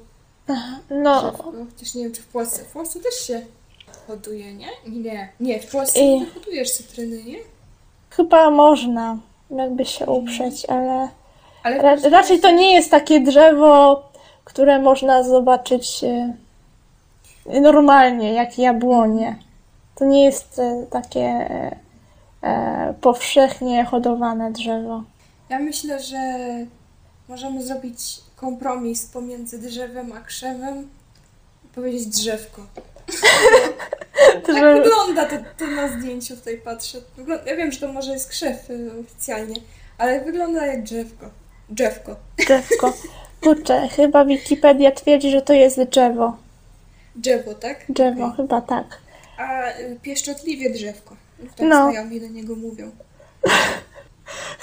No, 0.90 1.22
drzewko. 1.22 1.54
Chociaż 1.72 1.96
nie 1.96 2.04
wiem, 2.04 2.12
czy 2.14 2.22
w 2.22 2.28
Polsce. 2.28 2.64
W 2.64 2.72
Polsce 2.74 3.00
też 3.00 3.14
się 3.28 3.42
hoduje, 4.08 4.54
nie? 4.54 4.68
Nie, 4.88 5.30
nie, 5.40 5.60
w 5.60 5.72
Polsce 5.72 6.00
I- 6.00 6.20
nie 6.20 6.26
hodujesz 6.26 6.72
cytryny, 6.72 7.24
nie? 7.24 7.38
chyba 8.10 8.50
można, 8.52 9.18
jakby 9.50 9.86
się 9.86 10.06
uprzeć, 10.06 10.66
ale 10.66 11.08
Ale 11.64 11.78
ra- 11.82 12.10
raczej 12.10 12.40
to 12.40 12.52
nie 12.52 12.74
jest 12.74 12.92
takie 12.92 13.20
drzewo, 13.20 14.04
które 14.44 14.80
można 14.80 15.24
zobaczyć 15.24 16.04
y, 16.04 17.62
normalnie, 17.62 18.34
jak 18.34 18.58
jabłonie. 18.58 19.36
To 19.96 20.06
nie 20.06 20.24
jest 20.26 20.60
y, 20.60 20.88
takie 20.90 21.22
e, 22.44 22.94
powszechnie 23.02 23.86
hodowane 23.86 24.52
drzewo. 24.52 25.04
Ja 25.50 25.60
myślę, 25.60 26.00
że 26.00 26.18
możemy 27.28 27.64
zrobić 27.64 28.22
kompromis 28.36 29.06
pomiędzy 29.06 29.60
drzewem 29.60 30.12
a 30.12 30.22
krzewem 30.22 30.90
i 31.66 31.68
powiedzieć 31.76 32.08
drzewko. 32.08 32.66
Tak 34.46 34.56
wygląda 34.56 35.26
to, 35.26 35.36
to 35.58 35.68
na 35.68 35.88
zdjęciu 35.88 36.36
tutaj 36.38 36.58
patrzę. 36.58 36.98
Wygląda, 37.18 37.46
ja 37.52 37.56
wiem, 37.56 37.72
że 37.72 37.80
to 37.80 37.94
może 37.94 38.12
jest 38.14 38.30
krzew 38.30 38.70
y, 38.70 38.92
oficjalnie, 39.00 39.56
ale 39.98 40.22
wygląda 40.22 40.66
jak 40.66 40.84
drzewko. 40.84 41.30
Drzewko. 41.70 42.16
Drzewko. 42.38 42.94
Kurczę, 43.42 43.88
chyba 43.88 44.26
Wikipedia 44.26 44.92
twierdzi, 44.92 45.32
że 45.32 45.42
to 45.42 45.54
jest 45.54 45.82
drzewo. 45.82 46.38
Drzewo, 47.16 47.54
tak? 47.54 47.86
Drzewo, 47.90 48.26
Okej. 48.26 48.38
chyba 48.38 48.62
tak. 48.62 48.86
A 49.38 49.70
y, 49.80 49.98
pieszczotliwie 50.02 50.70
drzewko. 50.70 51.16
Tak 51.58 51.68
No. 51.68 51.92
znajomi 51.92 52.22
do 52.22 52.28
niego 52.28 52.56
mówią. 52.56 52.92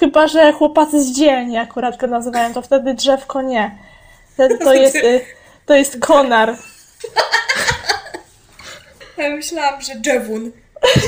Chyba, 0.01 0.29
że 0.29 0.53
chłopacy 0.53 1.03
z 1.03 1.13
dzielni 1.13 1.59
akurat 1.59 1.97
go 1.97 2.07
nazywają, 2.07 2.55
to 2.55 2.63
wtedy 2.63 2.95
drzewko 2.95 3.43
nie. 3.43 3.79
Wtedy 4.35 4.59
to 4.59 4.75
jest, 4.75 4.97
y, 4.97 5.21
to 5.67 5.75
jest 5.75 5.99
konar. 6.01 6.57
Ja 9.17 9.31
myślałam, 9.31 9.81
że 9.81 9.95
drzewun. 9.95 10.53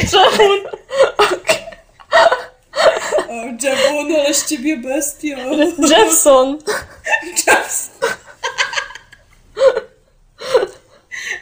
Drzewun. 0.05 0.59
O, 3.29 3.53
drzewun, 3.53 4.15
ale 4.15 4.35
z 4.35 4.47
ciebie 4.47 4.77
bestia. 4.77 5.37
Jeffson. 5.91 6.59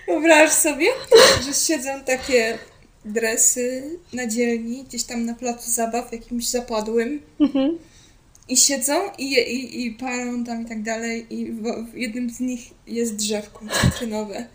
Wyobraź 0.06 0.50
sobie, 0.50 0.86
że 1.46 1.54
siedzą 1.54 2.04
takie 2.04 2.58
dresy 3.04 3.98
na 4.12 4.26
dzielni, 4.26 4.84
gdzieś 4.84 5.02
tam 5.04 5.24
na 5.24 5.34
placu 5.34 5.70
zabaw, 5.70 6.12
jakimś 6.12 6.48
zapadłym. 6.48 7.22
I 8.48 8.56
siedzą 8.56 8.94
i, 9.18 9.32
i, 9.32 9.86
i 9.86 9.90
palą 9.90 10.44
tam 10.44 10.62
i 10.62 10.64
tak 10.66 10.82
dalej. 10.82 11.26
I 11.30 11.52
w, 11.52 11.62
w 11.92 11.96
jednym 11.96 12.30
z 12.30 12.40
nich 12.40 12.60
jest 12.86 13.16
drzewko 13.16 13.60
cytrynowe. 13.82 14.46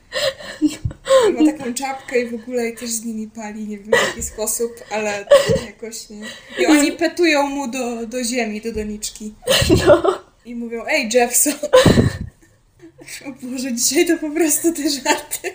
Ma 1.34 1.52
taką 1.52 1.74
czapkę 1.74 2.20
i 2.22 2.26
w 2.30 2.34
ogóle 2.34 2.70
i 2.70 2.78
też 2.78 2.90
z 2.90 3.06
nimi 3.06 3.28
pali, 3.28 3.68
nie 3.68 3.78
wiem 3.78 3.88
w 3.88 4.08
jaki 4.08 4.24
sposób, 4.24 4.72
ale 4.92 5.26
jakoś 5.66 6.10
nie. 6.10 6.22
I 6.60 6.66
oni 6.66 6.92
petują 6.92 7.48
mu 7.48 7.68
do, 7.68 8.06
do 8.08 8.24
ziemi, 8.24 8.62
do 8.62 8.72
doniczki. 8.72 9.34
I 10.46 10.56
mówią, 10.56 10.84
ej 10.88 11.10
Jeffson. 11.14 11.54
O 13.26 13.32
Boże, 13.48 13.74
dzisiaj 13.74 14.06
to 14.08 14.18
po 14.18 14.30
prostu 14.30 14.74
te 14.74 14.90
żarty. 14.90 15.52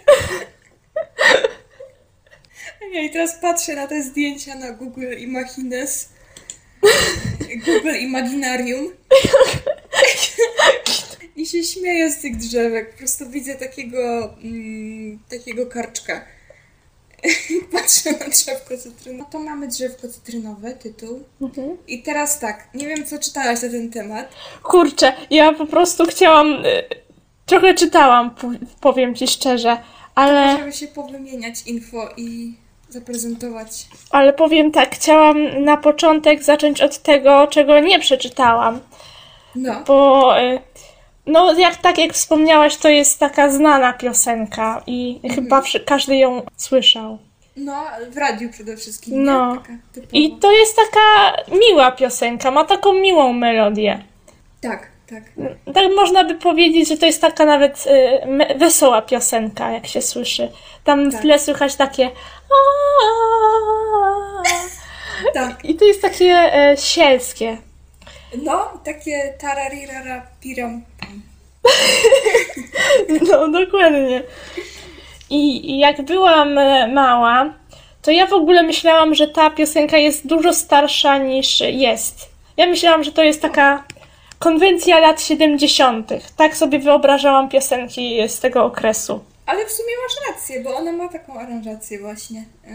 Ja 2.92 3.02
i 3.02 3.10
teraz 3.10 3.34
patrzę 3.40 3.76
na 3.76 3.86
te 3.86 4.02
zdjęcia 4.02 4.54
na 4.54 4.72
Google 4.72 5.16
Imagines. 5.18 6.08
Google 7.66 7.96
Imaginarium. 8.00 8.92
I 11.36 11.46
się 11.46 11.64
śmieję 11.64 12.10
z 12.10 12.20
tych 12.20 12.36
drzewek. 12.36 12.92
Po 12.92 12.98
prostu 12.98 13.30
widzę 13.30 13.54
takiego, 13.54 14.34
mm, 14.42 15.18
takiego 15.30 15.66
karczka. 15.66 16.24
Patrzę 17.72 18.12
na 18.12 18.28
drzewko 18.28 18.78
cytrynowe. 18.78 19.18
No 19.18 19.24
to 19.24 19.38
mamy 19.38 19.68
drzewko 19.68 20.08
cytrynowe, 20.08 20.72
tytuł. 20.72 21.24
I 21.88 22.02
teraz 22.02 22.38
tak, 22.38 22.68
nie 22.74 22.86
wiem 22.88 23.06
co 23.06 23.18
czytałaś 23.18 23.62
na 23.62 23.68
ten 23.68 23.90
temat. 23.90 24.28
Kurczę, 24.62 25.12
ja 25.30 25.52
po 25.52 25.66
prostu 25.66 26.04
chciałam. 26.06 26.46
y, 26.66 26.82
Trochę 27.46 27.74
czytałam, 27.74 28.34
powiem 28.80 29.14
ci 29.14 29.28
szczerze, 29.28 29.78
ale, 30.14 30.58
Żeby 30.58 30.72
się 30.72 30.86
powymieniać 30.86 31.62
info 31.66 32.08
i 32.16 32.54
zaprezentować. 32.90 33.86
ale 34.10 34.32
powiem 34.32 34.72
tak, 34.72 34.94
chciałam 34.94 35.64
na 35.64 35.76
początek 35.76 36.42
zacząć 36.42 36.80
od 36.80 36.98
tego, 36.98 37.46
czego 37.46 37.80
nie 37.80 37.98
przeczytałam, 38.00 38.80
No. 39.54 39.82
bo 39.86 40.34
y, 40.40 40.58
no 41.26 41.52
jak 41.58 41.76
tak 41.76 41.98
jak 41.98 42.12
wspomniałaś, 42.12 42.76
to 42.76 42.88
jest 42.88 43.18
taka 43.18 43.50
znana 43.50 43.92
piosenka 43.92 44.82
i 44.86 45.20
chyba 45.34 45.60
wszy- 45.60 45.80
każdy 45.80 46.16
ją 46.16 46.42
słyszał. 46.56 47.18
No, 47.56 47.84
w 48.10 48.16
radiu 48.16 48.50
przede 48.50 48.76
wszystkim. 48.76 49.24
No. 49.24 49.62
I 50.12 50.36
to 50.36 50.52
jest 50.52 50.76
taka 50.76 51.36
miła 51.58 51.92
piosenka, 51.92 52.50
ma 52.50 52.64
taką 52.64 52.92
miłą 52.92 53.32
melodię. 53.32 54.02
Tak, 54.60 54.89
tak. 55.10 55.22
Tak 55.74 55.84
można 55.96 56.24
by 56.24 56.34
powiedzieć, 56.34 56.88
że 56.88 56.96
to 56.96 57.06
jest 57.06 57.20
taka 57.20 57.44
nawet 57.44 57.86
y, 57.86 58.58
wesoła 58.58 59.02
piosenka, 59.02 59.70
jak 59.70 59.86
się 59.86 60.02
słyszy. 60.02 60.48
Tam 60.84 61.10
w 61.10 61.12
Tak. 61.12 61.22
tle 61.22 61.38
słychać 61.38 61.74
takie. 61.76 62.10
Tak. 65.34 65.64
I 65.64 65.74
to 65.74 65.84
jest 65.84 66.02
takie 66.02 66.54
e, 66.54 66.76
sielskie. 66.76 67.56
No, 68.42 68.80
takie 68.84 69.34
tararirara 69.40 70.26
piram. 70.40 70.82
No, 73.30 73.48
dokładnie. 73.48 74.22
I 75.30 75.70
i 75.70 75.78
jak 75.78 76.02
byłam 76.02 76.58
e, 76.58 76.88
mała, 76.88 77.54
to 78.02 78.10
ja 78.10 78.26
w 78.26 78.32
ogóle 78.32 78.62
myślałam, 78.62 79.14
że 79.14 79.28
ta 79.28 79.50
piosenka 79.50 79.96
jest 79.96 80.26
dużo 80.26 80.52
starsza 80.54 81.18
niż 81.18 81.60
jest. 81.60 82.30
Ja 82.56 82.66
myślałam, 82.66 83.04
że 83.04 83.12
to 83.12 83.22
jest 83.22 83.42
taka 83.42 83.84
konwencja 84.40 84.98
lat 85.00 85.22
70. 85.22 86.12
Tak 86.36 86.56
sobie 86.56 86.78
wyobrażałam 86.78 87.48
piosenki 87.48 88.28
z 88.28 88.40
tego 88.40 88.64
okresu. 88.64 89.20
Ale 89.46 89.66
w 89.66 89.72
sumie 89.72 89.92
masz 90.02 90.34
rację, 90.34 90.60
bo 90.62 90.76
ona 90.76 90.92
ma 90.92 91.08
taką 91.08 91.34
aranżację 91.34 91.98
właśnie. 91.98 92.44
E, 92.66 92.74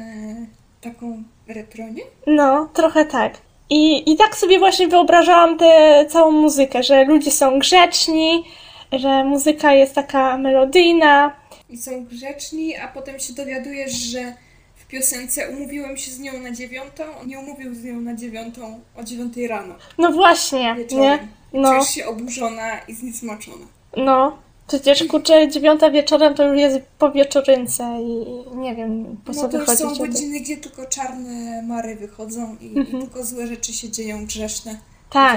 taką 0.82 1.24
retro, 1.48 1.84
nie? 1.90 2.04
No, 2.28 2.70
trochę 2.74 3.06
tak. 3.06 3.38
I, 3.70 4.12
I 4.12 4.18
tak 4.18 4.38
sobie 4.38 4.60
właśnie 4.60 4.88
wyobrażałam 4.88 5.58
tę 5.58 6.06
całą 6.10 6.32
muzykę, 6.32 6.84
że 6.84 7.04
ludzie 7.04 7.32
są 7.32 7.60
grzeczni, 7.60 8.44
że 8.92 9.24
muzyka 9.24 9.74
jest 9.74 9.96
taka 9.96 10.38
melodyjna. 10.38 11.36
I 11.70 11.78
są 11.78 12.06
grzeczni, 12.06 12.78
a 12.78 12.88
potem 12.88 13.20
się 13.20 13.34
dowiadujesz, 13.34 13.92
że 13.94 14.34
w 14.76 14.86
piosence 14.88 15.50
umówiłem 15.50 15.98
się 15.98 16.12
z 16.12 16.20
nią 16.20 16.40
na 16.40 16.52
dziewiątą, 16.52 17.04
nie 17.26 17.40
umówił 17.40 17.76
z 17.76 17.84
nią 17.84 18.02
na 18.02 18.16
dziewiątą 18.16 18.80
o 18.96 19.04
dziewiątej 19.04 19.48
rano. 19.48 19.76
No 19.98 20.12
właśnie, 20.12 20.76
Wieczorem. 20.78 21.04
nie? 21.04 21.28
No, 21.54 21.70
Czujesz 21.72 21.90
się 21.90 22.06
oburzona 22.06 22.80
i 22.88 22.94
zniesmaczona. 22.94 23.66
no. 23.98 24.38
Przecież 24.68 25.04
kurczę, 25.04 25.48
dziewiąta 25.50 25.92
wieczorem 25.92 26.34
to 26.34 26.44
już 26.48 26.58
jest 26.58 26.80
po 27.00 27.12
wieczorynce 27.12 27.98
i 28.02 28.26
nie 28.58 28.76
wiem, 28.76 29.18
po 29.26 29.34
co 29.34 29.42
No 29.44 29.50
to 29.50 29.58
wychodzić. 29.58 29.80
są 29.80 29.96
godziny, 29.96 30.40
gdzie 30.40 30.58
tylko 30.58 30.86
czarne 30.86 31.62
mary 31.62 31.96
wychodzą 31.96 32.56
i, 32.62 32.80
i 32.80 32.86
tylko 32.86 33.24
złe 33.24 33.48
rzeczy 33.48 33.74
się 33.74 33.90
dzieją, 33.90 34.26
grzeszne. 34.26 34.72
Mhm. 34.72 34.82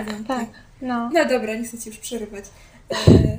Tak, 0.07 0.15
tak. 0.39 0.47
No. 0.83 1.11
No 1.15 1.25
dobra, 1.25 1.55
nie 1.55 1.65
chcę 1.65 1.79
ci 1.79 1.89
już 1.89 1.99
przerywać. 1.99 2.45
E, 2.91 3.39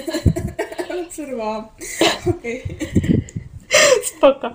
Ale 0.90 1.04
przerwałam. 1.04 1.64
Okej. 2.38 2.62
Spoko. 4.16 4.50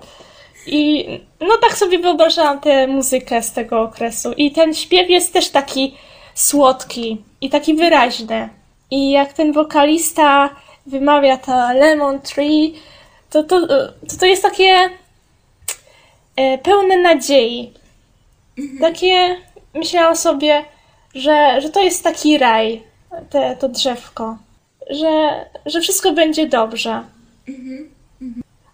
I 0.68 1.06
no 1.42 1.58
tak 1.62 1.78
sobie 1.78 2.00
wyobrażałam 2.00 2.60
tę 2.60 2.88
muzykę 2.88 3.44
z 3.44 3.52
tego 3.52 3.82
okresu. 3.82 4.34
I 4.34 4.52
ten 4.52 4.74
śpiew 4.74 5.10
jest 5.10 5.34
też 5.34 5.50
taki 5.50 5.96
słodki 6.36 7.22
i 7.42 7.50
taki 7.50 7.76
wyraźny. 7.76 8.50
I 8.92 9.12
jak 9.12 9.34
ten 9.34 9.54
wokalista 9.54 10.50
wymawia 10.86 11.38
to 11.38 11.52
Lemon 11.74 12.22
Tree, 12.22 12.74
to 13.30 13.44
to, 13.44 13.68
to, 13.68 13.94
to 14.20 14.26
jest 14.26 14.42
takie 14.42 14.90
e, 16.36 16.58
pełne 16.58 16.98
nadziei. 16.98 17.74
Takie 18.82 19.36
myślałam 19.74 20.16
sobie, 20.16 20.66
że, 21.16 21.62
że 21.62 21.70
to 21.70 21.84
jest 21.84 22.04
taki 22.04 22.38
raj, 22.38 22.84
te, 23.30 23.56
to 23.60 23.70
drzewko. 23.70 24.38
Że, 24.90 25.46
że 25.66 25.82
wszystko 25.82 26.12
będzie 26.12 26.48
dobrze. 26.48 27.04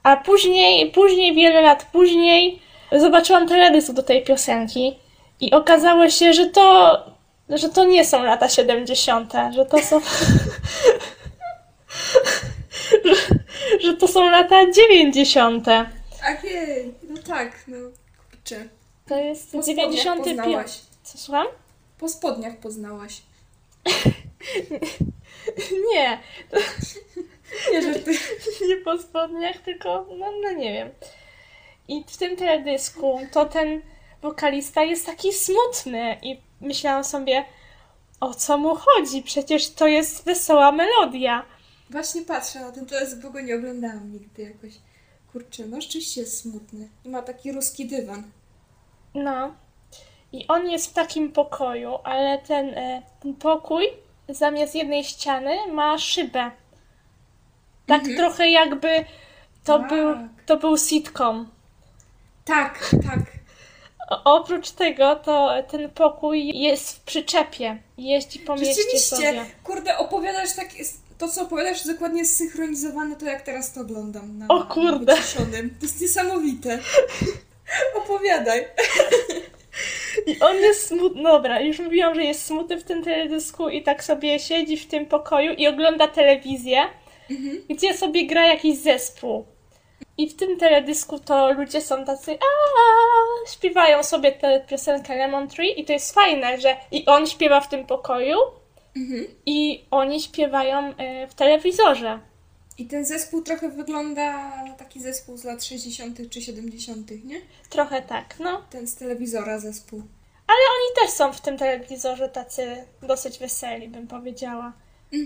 A 0.04 0.18
później, 0.18 0.92
później, 0.92 1.36
wiele 1.36 1.62
lat 1.62 1.88
później, 1.92 2.60
zobaczyłam 2.92 3.48
teledysk 3.48 3.94
do 3.94 4.04
tej 4.04 4.24
piosenki 4.24 4.96
i 5.40 5.52
okazało 5.52 6.10
się, 6.10 6.34
że 6.34 6.48
to, 6.48 6.98
że 7.58 7.70
to 7.70 7.86
nie 7.86 8.06
są 8.06 8.24
lata 8.24 8.50
70., 8.50 9.34
że 9.56 9.66
to 9.66 9.82
są. 9.84 10.02
że, 13.06 13.16
że 13.80 13.94
to 13.98 14.08
są 14.08 14.30
lata 14.30 14.72
90. 14.72 15.68
Okej, 15.68 16.94
no 17.10 17.22
tak, 17.28 17.64
no 17.68 17.78
kurczę. 18.30 18.68
To 19.08 19.18
jest 19.18 19.52
Po 19.52 19.64
spodniach 19.64 19.92
95. 19.92 20.38
poznałaś. 20.38 20.80
Co 21.04 21.18
słucham? 21.18 21.48
Po 22.00 22.10
spodniach 22.10 22.58
poznałaś. 22.58 23.22
Nie, 25.94 26.20
Nie, 27.72 27.82
że 27.82 28.00
ty... 28.00 28.12
nie 28.70 28.78
po 28.78 28.98
spodniach, 28.98 29.58
tylko 29.58 30.06
no, 30.18 30.32
no 30.44 30.52
nie 30.52 30.74
wiem. 30.74 30.90
I 31.88 32.04
w 32.08 32.18
tym 32.18 32.36
teledysku 32.36 33.20
to 33.32 33.46
ten 33.46 33.82
wokalista 34.22 34.84
jest 34.84 35.06
taki 35.06 35.34
smutny 35.34 36.18
i 36.22 36.42
myślałam 36.62 37.04
sobie, 37.04 37.46
o 38.20 38.34
co 38.34 38.58
mu 38.58 38.76
chodzi? 38.76 39.24
Przecież 39.24 39.70
to 39.70 39.88
jest 39.88 40.26
wesoła 40.26 40.72
melodia. 40.72 41.46
Właśnie 41.90 42.22
patrzę 42.22 42.60
na 42.60 42.72
ten 42.72 42.86
teledysk, 42.86 43.22
bo 43.22 43.30
go 43.30 43.42
nie 43.42 43.56
oglądałam 43.56 44.12
nigdy 44.12 44.42
jakoś. 44.42 44.74
Kurczę, 45.32 45.66
no 45.66 45.82
rzeczywiście 45.82 46.22
jest 46.22 46.38
smutny. 46.42 46.90
I 47.06 47.10
ma 47.10 47.22
taki 47.22 47.52
ruski 47.52 47.88
dywan. 47.88 48.24
No. 49.16 49.54
I 50.32 50.48
on 50.48 50.70
jest 50.70 50.90
w 50.92 50.94
takim 50.94 51.32
pokoju, 51.32 51.96
ale 52.04 52.38
ten, 52.40 52.70
e, 52.70 53.02
ten 53.22 53.34
pokój 53.34 53.88
zamiast 54.30 54.76
jednej 54.76 55.04
ściany 55.04 55.58
ma 55.74 55.98
szybę. 55.98 56.52
Tak 57.86 58.02
trochę 58.18 58.50
jakby 58.50 59.06
to 59.64 59.80
Tak. 59.80 59.90
był, 59.90 60.16
to 60.46 60.58
był 60.58 60.78
sitcom. 60.78 61.50
Tak, 62.46 62.90
tak. 63.10 63.20
Oprócz 64.24 64.72
tego, 64.72 65.16
to 65.16 65.54
ten 65.72 65.90
pokój 65.90 66.60
jest 66.60 66.96
w 66.96 67.00
przyczepie. 67.00 67.78
Jeździ 67.98 68.40
po 68.40 68.56
mieście 68.56 69.00
sobie. 69.00 69.46
kurde, 69.64 69.98
opowiadasz 69.98 70.56
tak... 70.56 70.70
To, 71.18 71.28
co 71.28 71.42
opowiadasz, 71.42 71.78
jest 71.78 71.92
dokładnie 71.92 72.26
zsynchronizowane 72.26 73.16
to, 73.16 73.26
jak 73.26 73.42
teraz 73.42 73.74
to 73.74 73.82
oglądam. 73.82 74.38
Na, 74.38 74.48
O 74.48 74.64
kurde. 74.64 75.16
Na 75.16 75.46
to 75.80 75.86
jest 75.86 76.02
niesamowite. 76.02 76.80
Opowiadaj. 78.04 78.68
I 80.28 80.40
on 80.40 80.56
jest 80.56 80.88
smutny. 80.88 81.24
Dobra, 81.24 81.60
już 81.60 81.80
mówiłam, 81.80 82.16
że 82.16 82.24
jest 82.24 82.46
smutny 82.46 82.78
w 82.78 82.84
tym 82.84 83.04
teledysku 83.04 83.70
i 83.70 83.84
tak 83.84 84.04
sobie 84.04 84.40
siedzi 84.40 84.78
w 84.78 84.88
tym 84.88 85.06
pokoju 85.06 85.54
i 85.54 85.68
ogląda 85.68 86.08
telewizję, 86.08 86.82
gdzie 87.70 87.98
sobie 87.98 88.28
gra 88.28 88.48
jakiś 88.48 88.78
zespół. 88.78 89.46
I 90.22 90.30
w 90.30 90.36
tym 90.36 90.58
teledysku 90.58 91.20
to 91.20 91.54
ludzie 91.54 91.82
są 91.82 92.06
tacy 92.06 92.32
a 92.32 93.52
śpiewają 93.52 94.04
sobie 94.04 94.32
tę 94.32 94.66
piosenkę 94.68 95.16
Lemon 95.16 95.48
Tree 95.48 95.80
i 95.80 95.86
to 95.86 95.94
jest 95.94 96.14
fajne, 96.14 96.62
że 96.62 96.78
i 96.92 97.06
on 97.06 97.28
śpiewa 97.28 97.62
w 97.62 97.70
tym 97.70 97.86
pokoju 97.86 98.38
i 99.46 99.86
oni 99.92 100.22
śpiewają 100.22 100.94
e, 100.98 101.28
w 101.28 101.34
telewizorze. 101.34 102.20
I 102.78 102.86
ten 102.86 103.06
zespół 103.06 103.42
trochę 103.42 103.70
wygląda 103.70 104.52
taki 104.78 105.02
zespół 105.02 105.38
z 105.38 105.44
lat 105.44 105.64
60. 105.64 106.30
czy 106.30 106.42
70., 106.42 107.12
nie? 107.24 107.42
Trochę 107.70 108.02
tak, 108.02 108.36
no. 108.40 108.66
Ten 108.70 108.88
z 108.88 108.96
telewizora 108.96 109.60
zespół. 109.60 110.00
Ale 110.48 110.60
oni 110.60 111.06
też 111.06 111.16
są 111.16 111.34
w 111.34 111.42
tym 111.42 111.58
telewizorze 111.58 112.30
tacy 112.30 112.86
dosyć 113.02 113.40
weseli, 113.40 113.88
bym 113.88 114.08
powiedziała. 114.08 114.74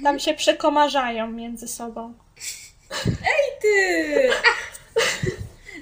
Tam 0.03 0.19
się 0.19 0.34
przekomarzają 0.34 1.31
między 1.31 1.67
sobą. 1.67 2.13
Ty! 3.62 4.29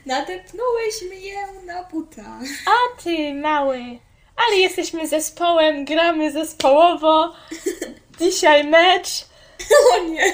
Nadepnąłeś 0.06 1.02
mnie 1.12 1.48
na 1.66 1.84
buta. 1.84 2.40
A 2.68 3.02
ty, 3.04 3.34
mały, 3.34 3.80
ale 4.48 4.58
jesteśmy 4.58 5.08
zespołem, 5.08 5.86
gramy 5.86 6.32
zespołowo. 6.32 7.34
Dzisiaj 8.20 8.64
mecz. 8.64 9.10
O 9.96 10.04
nie, 10.04 10.34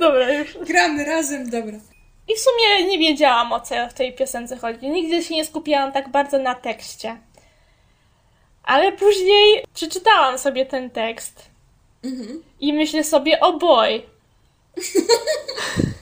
Dobra, 0.00 0.32
już. 0.32 0.58
gramy 0.58 1.04
razem, 1.04 1.50
dobra. 1.50 1.78
I 2.28 2.34
w 2.34 2.38
sumie 2.40 2.84
nie 2.88 2.98
wiedziałam 2.98 3.52
o 3.52 3.60
co 3.60 3.74
w 3.90 3.94
tej 3.94 4.12
piosence 4.12 4.56
chodzi. 4.56 4.88
Nigdy 4.90 5.22
się 5.22 5.34
nie 5.34 5.44
skupiałam 5.44 5.92
tak 5.92 6.08
bardzo 6.08 6.38
na 6.38 6.54
tekście. 6.54 7.16
Ale 8.64 8.92
później 8.92 9.64
przeczytałam 9.74 10.38
sobie 10.38 10.66
ten 10.66 10.90
tekst 10.90 11.42
Mhm. 12.04 12.42
i 12.60 12.72
myślę 12.72 13.04
sobie, 13.04 13.40
o 13.40 13.52
boy. 13.52 14.02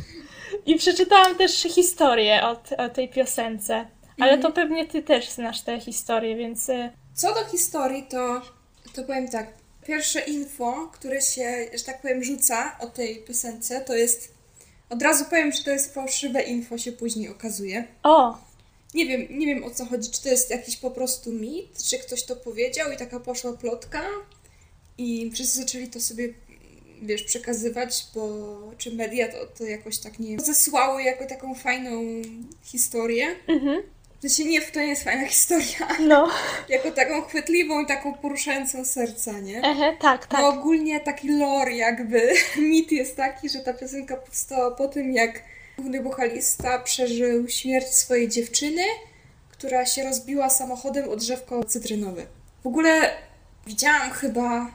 I 0.66 0.76
przeczytałam 0.76 1.36
też 1.36 1.52
historię 1.62 2.40
o, 2.42 2.62
o 2.84 2.88
tej 2.88 3.08
piosence. 3.08 3.86
Ale 4.20 4.38
to 4.38 4.52
pewnie 4.52 4.86
ty 4.86 5.02
też 5.02 5.30
znasz 5.30 5.62
tę 5.62 5.80
historię, 5.80 6.36
więc 6.36 6.68
y, 6.68 6.90
Co 7.14 7.34
do 7.34 7.44
historii, 7.44 8.06
to, 8.10 8.42
to 8.94 9.02
powiem 9.04 9.28
tak. 9.28 9.52
Pierwsze 9.86 10.20
info, 10.20 10.90
które 10.92 11.20
się, 11.20 11.66
że 11.78 11.84
tak 11.84 12.02
powiem, 12.02 12.24
rzuca 12.24 12.76
o 12.80 12.86
tej 12.86 13.22
piosence, 13.24 13.80
to 13.80 13.94
jest. 13.94 14.34
Od 14.90 15.02
razu 15.02 15.24
powiem, 15.24 15.52
że 15.52 15.64
to 15.64 15.70
jest 15.70 15.94
fałszywe 15.94 16.42
info, 16.42 16.78
się 16.78 16.92
później 16.92 17.28
okazuje. 17.28 17.84
o, 18.02 18.38
Nie 18.94 19.06
wiem, 19.06 19.26
nie 19.30 19.46
wiem 19.46 19.64
o 19.64 19.70
co 19.70 19.84
chodzi, 19.86 20.10
czy 20.10 20.22
to 20.22 20.28
jest 20.28 20.50
jakiś 20.50 20.76
po 20.76 20.90
prostu 20.90 21.32
mit, 21.32 21.82
czy 21.84 21.98
ktoś 21.98 22.22
to 22.22 22.36
powiedział 22.36 22.92
i 22.92 22.96
taka 22.96 23.20
poszła 23.20 23.52
plotka 23.52 24.02
i 24.98 25.30
wszyscy 25.34 25.58
zaczęli 25.58 25.88
to 25.88 26.00
sobie, 26.00 26.28
wiesz, 27.02 27.22
przekazywać, 27.22 28.06
bo 28.14 28.28
czy 28.78 28.94
media 28.94 29.28
to, 29.28 29.46
to 29.58 29.64
jakoś 29.64 29.98
tak 29.98 30.18
nie 30.18 30.40
zesłały 30.40 31.02
jako 31.02 31.26
taką 31.26 31.54
fajną 31.54 32.02
historię. 32.62 33.26
mhm, 33.48 33.82
W 34.18 34.20
sensie 34.22 34.44
nie, 34.44 34.60
to 34.62 34.80
nie 34.80 34.86
jest 34.86 35.04
fajna 35.04 35.28
historia, 35.34 35.88
no, 36.00 36.28
jako 36.68 36.90
taką 36.90 37.22
chwytliwą 37.22 37.82
i 37.82 37.86
taką 37.86 38.14
poruszającą 38.14 38.84
serca, 38.84 39.40
nie? 39.40 39.62
ehe, 39.62 39.96
tak, 40.00 40.26
tak. 40.26 40.40
No 40.40 40.48
ogólnie 40.48 41.00
taki 41.00 41.28
lore 41.38 41.76
jakby, 41.76 42.32
mit 42.58 42.92
jest 42.92 43.16
taki, 43.16 43.48
że 43.48 43.58
ta 43.58 43.74
piosenka 43.74 44.16
powstała 44.16 44.70
po 44.70 44.88
tym, 44.88 45.12
jak 45.12 45.42
główny 45.78 46.02
wokalista 46.02 46.78
przeżył 46.78 47.48
śmierć 47.48 47.86
swojej 47.86 48.28
dziewczyny, 48.28 48.82
która 49.50 49.86
się 49.86 50.04
rozbiła 50.04 50.50
samochodem 50.50 51.08
o 51.08 51.16
drzewko 51.16 51.64
cytrynowe. 51.64 52.26
W 52.62 52.66
ogóle 52.66 53.10
widziałam 53.66 54.10
chyba 54.10 54.70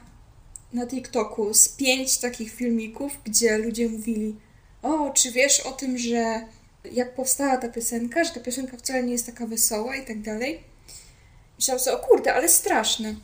na 0.76 0.86
TikToku 0.86 1.54
z 1.54 1.68
pięć 1.68 2.18
takich 2.18 2.52
filmików, 2.52 3.12
gdzie 3.24 3.58
ludzie 3.58 3.88
mówili 3.88 4.36
o, 4.82 5.10
czy 5.10 5.32
wiesz 5.32 5.60
o 5.60 5.72
tym, 5.72 5.98
że 5.98 6.46
jak 6.92 7.14
powstała 7.14 7.56
ta 7.56 7.68
piosenka, 7.68 8.24
że 8.24 8.30
ta 8.30 8.40
piosenka 8.40 8.76
wcale 8.76 9.02
nie 9.02 9.12
jest 9.12 9.26
taka 9.26 9.46
wesoła 9.46 9.96
i 9.96 10.06
tak 10.06 10.22
dalej. 10.22 10.60
Myślałam 11.58 11.84
sobie, 11.84 11.96
o 11.96 12.00
kurde, 12.00 12.34
ale 12.34 12.48
straszne. 12.48 13.14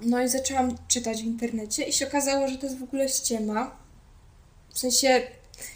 No 0.00 0.22
i 0.22 0.28
zaczęłam 0.28 0.78
czytać 0.88 1.22
w 1.22 1.26
internecie 1.26 1.84
i 1.84 1.92
się 1.92 2.06
okazało, 2.06 2.48
że 2.48 2.58
to 2.58 2.66
jest 2.66 2.78
w 2.78 2.82
ogóle 2.82 3.08
ściema. 3.08 3.76
W 4.74 4.78
sensie, 4.78 5.22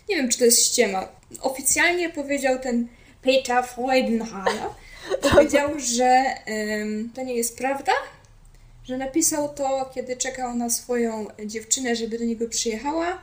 nie 0.08 0.16
wiem, 0.16 0.28
czy 0.28 0.38
to 0.38 0.44
jest 0.44 0.66
ściema. 0.66 1.08
Oficjalnie 1.40 2.10
powiedział 2.10 2.58
ten 2.58 2.88
Peter 3.22 3.64
Freudenhaler, 3.64 4.70
powiedział, 5.30 5.80
że 5.80 6.24
to 7.14 7.22
nie 7.22 7.34
jest 7.34 7.58
prawda, 7.58 7.92
że 8.84 8.96
napisał 8.98 9.54
to, 9.54 9.90
kiedy 9.94 10.16
czekał 10.16 10.54
na 10.54 10.70
swoją 10.70 11.26
dziewczynę, 11.46 11.96
żeby 11.96 12.18
do 12.18 12.24
niego 12.24 12.48
przyjechała 12.48 13.18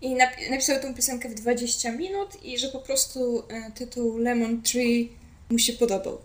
i 0.00 0.08
napi- 0.08 0.50
napisał 0.50 0.80
tą 0.82 0.94
piosenkę 0.94 1.28
w 1.28 1.34
20 1.34 1.92
minut 1.92 2.44
i 2.44 2.58
że 2.58 2.68
po 2.68 2.78
prostu 2.78 3.42
e, 3.48 3.70
tytuł 3.70 4.16
Lemon 4.18 4.62
Tree 4.62 5.12
mu 5.50 5.58
się 5.58 5.72
podobał. 5.72 6.18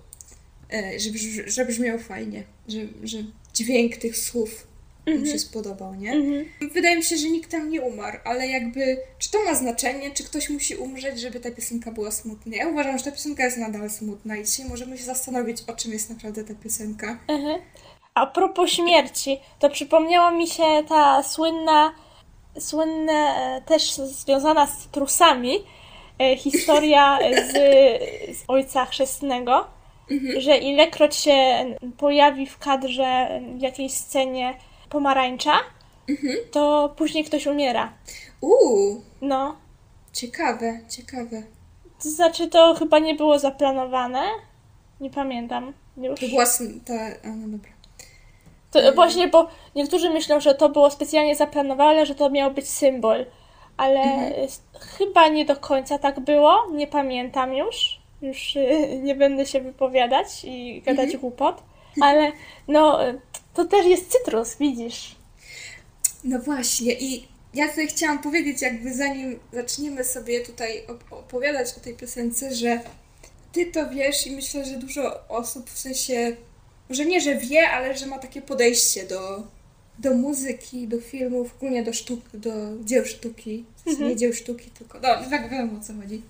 E, 0.74 1.00
że, 1.00 1.10
że 1.46 1.66
brzmiał 1.66 2.00
fajnie, 2.00 2.44
że, 2.68 2.80
że 3.04 3.18
dźwięk 3.54 3.98
tych 3.98 4.18
słów 4.18 4.68
mu 5.08 5.26
się 5.26 5.40
spodobał, 5.40 5.96
nie? 5.96 6.12
Mhm. 6.12 6.46
Wydaje 6.74 6.96
mi 6.98 7.04
się, 7.04 7.18
że 7.18 7.30
nikt 7.30 7.52
tam 7.52 7.70
nie 7.70 7.82
umarł, 7.82 8.18
ale 8.24 8.48
jakby, 8.48 8.98
czy 9.20 9.32
to 9.32 9.44
ma 9.44 9.56
znaczenie, 9.56 10.12
czy 10.12 10.24
ktoś 10.24 10.50
musi 10.50 10.76
umrzeć, 10.76 11.20
żeby 11.20 11.40
ta 11.40 11.52
piosenka 11.52 11.92
była 11.92 12.12
smutna? 12.12 12.56
Ja 12.56 12.68
uważam, 12.68 12.98
że 12.98 13.04
ta 13.04 13.12
piosenka 13.12 13.46
jest 13.46 13.58
nadal 13.58 13.90
smutna 13.90 14.38
i 14.38 14.46
dzisiaj 14.46 14.66
możemy 14.70 14.98
się 14.98 15.04
zastanowić, 15.04 15.58
o 15.68 15.74
czym 15.74 15.92
jest 15.92 16.10
naprawdę 16.10 16.44
ta 16.44 16.54
piosenka. 16.54 17.20
Mhm. 17.28 17.62
A 18.20 18.28
propos 18.28 18.70
śmierci, 18.70 19.40
to 19.60 19.70
przypomniała 19.70 20.32
mi 20.32 20.48
się 20.48 20.64
ta 20.90 21.24
słynna, 21.24 21.92
słynna 22.60 23.14
e, 23.36 23.62
też 23.62 23.94
związana 23.94 24.68
z 24.68 24.78
cytrusami, 24.78 25.56
e, 26.20 26.38
historia 26.38 27.20
z, 27.48 27.52
z 28.38 28.44
ojca 28.48 28.86
chrzestnego, 28.86 29.68
że 30.38 30.58
ilekroć 30.58 31.16
się 31.16 31.66
pojawi 31.98 32.46
w 32.48 32.58
kadrze 32.58 33.42
w 33.58 33.62
jakiejś 33.62 33.94
scenie 33.94 34.54
pomarańcza, 34.90 35.54
to 36.52 36.94
później 36.98 37.24
ktoś 37.24 37.48
umiera. 37.48 37.94
Uuu, 38.42 39.02
No, 39.22 39.56
ciekawe, 40.14 40.80
ciekawe. 40.90 41.44
to 42.04 42.10
znaczy 42.10 42.48
to 42.48 42.76
chyba 42.80 43.00
nie 43.00 43.16
było 43.16 43.40
zaplanowane. 43.40 44.22
Nie 45.02 45.10
pamiętam 45.10 45.74
już. 45.98 46.20
To 46.20 46.28
była 46.28 46.46
ta... 46.86 46.94
A, 47.24 47.28
no 47.36 47.48
dobra. 47.48 47.70
To 48.72 48.94
właśnie, 48.94 49.28
bo 49.28 49.48
niektórzy 49.76 50.10
myślą, 50.10 50.40
że 50.40 50.56
to 50.56 50.70
było 50.70 50.92
specjalnie 50.92 51.36
zaplanowane, 51.36 52.06
że 52.06 52.16
to 52.16 52.30
miał 52.30 52.52
być 52.52 52.70
symbol, 52.70 53.26
ale 53.78 54.00
s- 54.36 54.62
chyba 54.98 55.28
nie 55.28 55.46
do 55.46 55.56
końca 55.56 55.98
tak 56.00 56.20
było, 56.20 56.68
nie 56.74 56.88
pamiętam 56.88 57.54
już. 57.56 58.00
Już 58.22 58.56
y, 58.56 58.90
nie 59.04 59.16
będę 59.16 59.46
się 59.46 59.62
wypowiadać 59.62 60.28
i 60.44 60.82
gadać 60.82 61.18
głupot, 61.18 61.64
ale 62.02 62.32
no 62.68 63.00
to 63.54 63.66
też 63.66 63.86
jest 63.86 64.12
cytrus, 64.12 64.56
widzisz. 64.58 65.16
No 66.24 66.40
właśnie 66.40 66.94
i 66.94 67.28
ja 67.54 67.70
tutaj 67.70 67.88
chciałam 67.88 68.20
powiedzieć, 68.20 68.62
jakby 68.62 68.94
zanim 68.94 69.40
zaczniemy 69.54 70.04
sobie 70.04 70.40
tutaj 70.46 70.84
op- 70.88 71.14
opowiadać 71.20 71.68
o 71.78 71.80
tej 71.80 71.96
piosence, 71.96 72.56
że 72.56 72.80
ty 73.52 73.66
to 73.66 73.90
wiesz 73.90 74.28
i 74.28 74.32
myślę, 74.32 74.66
że 74.66 74.78
dużo 74.78 75.28
osób 75.30 75.70
w 75.70 75.80
sensie, 75.80 76.36
może 76.90 77.06
nie, 77.06 77.22
że 77.22 77.36
wie, 77.36 77.70
ale 77.70 77.98
że 77.98 78.06
ma 78.06 78.20
takie 78.20 78.42
podejście 78.42 79.08
do, 79.08 79.44
do 80.00 80.14
muzyki, 80.14 80.88
do 80.88 81.02
filmów, 81.02 81.56
ogólnie 81.58 81.84
do 81.84 81.94
sztuk, 81.94 82.22
do 82.34 82.52
dzieł 82.84 83.06
sztuki. 83.06 83.66
Sensie 83.86 84.04
Nie 84.04 84.16
dzieł 84.16 84.34
sztuki, 84.34 84.72
tylko, 84.72 85.00
no 85.00 85.30
tak 85.30 85.50
wiem 85.50 85.78
o 85.80 85.84
co 85.84 85.94
chodzi. 85.94 86.22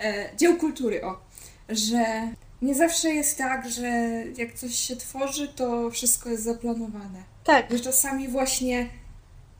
E, 0.00 0.36
dzieł 0.36 0.56
kultury, 0.56 1.04
o. 1.04 1.20
Że 1.68 2.28
nie 2.62 2.74
zawsze 2.74 3.10
jest 3.10 3.38
tak, 3.38 3.70
że 3.70 3.88
jak 4.36 4.54
coś 4.54 4.74
się 4.74 4.96
tworzy, 4.96 5.48
to 5.48 5.90
wszystko 5.90 6.30
jest 6.30 6.42
zaplanowane. 6.42 7.22
Tak. 7.44 7.70
Że 7.72 7.80
czasami 7.80 8.28
właśnie 8.28 8.88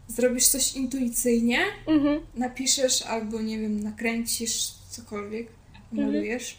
zrobisz 0.08 0.48
coś 0.48 0.72
intuicyjnie, 0.76 1.58
Mhm. 1.86 2.20
napiszesz 2.34 3.02
albo 3.02 3.40
nie 3.40 3.58
wiem, 3.58 3.80
nakręcisz 3.82 4.72
cokolwiek, 4.90 5.46
malujesz 5.92 6.56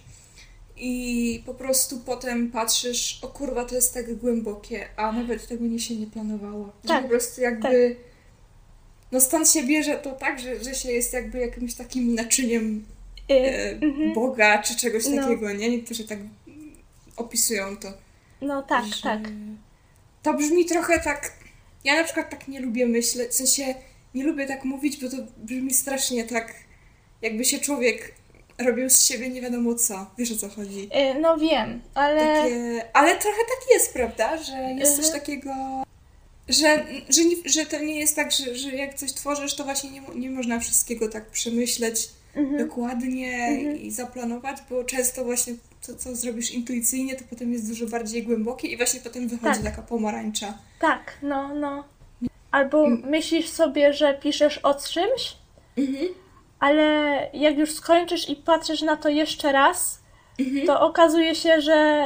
i 0.78 1.44
po 1.46 1.54
prostu 1.54 2.00
potem 2.00 2.52
patrzysz, 2.52 3.20
o 3.22 3.28
kurwa, 3.28 3.66
to 3.66 3.76
jest 3.76 3.94
tak 3.94 4.16
głębokie, 4.16 4.88
a 4.98 5.12
nawet 5.12 5.48
tego 5.48 5.66
nie 5.66 5.80
się 5.80 5.96
nie 5.96 6.08
planowało. 6.08 6.72
Że 6.84 6.88
Tak, 6.88 7.04
po 7.04 7.10
prostu 7.10 7.42
jakby 7.42 7.96
no 9.12 9.22
stąd 9.22 9.50
się 9.50 9.64
bierze 9.64 9.96
to 9.96 10.12
tak, 10.12 10.40
że, 10.40 10.64
że 10.64 10.76
się 10.76 10.92
jest 10.92 11.14
jakby 11.14 11.38
jakimś 11.40 11.74
takim 11.74 12.16
naczyniem 12.16 12.86
Y, 13.32 13.34
e, 13.34 14.14
Boga 14.16 14.62
czy 14.62 14.76
czegoś 14.76 15.04
No. 15.08 15.22
takiego, 15.22 15.52
nie? 15.52 15.70
Niektórzy 15.70 16.08
tak 16.08 16.20
opisują 17.18 17.78
to. 17.78 17.94
no 18.42 18.62
tak, 18.64 18.86
że 18.86 19.02
tak. 19.04 19.20
To 20.24 20.34
brzmi 20.34 20.66
trochę 20.66 21.00
tak. 21.00 21.34
Ja 21.84 21.96
na 21.96 22.04
przykład 22.04 22.30
tak 22.30 22.48
nie 22.48 22.60
lubię 22.60 22.86
myśleć, 22.86 23.32
w 23.32 23.34
sensie 23.34 23.76
nie 24.16 24.24
lubię 24.24 24.46
tak 24.46 24.64
mówić, 24.66 24.98
bo 25.04 25.10
to 25.10 25.18
brzmi 25.38 25.74
strasznie 25.74 26.24
tak, 26.24 26.54
jakby 27.22 27.46
się 27.46 27.60
człowiek 27.60 28.14
robił 28.58 28.90
z 28.90 29.02
siebie 29.02 29.30
nie 29.30 29.42
wiadomo 29.42 29.76
co. 29.76 30.06
Wiesz 30.18 30.32
o 30.32 30.36
co 30.36 30.50
chodzi. 30.50 30.84
Y, 30.84 31.20
no 31.22 31.38
wiem, 31.38 31.82
ale... 31.94 32.20
Takie, 32.20 32.86
ale 32.94 33.10
trochę 33.16 33.38
tak 33.38 33.70
jest, 33.74 33.94
prawda? 33.94 34.38
Że 34.38 34.54
jest 34.80 34.96
coś 34.96 35.06
Mhm. 35.06 35.22
takiego. 35.22 35.52
Że, 36.50 36.86
że, 37.10 37.26
nie, 37.26 37.36
że 37.46 37.66
to 37.66 37.80
nie 37.80 38.00
jest 38.00 38.16
tak, 38.16 38.32
że, 38.32 38.56
że 38.56 38.70
jak 38.72 38.94
coś 38.94 39.14
tworzysz, 39.14 39.56
to 39.56 39.64
właśnie 39.64 39.90
nie, 39.92 40.02
nie 40.16 40.30
można 40.30 40.60
wszystkiego 40.60 41.08
tak 41.10 41.26
przemyśleć 41.30 42.10
Mhm. 42.36 42.68
dokładnie 42.68 43.62
i 43.76 43.92
zaplanować, 43.92 44.58
bo 44.70 44.84
często 44.84 45.24
właśnie 45.24 45.54
to, 45.88 45.96
co 45.96 46.16
zrobisz 46.16 46.52
intuicyjnie, 46.52 47.16
to 47.16 47.24
potem 47.30 47.54
jest 47.54 47.70
dużo 47.70 47.86
bardziej 47.88 48.24
głębokie 48.24 48.68
i 48.68 48.78
właśnie 48.78 49.00
potem 49.00 49.28
wychodzi 49.28 49.64
Tak. 49.64 49.64
taka 49.64 49.82
pomarańcza. 49.82 50.58
Tak, 50.82 51.18
no, 51.22 51.56
no. 51.56 51.84
Albo 52.52 52.90
myślisz 52.90 53.50
sobie, 53.50 53.94
że 53.94 54.14
piszesz 54.24 54.58
o 54.58 54.74
czymś, 54.74 55.34
Mhm. 55.78 56.06
Ale 56.64 56.84
jak 57.34 57.58
już 57.58 57.72
skończysz 57.72 58.30
i 58.30 58.36
patrzysz 58.36 58.82
na 58.82 58.98
to 58.98 59.10
jeszcze 59.10 59.52
raz, 59.52 60.00
Mhm. 60.40 60.68
to 60.68 60.82
okazuje 60.82 61.36
się, 61.36 61.62
że 61.62 62.04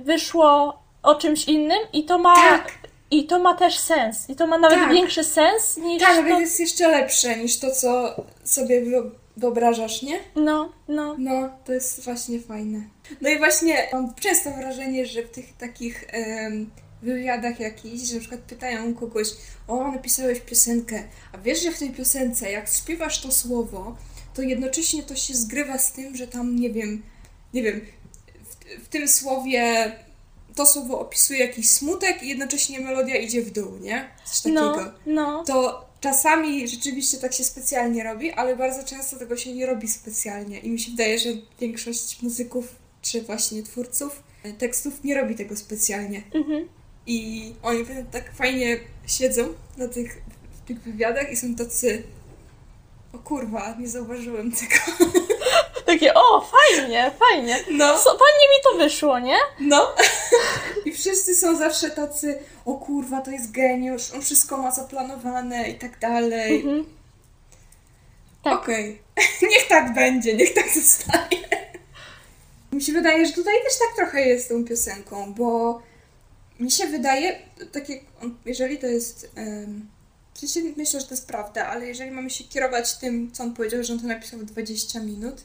wyszło 0.00 0.78
o 1.02 1.14
czymś 1.14 1.44
innym 1.44 1.78
i 1.92 2.04
to 2.04 2.18
ma, 2.18 2.34
Tak. 2.34 2.72
i 3.10 3.26
to 3.26 3.38
ma 3.38 3.54
też 3.54 3.78
sens. 3.78 4.30
I 4.30 4.36
to 4.36 4.46
ma 4.46 4.58
nawet 4.58 4.78
Tak. 4.78 4.92
większy 4.92 5.24
sens 5.24 5.76
niż 5.76 6.02
Tak, 6.02 6.28
to... 6.28 6.40
jest 6.40 6.60
jeszcze 6.60 6.88
lepsze 6.88 7.36
niż 7.36 7.58
to, 7.58 7.70
co 7.70 8.14
sobie 8.44 8.82
wyo- 8.82 9.10
wyobrażasz, 9.36 10.02
nie? 10.02 10.18
No, 10.36 10.72
no. 10.88 11.14
No, 11.18 11.48
to 11.64 11.72
jest 11.72 12.04
właśnie 12.04 12.40
fajne. 12.40 12.80
No 13.20 13.28
i 13.28 13.38
właśnie 13.38 13.88
mam 13.92 14.14
często 14.14 14.50
wrażenie, 14.50 15.06
że 15.06 15.22
w 15.22 15.30
tych 15.30 15.56
takich 15.56 16.04
wywiadach 17.06 17.60
jakichś, 17.60 18.08
że 18.08 18.14
na 18.14 18.20
przykład 18.20 18.40
pytają 18.40 18.94
kogoś, 18.94 19.28
o, 19.68 19.92
napisałeś 19.92 20.40
piosenkę, 20.40 21.04
a 21.32 21.38
wiesz, 21.38 21.62
że 21.62 21.72
w 21.72 21.78
tej 21.78 21.90
piosence, 21.90 22.50
jak 22.50 22.68
śpiewasz 22.68 23.20
to 23.20 23.32
słowo, 23.32 23.96
to 24.34 24.42
jednocześnie 24.42 25.02
to 25.02 25.16
się 25.16 25.34
zgrywa 25.34 25.78
z 25.78 25.92
tym, 25.92 26.16
że 26.16 26.26
tam, 26.26 26.56
nie 26.56 26.70
wiem, 26.70 27.02
nie 27.54 27.62
wiem, 27.62 27.80
w, 28.44 28.84
w 28.84 28.88
tym 28.88 29.08
słowie 29.08 29.92
to 30.54 30.66
słowo 30.66 31.00
opisuje 31.00 31.40
jakiś 31.40 31.70
smutek 31.70 32.22
i 32.22 32.28
jednocześnie 32.28 32.80
melodia 32.80 33.16
idzie 33.16 33.42
w 33.42 33.50
dół, 33.50 33.78
nie? 33.80 34.08
Coś 34.24 34.40
takiego 34.40 34.92
No, 35.06 35.14
no. 35.14 35.44
to 35.44 35.86
czasami 36.00 36.68
rzeczywiście 36.68 37.18
tak 37.18 37.32
się 37.32 37.44
specjalnie 37.44 38.04
robi, 38.04 38.32
ale 38.32 38.56
bardzo 38.56 38.82
często 38.84 39.16
tego 39.16 39.36
się 39.36 39.54
nie 39.54 39.66
robi 39.66 39.88
specjalnie. 39.88 40.58
I 40.60 40.70
mi 40.70 40.78
się 40.78 40.90
wydaje, 40.90 41.18
że 41.18 41.28
większość 41.60 42.22
muzyków 42.22 42.74
czy 43.02 43.22
właśnie 43.22 43.62
twórców 43.62 44.22
e, 44.42 44.52
tekstów 44.52 45.04
nie 45.04 45.14
robi 45.14 45.34
tego 45.34 45.56
specjalnie. 45.56 46.22
Mhm. 46.34 46.68
I 47.06 47.52
oni 47.62 47.84
tak 48.12 48.34
fajnie 48.34 48.80
siedzą 49.06 49.42
na 49.76 49.88
tych, 49.88 50.22
w 50.64 50.68
tych 50.68 50.82
wywiadach 50.82 51.32
i 51.32 51.36
są 51.36 51.54
tacy. 51.54 52.02
O 53.12 53.18
kurwa, 53.18 53.74
nie 53.78 53.88
zauważyłem 53.88 54.52
tego. 54.52 54.74
Takie, 55.86 56.14
o, 56.14 56.40
fajnie, 56.40 57.10
fajnie. 57.18 57.64
No, 57.70 57.98
So, 57.98 58.10
fajnie 58.10 58.48
mi 58.48 58.62
to 58.64 58.78
wyszło, 58.78 59.18
nie? 59.18 59.36
no. 59.60 59.94
I 60.86 60.92
wszyscy 60.92 61.34
są 61.34 61.56
zawsze 61.56 61.90
tacy, 61.90 62.38
o 62.64 62.74
kurwa, 62.74 63.20
to 63.20 63.30
jest 63.30 63.52
geniusz, 63.52 64.12
on 64.14 64.22
wszystko 64.22 64.56
ma 64.56 64.70
zaplanowane 64.70 65.68
i 65.68 65.78
tak 65.78 65.98
dalej. 65.98 66.56
Mhm. 66.60 66.86
Tak. 68.44 68.62
Okej, 68.62 69.02
niech 69.50 69.68
tak 69.68 69.94
będzie, 69.94 70.34
niech 70.34 70.54
tak 70.54 70.68
zostanie. 70.68 71.66
Mi 72.72 72.82
się 72.82 72.92
wydaje, 72.92 73.26
że 73.26 73.32
tutaj 73.32 73.54
też 73.64 73.78
tak 73.78 73.96
trochę 73.96 74.20
jest 74.20 74.44
z 74.44 74.48
tą 74.48 74.64
piosenką, 74.64 75.34
bo 75.34 75.80
mi 76.60 76.70
się 76.70 76.86
wydaje, 76.86 77.38
tak 77.72 77.88
jak 77.88 78.00
on, 78.22 78.36
jeżeli 78.44 78.78
to 78.78 78.86
jest. 78.86 79.30
Um, 79.36 79.88
myślę, 80.76 81.00
że 81.00 81.06
to 81.06 81.14
jest 81.14 81.26
prawda, 81.26 81.66
ale 81.66 81.86
jeżeli 81.86 82.10
mamy 82.10 82.30
się 82.30 82.44
kierować 82.44 82.94
tym, 82.94 83.32
co 83.32 83.42
on 83.42 83.54
powiedział, 83.54 83.82
że 83.82 83.92
on 83.92 84.00
to 84.00 84.06
napisał 84.06 84.38
w 84.38 84.44
20 84.44 85.00
minut, 85.00 85.44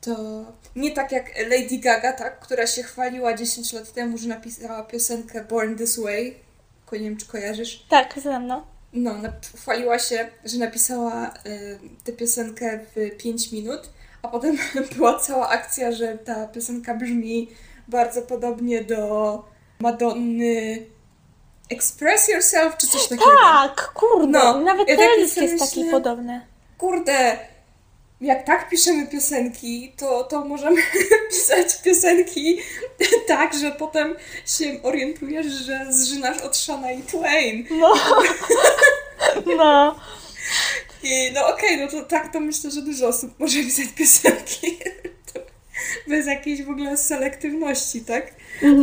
to 0.00 0.44
nie 0.76 0.90
tak 0.90 1.12
jak 1.12 1.34
Lady 1.50 1.78
Gaga, 1.78 2.12
tak, 2.12 2.40
która 2.40 2.66
się 2.66 2.82
chwaliła 2.82 3.34
10 3.34 3.72
lat 3.72 3.92
temu, 3.92 4.18
że 4.18 4.28
napisała 4.28 4.82
piosenkę 4.82 5.44
Born 5.44 5.76
This 5.76 5.98
Way. 5.98 6.34
Nie 6.92 6.98
wiem, 6.98 7.16
czy 7.16 7.26
kojarzysz. 7.26 7.86
Tak, 7.90 8.18
znam, 8.22 8.46
no. 8.46 8.66
No, 8.92 9.14
chwaliła 9.56 9.98
się, 9.98 10.28
że 10.44 10.58
napisała 10.58 11.34
y, 11.46 11.78
tę 12.04 12.12
piosenkę 12.12 12.80
w 12.96 13.16
5 13.16 13.52
minut, 13.52 13.90
a 14.22 14.28
potem 14.28 14.58
była 14.96 15.18
cała 15.18 15.48
akcja, 15.48 15.92
że 15.92 16.18
ta 16.18 16.46
piosenka 16.46 16.94
brzmi 16.94 17.48
bardzo 17.88 18.22
podobnie 18.22 18.84
do 18.84 19.44
Madonny 19.80 20.86
Express 21.70 22.28
Yourself, 22.28 22.76
czy 22.76 22.86
coś 22.86 23.02
takiego. 23.08 23.30
Tak, 23.42 23.92
kurde, 23.92 24.26
No, 24.26 24.60
nawet 24.60 24.88
ja 24.88 24.96
tak 24.96 25.04
teledysk 25.04 25.34
sobie 25.34 25.46
jest 25.46 25.60
taki 25.60 25.84
podobny. 25.84 26.40
Kurde, 26.78 27.38
jak 28.20 28.46
tak 28.46 28.68
piszemy 28.68 29.06
piosenki, 29.06 29.92
to, 29.96 30.24
to 30.24 30.44
możemy 30.44 30.82
pisać 31.30 31.82
piosenki 31.82 32.58
tak, 33.26 33.54
że 33.54 33.70
potem 33.70 34.14
się 34.46 34.82
orientujesz, 34.82 35.46
że 35.46 35.86
zżynasz 35.90 36.40
od 36.40 36.56
Shania 36.56 36.88
Twain. 37.06 37.66
No. 37.70 37.94
no. 39.56 40.00
I 41.02 41.30
no 41.34 41.48
okej, 41.48 41.80
no 41.80 41.88
to 41.88 42.04
tak 42.04 42.32
to 42.32 42.40
myślę, 42.40 42.70
że 42.70 42.82
dużo 42.82 43.08
osób 43.08 43.38
może 43.38 43.58
pisać 43.58 43.86
piosenki. 43.96 44.78
Bez 46.08 46.26
jakiejś 46.26 46.62
w 46.62 46.70
ogóle 46.70 46.96
selektywności, 46.96 48.00
tak? 48.00 48.34
No. 48.62 48.82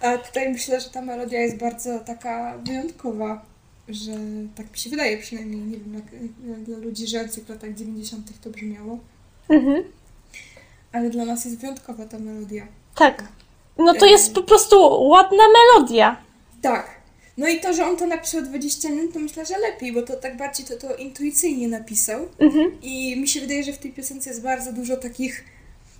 A 0.00 0.18
tutaj 0.18 0.52
myślę, 0.52 0.80
że 0.80 0.90
ta 0.90 1.02
melodia 1.02 1.40
jest 1.40 1.56
bardzo 1.56 1.98
taka 1.98 2.58
wyjątkowa, 2.58 3.44
że 3.88 4.12
tak 4.56 4.72
mi 4.72 4.78
się 4.78 4.90
wydaje 4.90 5.18
przynajmniej, 5.18 5.60
nie 5.60 5.76
wiem, 5.78 5.94
jak, 5.94 6.64
dla 6.64 6.78
ludzi 6.78 7.06
żyjących 7.06 7.44
w 7.44 7.48
latach 7.48 7.74
90. 7.74 8.26
to 8.40 8.50
brzmiało, 8.50 8.98
Mhm. 9.48 9.82
ale 10.92 11.10
dla 11.10 11.24
nas 11.24 11.44
jest 11.44 11.58
wyjątkowa 11.58 12.04
ta 12.06 12.18
melodia. 12.18 12.66
Tak. 12.94 13.24
No 13.78 13.94
to 13.94 14.06
jest 14.06 14.34
po 14.34 14.42
prostu 14.42 15.08
ładna 15.08 15.42
melodia. 15.48 16.16
Tak. 16.62 17.00
No 17.36 17.48
i 17.48 17.60
to, 17.60 17.74
że 17.74 17.86
on 17.86 17.96
to 17.96 18.06
napisał 18.06 18.42
20 18.42 18.88
minut, 18.88 19.12
to 19.12 19.18
myślę, 19.18 19.46
że 19.46 19.58
lepiej, 19.58 19.92
bo 19.92 20.02
to 20.02 20.16
tak 20.16 20.36
bardziej 20.36 20.66
to, 20.66 20.76
to 20.76 20.96
intuicyjnie 20.96 21.68
napisał. 21.68 22.28
Mhm. 22.38 22.80
I 22.82 23.20
mi 23.20 23.28
się 23.28 23.40
wydaje, 23.40 23.64
że 23.64 23.72
w 23.72 23.78
tej 23.78 23.92
piosence 23.92 24.30
jest 24.30 24.42
bardzo 24.42 24.72
dużo 24.72 24.96
takich. 24.96 25.44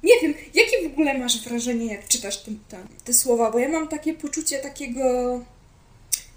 Nie 0.03 0.15
wiem, 0.23 0.35
jakie 0.55 0.89
w 0.89 0.93
ogóle 0.93 1.19
masz 1.19 1.45
wrażenie, 1.45 1.87
jak 1.87 2.09
czytasz 2.09 2.37
te, 2.37 2.51
te, 2.69 2.77
te 3.05 3.13
słowa? 3.13 3.51
Bo 3.51 3.59
ja 3.59 3.69
mam 3.69 3.89
takie 3.89 4.15
poczucie 4.15 4.59
takiego. 4.59 5.01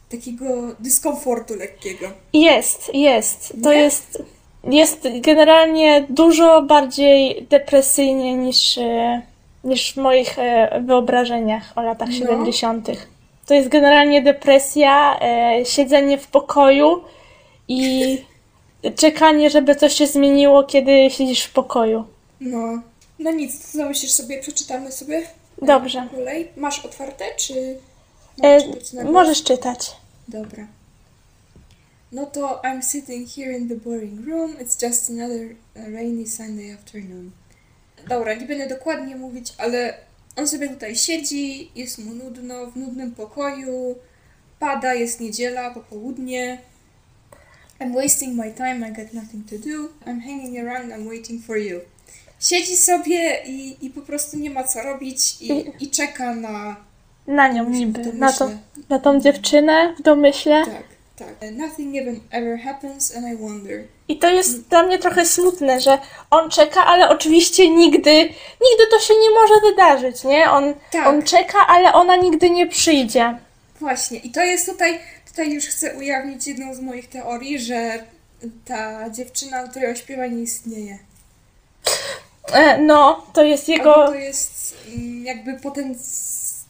takiego 0.10 0.46
dyskomfortu 0.80 1.56
lekkiego. 1.56 2.08
Jest, 2.34 2.92
jest. 2.94 3.54
To 3.64 3.72
Nie? 3.74 3.78
jest, 3.80 4.24
jest 4.64 5.08
generalnie 5.22 6.06
dużo 6.10 6.62
bardziej 6.62 7.48
depresyjnie 7.50 8.36
niż, 8.38 8.78
e, 8.78 9.22
niż 9.64 9.94
w 9.94 9.98
moich 9.98 10.40
e, 10.40 10.82
wyobrażeniach 10.86 11.74
o 11.76 11.82
latach 11.82 12.10
No. 12.10 12.16
70. 12.16 12.88
To 13.46 13.54
jest 13.54 13.70
generalnie 13.70 14.22
depresja, 14.22 15.20
e, 15.20 15.66
siedzenie 15.66 16.18
w 16.18 16.28
pokoju 16.28 17.02
i 17.68 18.18
czekanie, 19.02 19.50
żeby 19.50 19.76
coś 19.76 19.94
się 19.94 20.08
zmieniło, 20.08 20.64
kiedy 20.64 21.10
siedzisz 21.10 21.44
w 21.44 21.54
pokoju. 21.54 22.06
No. 22.42 22.82
No 23.24 23.32
nic, 23.32 23.72
to 23.72 23.78
zamyślisz 23.78 24.12
sobie, 24.12 24.40
przeczytamy 24.42 24.92
sobie. 24.92 25.28
Dobrze. 25.62 26.08
Kolej. 26.12 26.50
Masz 26.58 26.86
otwarte, 26.86 27.26
czy. 27.38 27.78
E, 28.44 28.68
na 28.94 29.02
głos? 29.02 29.14
możesz 29.14 29.44
czytać. 29.44 29.92
Dobra. 30.28 30.68
No 32.12 32.26
to 32.26 32.62
I'm 32.64 32.82
sitting 32.92 33.30
here 33.30 33.58
in 33.58 33.70
the 33.70 33.76
boring 33.76 34.28
room. 34.28 34.58
It's 34.58 34.88
just 34.88 35.10
another 35.10 35.56
uh, 35.76 35.94
rainy 35.94 36.28
Sunday 36.28 36.74
afternoon. 36.74 37.32
Dobra, 38.10 38.34
nie 38.34 38.46
będę 38.46 38.68
dokładnie 38.68 39.16
mówić, 39.16 39.54
ale 39.58 39.98
on 40.36 40.48
sobie 40.48 40.70
tutaj 40.70 40.96
siedzi, 40.96 41.72
jest 41.76 41.98
mu 41.98 42.14
nudno, 42.14 42.72
w 42.72 42.76
nudnym 42.76 43.12
pokoju, 43.12 43.96
pada, 44.60 44.94
jest 44.94 45.20
niedziela, 45.20 45.72
popołudnie. 45.72 46.62
I'm 47.80 47.94
wasting 47.94 48.36
my 48.36 48.52
time, 48.52 48.90
I 48.90 48.92
got 48.92 49.14
nothing 49.14 49.50
to 49.50 49.58
do. 49.58 49.90
I'm 50.06 50.22
hanging 50.22 50.60
around, 50.60 50.92
I'm 50.92 51.10
waiting 51.10 51.44
for 51.46 51.58
you. 51.58 51.82
Siedzi 52.44 52.78
sobie 52.78 53.42
i, 53.46 53.86
i 53.86 53.90
po 53.90 54.02
prostu 54.02 54.38
nie 54.38 54.50
ma 54.50 54.64
co 54.64 54.82
robić 54.82 55.42
i, 55.42 55.72
i 55.80 55.90
czeka 55.90 56.36
na... 56.36 56.76
Na 57.28 57.48
nią 57.48 57.70
niby, 57.70 58.14
na, 58.14 58.34
to, 58.34 58.50
na 58.90 59.00
tą 59.00 59.20
dziewczynę 59.20 59.96
w 60.00 60.02
domyśle. 60.02 60.66
Tak, 60.66 60.84
tak. 61.40 61.52
Nothing 61.52 61.96
ever 62.32 62.60
happens 62.60 63.16
and 63.16 63.28
I 63.34 63.38
wonder. 63.38 63.84
I 64.08 64.20
to 64.20 64.30
jest 64.30 64.68
dla 64.68 64.84
mnie 64.84 65.00
trochę 65.00 65.26
smutne, 65.26 65.82
że 65.82 65.98
on 66.32 66.50
czeka, 66.50 66.86
ale 66.86 67.10
oczywiście 67.10 67.70
nigdy, 67.70 68.12
nigdy 68.62 68.88
to 68.92 69.00
się 69.00 69.14
nie 69.14 69.30
może 69.30 69.54
wydarzyć, 69.70 70.24
nie? 70.24 70.52
On, 70.52 70.74
Tak. 70.92 71.08
on 71.08 71.24
czeka, 71.24 71.68
ale 71.68 71.94
ona 71.94 72.16
nigdy 72.16 72.50
nie 72.50 72.68
przyjdzie. 72.68 73.38
Właśnie, 73.80 74.18
i 74.18 74.32
to 74.32 74.42
jest 74.44 74.70
tutaj, 74.70 75.00
tutaj 75.28 75.54
już 75.54 75.66
chcę 75.66 75.96
ujawnić 75.96 76.48
jedną 76.48 76.76
z 76.76 76.80
moich 76.80 77.10
teorii, 77.10 77.60
że 77.60 78.04
ta 78.66 79.10
dziewczyna, 79.10 79.68
która 79.68 79.88
ją 79.88 79.96
śpiewa, 79.96 80.28
nie 80.28 80.42
istnieje. 80.42 80.98
E, 82.52 82.78
no, 82.78 83.26
to 83.34 83.44
jest 83.44 83.70
Albo 83.70 83.74
jego... 83.74 83.94
to 83.94 84.16
jest 84.16 84.78
mm, 84.96 85.26
jakby 85.26 85.54
potem 85.54 85.96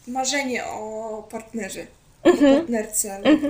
marzenie 0.07 0.65
o 0.65 1.27
partnerze, 1.31 1.85
Mhm. 2.23 2.53
o 2.53 2.57
partnerce. 2.57 3.15
Ale, 3.15 3.37
no. 3.37 3.49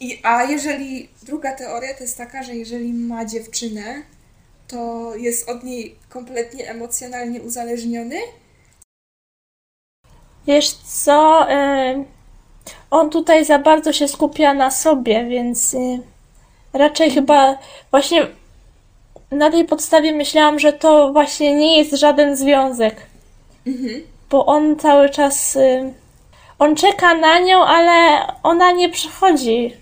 I, 0.00 0.20
a 0.22 0.42
jeżeli, 0.44 1.08
druga 1.22 1.52
teoria 1.52 1.94
to 1.94 2.02
jest 2.02 2.18
taka, 2.18 2.42
że 2.42 2.54
jeżeli 2.56 2.92
ma 2.92 3.24
dziewczynę, 3.24 4.02
to 4.68 5.12
jest 5.16 5.48
od 5.48 5.64
niej 5.64 5.94
kompletnie 6.08 6.70
emocjonalnie 6.70 7.42
uzależniony. 7.42 8.16
Wiesz 10.46 10.72
co, 10.72 11.50
e, 11.50 12.04
on 12.90 13.10
tutaj 13.10 13.44
za 13.44 13.58
bardzo 13.58 13.92
się 13.92 14.08
skupia 14.08 14.54
na 14.54 14.70
sobie, 14.70 15.24
więc 15.28 15.74
e, 15.74 15.78
raczej 16.72 17.10
chyba 17.10 17.58
właśnie 17.90 18.26
na 19.30 19.50
tej 19.50 19.64
podstawie 19.64 20.12
myślałam, 20.12 20.58
że 20.58 20.72
to 20.72 21.12
właśnie 21.12 21.54
nie 21.54 21.78
jest 21.78 21.92
żaden 21.94 22.36
związek. 22.36 22.96
Bo 24.30 24.46
on 24.46 24.76
cały 24.76 25.10
czas. 25.10 25.56
y, 25.56 25.92
On 26.58 26.76
czeka 26.76 27.14
na 27.14 27.38
nią, 27.38 27.64
ale 27.64 28.26
ona 28.42 28.72
nie 28.72 28.88
przychodzi. 28.88 29.76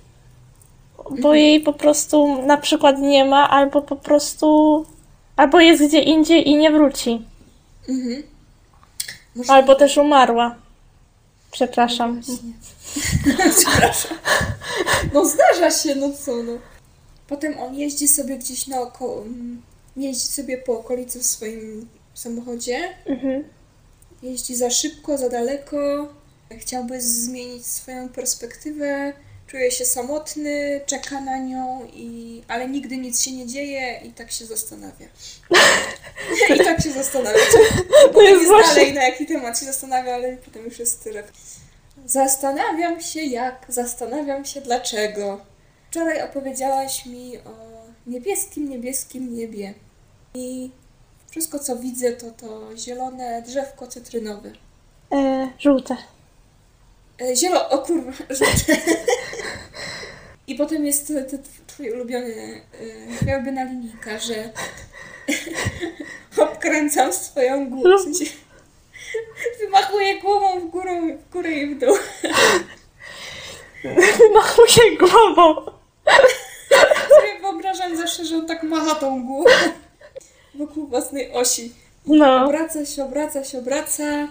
Bo 1.21 1.35
jej 1.35 1.61
po 1.61 1.73
prostu 1.73 2.43
na 2.47 2.57
przykład 2.57 2.99
nie 2.99 3.25
ma, 3.25 3.51
albo 3.51 3.83
po 3.83 3.97
prostu. 3.97 4.87
Albo 5.37 5.61
jest 5.61 5.85
gdzie 5.89 6.01
indziej 6.01 6.49
i 6.49 6.57
nie 6.57 6.71
wróci. 6.71 7.23
Może 9.37 9.53
Albo 9.53 9.75
też 9.75 9.97
umarła. 9.97 10.55
Przepraszam. 11.51 12.21
Przepraszam. 13.59 14.19
No 15.15 15.25
zdarza 15.25 15.71
się, 15.71 15.95
no 15.95 16.13
co 16.25 16.33
no. 16.43 16.53
Potem 17.33 17.59
on 17.59 17.75
jeździ 17.75 18.09
sobie 18.09 18.37
gdzieś 18.37 18.67
naokoło, 18.67 19.23
mm, 19.23 19.63
jeździ 19.97 20.27
sobie 20.27 20.59
po 20.59 20.73
okolicy 20.79 21.19
w 21.21 21.27
swoim 21.27 21.89
samochodzie. 22.15 22.89
Mhm. 23.07 23.45
Jeździ 24.23 24.57
za 24.57 24.71
szybko, 24.71 25.19
za 25.19 25.29
daleko. 25.29 26.09
chciałby 26.59 27.01
zmienić 27.01 27.67
swoją 27.67 28.09
perspektywę, 28.09 29.13
czuje 29.47 29.71
się 29.71 29.85
samotny, 29.85 30.81
czeka 30.87 31.21
na 31.21 31.39
nią, 31.39 31.89
i, 31.93 32.43
ale 32.49 32.69
nigdy 32.69 32.97
nic 32.97 33.23
się 33.23 33.33
nie 33.33 33.47
dzieje 33.47 34.01
i 34.05 34.11
tak 34.13 34.33
się 34.33 34.47
zastanawia. 34.47 35.07
I 36.55 36.59
tak 36.59 36.83
się 36.83 36.93
zastanawia. 36.93 37.39
Potem 38.13 38.25
jest 38.25 38.41
jest 38.41 38.49
właśnie- 38.49 38.75
dalej 38.75 38.93
na 38.93 39.03
jaki 39.03 39.27
temat 39.27 39.59
się 39.59 39.67
zastanawia, 39.67 40.15
ale 40.15 40.37
potem 40.37 40.65
już 40.65 40.79
jest 40.79 41.05
tyle. 41.05 41.25
Zastanawiam 42.07 43.01
się 43.01 43.23
jak, 43.23 43.67
zastanawiam 43.69 44.45
się 44.45 44.61
dlaczego. 44.61 45.52
Wczoraj 45.93 46.23
opowiedziałaś 46.23 47.07
mi 47.07 47.39
o 47.39 47.53
niebieskim, 48.07 48.69
niebieskim 48.69 49.35
niebie. 49.35 49.75
I 50.35 50.71
wszystko 51.31 51.59
co 51.59 51.77
widzę 51.77 52.13
to 52.13 52.31
to 52.31 52.77
zielone 52.77 53.43
drzewko 53.43 53.87
cytrynowe. 53.87 54.53
E, 55.13 55.51
żółte. 55.59 55.97
E, 57.21 57.37
Zielo, 57.37 57.69
o 57.69 57.79
kurwa, 57.79 58.13
żółte. 58.39 58.83
I 60.47 60.55
potem 60.55 60.87
jest 60.87 61.07
ten 61.07 61.27
ten 61.31 61.43
twój 61.67 61.91
ulubiony 61.91 62.63
e, 63.21 63.25
wełbiana 63.25 63.65
linijka, 63.65 64.19
że 64.19 64.51
obkręcam 66.45 67.13
swoją 67.13 67.71
głowę. 67.71 67.99
W 67.99 68.03
sensie, 68.03 68.25
wymachuję 69.61 70.21
głową 70.21 70.61
w 70.61 70.71
górę, 70.71 71.01
w 71.19 71.33
górę 71.33 71.51
i 71.51 71.75
w 71.75 71.79
dół. 71.79 71.97
Machuję 74.35 74.99
głową. 74.99 75.82
Sobie 77.17 77.41
wyobrażam 77.41 77.97
zawsze, 77.97 78.25
że 78.25 78.37
on 78.37 78.47
tak 78.47 78.63
macha 78.63 78.95
tą 78.95 79.27
głową 79.27 79.51
wokół 80.55 80.87
własnej 80.87 81.33
osi. 81.33 81.73
No. 82.07 82.45
Obraca 82.45 82.87
się, 82.87 83.05
obraca 83.05 83.45
się, 83.45 83.59
obraca, 83.59 84.29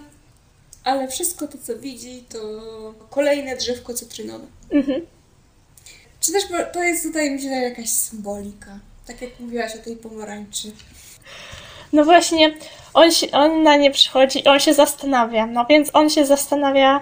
ale 0.84 1.08
wszystko 1.08 1.48
to, 1.48 1.58
co 1.58 1.78
widzi, 1.78 2.24
to 2.28 2.38
kolejne 3.10 3.56
drzewko 3.56 3.94
cytrynowe. 3.94 4.46
Mhm. 4.70 5.06
Czy 6.20 6.32
też 6.32 6.42
to 6.72 6.82
jest, 6.82 7.06
wydaje 7.06 7.30
mi 7.30 7.42
się, 7.42 7.48
jakaś 7.48 7.88
symbolika. 7.90 8.78
Tak 9.06 9.22
jak 9.22 9.40
mówiłaś 9.40 9.74
o 9.74 9.78
tej 9.78 9.96
pomarańczy. 9.96 10.72
No 11.92 12.04
właśnie, 12.04 12.54
on, 12.94 13.12
się, 13.12 13.30
on 13.30 13.62
na 13.62 13.76
nie 13.76 13.90
przychodzi, 13.90 14.44
on 14.44 14.60
się 14.60 14.74
zastanawia. 14.74 15.46
No 15.46 15.66
więc 15.70 15.90
on 15.92 16.10
się 16.10 16.26
zastanawia, 16.26 17.00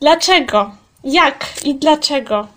dlaczego, 0.00 0.70
jak 1.04 1.46
i 1.64 1.74
dlaczego. 1.74 2.48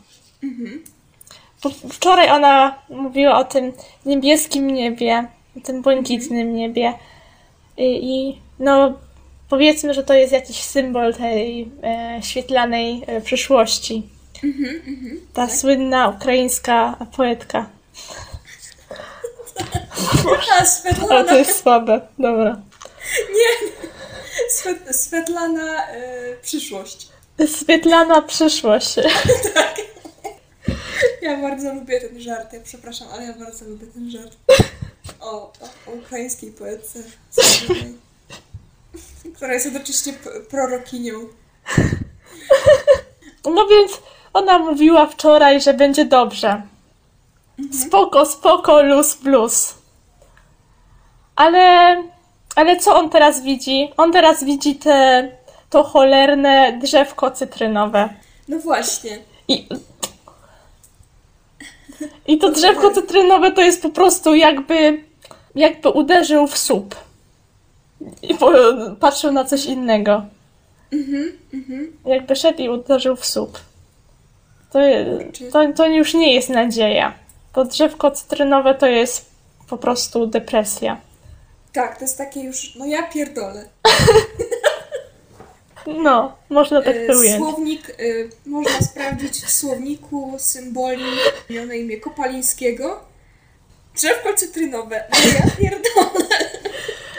Bo 1.63 1.69
Wczoraj 1.69 2.29
ona 2.29 2.75
mówiła 2.89 3.39
o 3.39 3.43
tym 3.43 3.73
niebieskim 4.05 4.67
niebie, 4.73 5.27
o 5.57 5.59
tym 5.59 5.81
błękitnym 5.81 6.55
niebie. 6.55 6.93
I, 7.77 7.83
i 7.83 8.41
no 8.59 8.93
powiedzmy, 9.49 9.93
że 9.93 10.03
to 10.03 10.13
jest 10.13 10.33
jakiś 10.33 10.61
symbol 10.63 11.13
tej 11.13 11.71
e, 11.83 12.19
świetlanej 12.23 13.03
e, 13.07 13.21
przyszłości. 13.21 14.03
Ta 15.33 15.49
słynna 15.49 16.07
ukraińska 16.07 16.95
poetka. 17.17 17.69
A, 21.09 21.19
O, 21.19 21.23
to 21.23 21.37
jest 21.37 21.61
słabe. 21.61 22.01
Dobra. 22.19 22.61
Svet, 24.49 24.95
Svetlana 24.95 25.87
e, 25.87 26.35
przyszłość. 26.41 27.07
Świetlana 27.45 28.21
przyszłość. 28.21 28.95
Ja 31.21 31.41
bardzo 31.41 31.73
lubię 31.73 32.01
ten 32.01 32.21
żart, 32.21 32.53
ja 32.53 32.59
przepraszam, 32.63 33.07
ale 33.13 33.23
ja 33.23 33.33
bardzo 33.33 33.65
lubię 33.65 33.87
ten 33.87 34.11
żart. 34.11 34.37
O, 35.19 35.31
o, 35.31 35.51
o 35.87 35.91
ukraińskiej 35.91 36.51
poetce, 36.51 36.99
która 39.35 39.53
jest 39.53 39.65
jednocześnie 39.65 40.13
prorokinią. 40.49 41.13
No 43.45 43.67
więc 43.67 43.91
ona 44.33 44.59
mówiła 44.59 45.07
wczoraj, 45.07 45.61
że 45.61 45.73
będzie 45.73 46.05
dobrze. 46.05 46.61
Spoko, 47.85 48.25
spoko, 48.25 48.83
luz, 48.83 49.15
blues. 49.15 49.73
Ale, 51.35 51.97
ale 52.55 52.79
co 52.79 52.95
on 52.95 53.09
teraz 53.09 53.41
widzi? 53.43 53.91
On 53.97 54.11
teraz 54.11 54.43
widzi 54.43 54.75
te, 54.75 55.31
to 55.75 55.83
cholerne 55.83 56.79
drzewko 56.81 57.31
cytrynowe. 57.31 58.09
No 58.47 58.59
właśnie. 58.59 59.19
I, 59.47 59.67
I 62.27 62.37
to 62.37 62.51
drzewko 62.51 62.91
cytrynowe 62.91 63.51
to 63.51 63.61
jest 63.61 63.81
po 63.81 63.89
prostu 63.89 64.35
jakby, 64.35 65.03
jakby 65.55 65.89
uderzył 65.89 66.47
w 66.47 66.57
słup. 66.57 66.95
I 68.21 68.35
po, 68.35 68.51
patrzył 68.99 69.31
na 69.31 69.45
coś 69.45 69.65
innego. 69.65 70.25
Jakby 72.05 72.35
szedł 72.35 72.61
i 72.61 72.69
uderzył 72.69 73.15
w 73.15 73.25
słup. 73.25 73.59
To, 74.71 74.79
to, 75.51 75.73
to 75.73 75.87
już 75.87 76.13
nie 76.13 76.33
jest 76.33 76.49
nadzieja. 76.49 77.13
To 77.53 77.65
drzewko 77.65 78.11
cytrynowe 78.11 78.75
to 78.75 78.87
jest 78.87 79.25
po 79.69 79.77
prostu 79.77 80.27
depresja. 80.27 80.97
Tak, 81.73 81.97
to 81.97 82.03
jest 82.03 82.17
takie 82.17 82.39
już, 82.39 82.75
no 82.75 82.85
ja 82.85 83.03
pierdolę. 83.03 83.69
No, 85.87 86.37
można 86.49 86.81
tak 86.81 86.95
E, 86.95 87.07
to 87.07 87.13
ująć. 87.19 87.37
Słownik, 87.37 87.89
e, 87.89 87.93
można 88.45 88.81
sprawdzić 88.81 89.33
w 89.33 89.51
słowniku 89.51 90.35
symboli 90.37 91.03
na 91.67 91.73
imię 91.73 91.97
Kopalińskiego. 91.97 93.05
Drzewko 93.95 94.33
cytrynowe. 94.33 95.03
No 95.11 95.17
ja 95.33 95.51
pierdolę. 95.57 96.49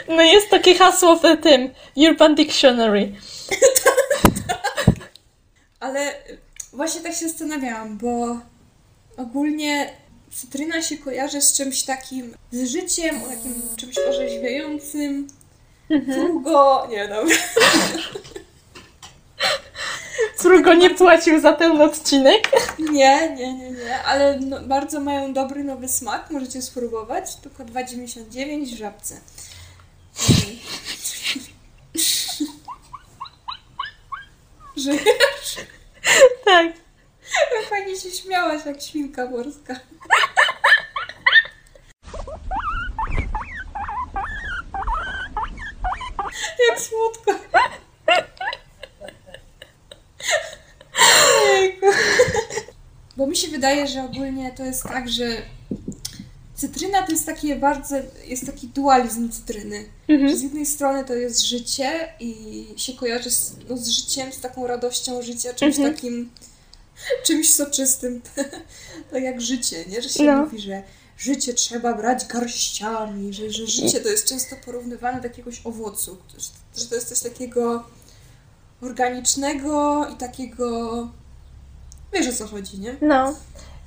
No 0.07 0.21
jest 0.21 0.49
takie 0.49 0.75
hasło 0.75 1.15
w 1.15 1.41
tym 1.41 1.69
Urban 1.95 2.35
Dictionary. 2.35 3.11
Ale 5.79 5.99
e, 5.99 6.15
właśnie 6.73 7.01
tak 7.01 7.13
się 7.13 7.29
zastanawiałam, 7.29 7.97
bo 7.97 8.37
ogólnie 9.17 9.93
cytryna 10.33 10.81
się 10.81 10.97
kojarzy 10.97 11.41
z 11.41 11.53
czymś 11.53 11.83
takim, 11.83 12.33
z 12.51 12.69
życiem, 12.71 13.23
o 13.23 13.27
takim 13.27 13.61
czymś 13.77 13.97
orzeźwiającym. 13.97 15.27
Frugo, 16.13 16.87
nie 16.91 17.07
dobra. 17.07 17.35
Którego 20.47 20.73
nie 20.73 20.89
płacił 20.89 21.39
za 21.39 21.53
ten 21.53 21.81
odcinek. 21.81 22.51
Nie, 22.79 23.35
nie, 23.35 23.53
nie, 23.53 23.71
nie, 23.71 24.03
ale 24.03 24.39
no, 24.39 24.61
bardzo 24.61 24.99
mają 24.99 25.33
dobry 25.33 25.63
nowy 25.63 25.87
smak, 25.87 26.31
możecie 26.31 26.61
spróbować. 26.61 27.35
Tylko 27.35 27.63
2,99 27.63 28.65
w 28.65 28.77
żabce. 28.77 29.21
Żyjesz? 34.77 35.57
Tak. 36.45 36.73
Fajnie 37.69 37.99
się 37.99 38.11
śmiałaś 38.11 38.65
jak 38.65 38.81
świnka 38.81 39.29
morska. 39.29 39.75
Jak 46.69 46.79
słodko. 46.79 47.31
Ojejku. 51.57 51.85
Bo 53.17 53.27
mi 53.27 53.37
się 53.37 53.46
wydaje, 53.57 53.87
że 53.87 54.03
ogólnie 54.03 54.51
to 54.51 54.65
jest 54.65 54.83
tak, 54.83 55.09
że 55.09 55.41
cytryna 56.55 57.03
to 57.05 57.11
jest 57.11 57.25
takie 57.25 57.55
bardzo, 57.55 57.95
jest 58.27 58.45
taki 58.45 58.67
dualizm 58.67 59.29
cytryny. 59.29 59.85
Że 60.29 60.37
z 60.37 60.41
jednej 60.41 60.65
strony 60.65 61.05
to 61.05 61.13
jest 61.13 61.41
życie 61.41 62.09
i 62.19 62.65
się 62.77 62.93
kojarzy 62.93 63.31
z, 63.31 63.55
no, 63.69 63.77
z 63.77 63.87
życiem, 63.87 64.31
z 64.33 64.39
taką 64.39 64.67
radością 64.67 65.21
życia, 65.21 65.53
czymś 65.53 65.77
takim, 65.77 66.29
czymś 67.25 67.53
soczystym. 67.53 68.21
tak 69.11 69.23
jak 69.23 69.41
życie, 69.41 69.85
nie? 69.85 70.01
Że 70.01 70.09
się 70.09 70.23
No. 70.23 70.37
mówi, 70.43 70.59
że 70.59 70.83
życie 71.17 71.53
trzeba 71.53 71.93
brać 71.93 72.25
garściami, 72.25 73.33
że, 73.33 73.51
że 73.51 73.67
życie 73.67 73.99
to 73.99 74.09
jest 74.09 74.27
często 74.27 74.55
porównywane 74.65 75.21
do 75.21 75.27
jakiegoś 75.27 75.61
owocu, 75.63 76.17
że 76.77 76.85
to 76.85 76.95
jest 76.95 77.07
coś 77.09 77.19
takiego 77.19 77.83
organicznego 78.81 80.07
i 80.13 80.15
takiego... 80.15 81.09
Wiesz 82.13 82.27
o 82.27 82.33
co 82.33 82.47
chodzi, 82.47 82.79
nie? 82.79 82.95
No. 83.01 83.33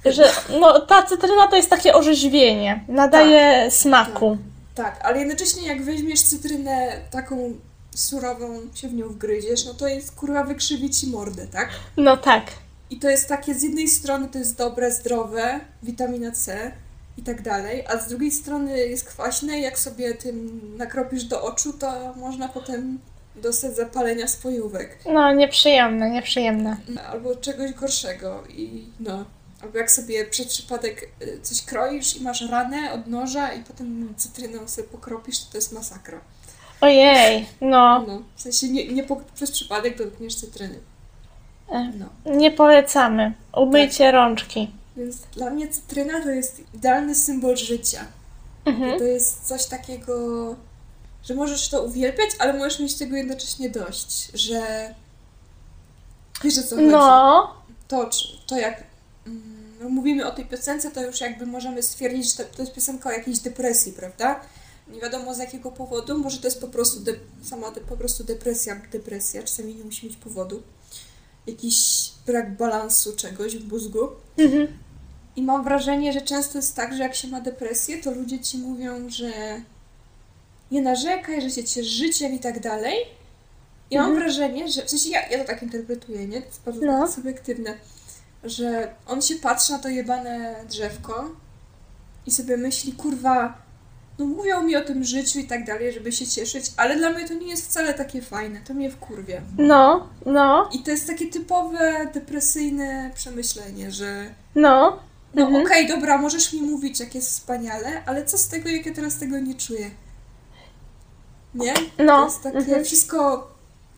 Że 0.04 0.32
no, 0.60 0.80
ta 0.80 1.02
cytryna 1.02 1.46
to 1.46 1.56
jest 1.56 1.70
takie 1.70 1.94
orzeźwienie. 1.94 2.84
Nadaje 2.88 3.70
smaku. 3.70 4.38
Tak, 4.74 5.00
ale 5.04 5.18
jednocześnie 5.18 5.66
jak 5.68 5.84
weźmiesz 5.84 6.22
cytrynę 6.22 7.00
taką 7.10 7.54
surową, 7.94 8.60
się 8.74 8.88
w 8.88 8.94
nią 8.94 9.08
wgryziesz, 9.08 9.64
no 9.64 9.74
to 9.74 9.88
jest 9.88 10.12
kurwa 10.12 10.44
wykrzywi 10.44 10.90
ci 10.90 11.06
mordę, 11.06 11.46
tak? 11.46 11.68
No 11.96 12.16
tak. 12.16 12.44
I 12.90 12.98
to 12.98 13.08
jest 13.10 13.28
takie, 13.28 13.54
z 13.54 13.62
jednej 13.62 13.88
strony 13.88 14.28
to 14.28 14.38
jest 14.38 14.56
dobre, 14.56 14.92
zdrowe, 14.92 15.60
witamina 15.82 16.32
C 16.32 16.72
i 17.18 17.22
tak 17.22 17.42
dalej, 17.42 17.84
a 17.86 17.98
z 17.98 18.08
drugiej 18.08 18.30
strony 18.30 18.78
jest 18.78 19.04
kwaśne 19.04 19.58
i 19.58 19.62
jak 19.62 19.78
sobie 19.78 20.14
tym 20.14 20.60
nakropisz 20.76 21.24
do 21.24 21.42
oczu, 21.42 21.72
to 21.72 22.14
można 22.16 22.48
potem 22.48 22.98
dostać 23.36 23.76
zapalenia 23.76 24.28
spojówek. 24.28 24.98
No, 25.06 25.32
nieprzyjemne, 25.34 26.10
nieprzyjemne. 26.10 26.76
Albo 27.10 27.36
czegoś 27.36 27.72
gorszego 27.72 28.44
i 28.48 28.84
no... 29.00 29.24
Albo 29.62 29.78
jak 29.78 29.90
sobie 29.90 30.24
przez 30.24 30.46
przypadek 30.46 31.08
y, 31.22 31.40
coś 31.42 31.62
kroisz 31.62 32.16
i 32.16 32.22
masz 32.22 32.50
ranę 32.50 32.92
od 32.92 33.06
noża 33.06 33.52
i 33.52 33.64
potem 33.64 34.14
cytryną 34.16 34.68
sobie 34.68 34.88
pokropisz, 34.88 35.38
to 35.38 35.52
to 35.52 35.58
jest 35.58 35.72
masakra. 35.72 36.20
Ojej, 36.80 37.46
no, 37.60 38.04
No, 38.08 38.22
w 38.36 38.42
sensie 38.42 38.68
nie, 38.68 38.88
nie 38.88 39.04
po, 39.04 39.20
przez 39.34 39.50
przypadek 39.50 39.98
dotkniesz 39.98 40.34
cytryny. 40.34 40.78
E. 41.72 41.92
No. 41.98 42.34
nie 42.36 42.50
polecamy. 42.50 43.32
Umyjcie 43.56 44.12
rączki. 44.12 44.70
Więc 44.96 45.16
dla 45.16 45.50
mnie 45.50 45.68
cytryna 45.68 46.22
to 46.22 46.30
jest 46.30 46.62
idealny 46.74 47.14
symbol 47.14 47.56
życia. 47.56 48.04
Mhm. 48.64 48.98
To 48.98 49.04
jest 49.04 49.44
coś 49.48 49.66
takiego, 49.66 50.14
że 51.22 51.34
możesz 51.34 51.68
to 51.68 51.82
uwielbiać, 51.82 52.30
ale 52.38 52.52
możesz 52.52 52.80
mieć 52.80 52.94
tego 52.94 53.16
jednocześnie 53.16 53.70
dość, 53.70 54.30
że 54.34 54.94
wiesz 56.44 56.58
o 56.58 56.62
co 56.62 56.76
chodzi. 56.76 56.88
No, 56.88 57.54
To, 57.88 58.10
to 58.46 58.58
jak 58.58 58.84
mm, 59.26 59.60
no 59.80 59.88
mówimy 59.88 60.26
o 60.26 60.30
tej 60.30 60.46
piosence, 60.46 60.90
to 60.90 61.04
już 61.04 61.20
jakby 61.20 61.46
możemy 61.46 61.82
stwierdzić, 61.82 62.36
że 62.36 62.44
to, 62.44 62.56
to 62.56 62.62
jest 62.62 62.74
piosenka 62.74 63.08
o 63.08 63.12
jakiejś 63.12 63.38
depresji, 63.38 63.92
prawda? 63.92 64.40
Nie 64.88 65.00
wiadomo 65.00 65.34
z 65.34 65.38
jakiego 65.38 65.70
powodu, 65.72 66.18
może 66.18 66.38
to 66.38 66.46
jest 66.46 66.60
po 66.60 66.68
prostu 66.68 67.00
de, 67.00 67.12
sama 67.42 67.70
de, 67.70 67.80
po 67.80 67.96
prostu 67.96 68.24
depresja, 68.24 68.80
depresja, 68.92 69.42
czasami 69.42 69.74
nie 69.74 69.84
musi 69.84 70.06
mieć 70.06 70.16
powodu. 70.16 70.62
Jakiś 71.46 72.10
brak 72.26 72.56
balansu 72.56 73.16
czegoś 73.16 73.56
w 73.56 73.72
mózgu. 73.72 74.08
mhm. 74.38 74.68
I 75.36 75.42
mam 75.42 75.64
wrażenie, 75.64 76.12
że 76.12 76.20
często 76.20 76.58
jest 76.58 76.76
tak, 76.76 76.94
że 76.96 77.02
jak 77.02 77.14
się 77.14 77.28
ma 77.28 77.40
depresję, 77.40 78.02
to 78.02 78.10
ludzie 78.10 78.40
ci 78.40 78.58
mówią, 78.58 79.10
że 79.10 79.32
nie 80.70 80.82
narzekaj, 80.82 81.42
że 81.42 81.50
się 81.50 81.64
ciesz 81.64 81.86
życiem 81.86 82.32
i 82.34 82.38
tak 82.38 82.60
dalej. 82.60 82.94
I 83.90 83.98
mam 83.98 84.14
wrażenie, 84.14 84.68
że 84.68 84.82
w 84.84 84.90
sensie 84.90 85.10
ja, 85.10 85.28
ja 85.28 85.38
to 85.38 85.44
tak 85.44 85.62
interpretuję, 85.62 86.26
nie? 86.28 86.40
To 86.40 86.46
jest 86.46 86.62
bardzo 86.64 86.80
No. 86.86 87.00
takie 87.00 87.12
subiektywne, 87.12 87.74
że 88.44 88.94
on 89.06 89.22
się 89.22 89.34
patrzy 89.34 89.72
na 89.72 89.78
to 89.78 89.88
jebane 89.88 90.54
drzewko 90.68 91.30
i 92.26 92.30
sobie 92.30 92.56
myśli, 92.56 92.92
kurwa, 92.92 93.58
no 94.18 94.26
mówią 94.26 94.62
mi 94.62 94.76
o 94.76 94.80
tym 94.80 95.04
życiu 95.04 95.38
i 95.38 95.44
tak 95.46 95.64
dalej, 95.66 95.92
żeby 95.92 96.12
się 96.12 96.26
cieszyć, 96.26 96.64
ale 96.76 96.96
dla 96.96 97.10
mnie 97.10 97.28
to 97.28 97.34
nie 97.34 97.46
jest 97.46 97.68
wcale 97.68 97.94
takie 97.94 98.22
fajne, 98.22 98.60
to 98.66 98.74
mnie 98.74 98.90
wkurwia. 98.90 99.40
no, 99.58 100.08
no, 100.26 100.68
I 100.72 100.78
to 100.82 100.90
jest 100.90 101.06
takie 101.06 101.26
typowe, 101.26 102.10
depresyjne 102.14 103.10
przemyślenie, 103.14 103.90
że 103.90 104.34
no. 104.54 104.98
no 105.34 105.42
Mhm. 105.46 105.66
okej, 105.66 105.88
dobra, 105.88 106.18
możesz 106.18 106.52
mi 106.52 106.62
mówić, 106.62 107.00
jak 107.00 107.14
jest 107.14 107.30
wspaniale, 107.30 108.02
ale 108.06 108.24
co 108.24 108.38
z 108.38 108.48
tego, 108.48 108.68
jak 108.68 108.86
ja 108.86 108.94
teraz 108.94 109.18
tego 109.18 109.38
nie 109.38 109.54
czuję? 109.54 109.90
Nie? 111.54 111.74
No, 111.98 112.18
To 112.18 112.24
jest 112.24 112.42
takie 112.42 112.58
mhm. 112.58 112.84
wszystko... 112.84 113.50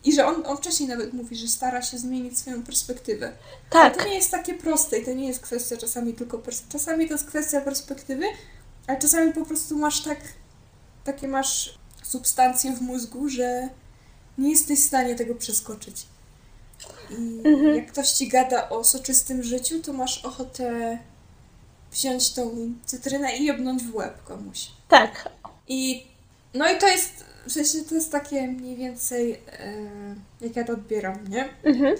I 0.05 0.13
że 0.13 0.25
on, 0.27 0.45
on 0.45 0.57
wcześniej 0.57 0.89
nawet 0.89 1.13
mówi, 1.13 1.35
że 1.35 1.47
stara 1.47 1.81
się 1.81 1.97
zmienić 1.97 2.39
swoją 2.39 2.63
perspektywę. 2.63 3.25
Ale 3.71 3.91
Tak, 3.91 3.97
to 3.97 4.09
nie 4.09 4.15
jest 4.15 4.31
takie 4.31 4.53
proste 4.53 4.99
i 4.99 5.05
to 5.05 5.13
nie 5.13 5.27
jest 5.27 5.39
kwestia 5.39 5.77
czasami 5.77 6.13
tylko... 6.13 6.37
Pers- 6.37 6.67
czasami 6.69 7.07
to 7.07 7.13
jest 7.13 7.25
kwestia 7.27 7.61
perspektywy, 7.61 8.25
ale 8.87 8.99
czasami 8.99 9.33
po 9.33 9.45
prostu 9.45 9.77
masz 9.77 10.01
tak... 10.01 10.17
Takie 11.03 11.27
masz 11.27 11.79
substancje 12.03 12.71
w 12.75 12.81
mózgu, 12.81 13.29
że 13.29 13.69
nie 14.37 14.49
jesteś 14.51 14.79
w 14.79 14.85
stanie 14.87 15.15
tego 15.15 15.35
przeskoczyć. 15.35 16.05
I 17.09 17.47
Mhm. 17.47 17.75
jak 17.75 17.91
ktoś 17.91 18.11
ci 18.11 18.27
gada 18.27 18.69
o 18.69 18.83
soczystym 18.83 19.43
życiu, 19.43 19.81
to 19.81 19.93
masz 19.93 20.25
ochotę 20.25 20.97
wziąć 21.91 22.33
tą 22.33 22.73
cytrynę 22.85 23.37
i 23.37 23.45
jebnąć 23.45 23.83
w 23.83 23.95
łeb 23.95 24.23
komuś. 24.23 24.67
tak. 24.89 25.29
I 25.67 26.07
no 26.53 26.71
i 26.71 26.77
to 26.77 26.87
jest, 26.87 27.25
w 27.47 27.51
sensie 27.51 27.83
to 27.89 27.95
jest 27.95 28.11
takie 28.11 28.47
mniej 28.47 28.75
więcej, 28.75 29.33
e, 29.33 29.37
jak 30.41 30.55
ja 30.55 30.63
to 30.63 30.73
odbieram, 30.73 31.27
nie? 31.29 31.49
Mhm. 31.63 31.95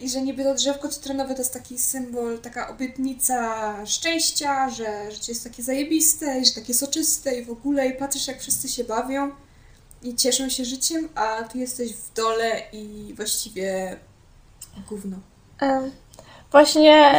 I 0.00 0.08
że 0.10 0.22
niby 0.22 0.44
to 0.44 0.54
drzewko 0.54 0.88
cytrynowe 0.88 1.34
to 1.34 1.40
jest 1.40 1.52
taki 1.52 1.78
symbol, 1.78 2.38
taka 2.38 2.68
obietnica 2.68 3.86
szczęścia, 3.86 4.70
że 4.70 5.10
życie 5.12 5.32
jest 5.32 5.44
takie 5.44 5.62
zajebiste 5.62 6.40
i 6.40 6.46
że 6.46 6.52
takie 6.52 6.74
soczyste 6.74 7.34
i 7.34 7.44
w 7.44 7.50
ogóle 7.50 7.88
i 7.88 7.92
patrzysz 7.92 8.28
jak 8.28 8.40
wszyscy 8.40 8.68
się 8.68 8.84
bawią 8.84 9.30
i 10.02 10.14
cieszą 10.14 10.48
się 10.48 10.64
życiem, 10.64 11.08
a 11.14 11.42
ty 11.42 11.58
jesteś 11.58 11.92
w 11.92 12.12
dole 12.14 12.62
i 12.72 13.14
właściwie 13.16 13.96
gówno. 14.88 15.16
Em, 15.60 15.90
Właśnie, 16.52 17.12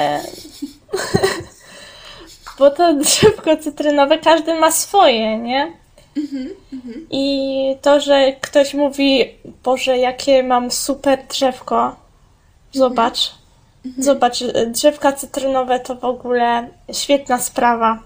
bo 2.60 2.72
to 2.72 2.94
drzewko 2.94 3.58
cytrynowe 3.58 4.18
każdy 4.18 4.56
ma 4.60 4.72
swoje, 4.72 5.38
nie? 5.38 5.79
I 7.12 7.76
to, 7.82 8.00
że 8.00 8.34
ktoś 8.42 8.74
mówi, 8.74 9.26
Boże, 9.64 9.98
jakie 9.98 10.44
mam 10.44 10.72
super 10.72 11.20
drzewko, 11.30 11.96
zobacz, 12.72 13.32
zobacz, 13.98 14.44
drzewka 14.68 15.12
cytrynowe 15.14 15.80
to 15.80 15.96
w 15.96 16.06
ogóle 16.06 16.68
świetna 16.94 17.38
sprawa. 17.40 18.00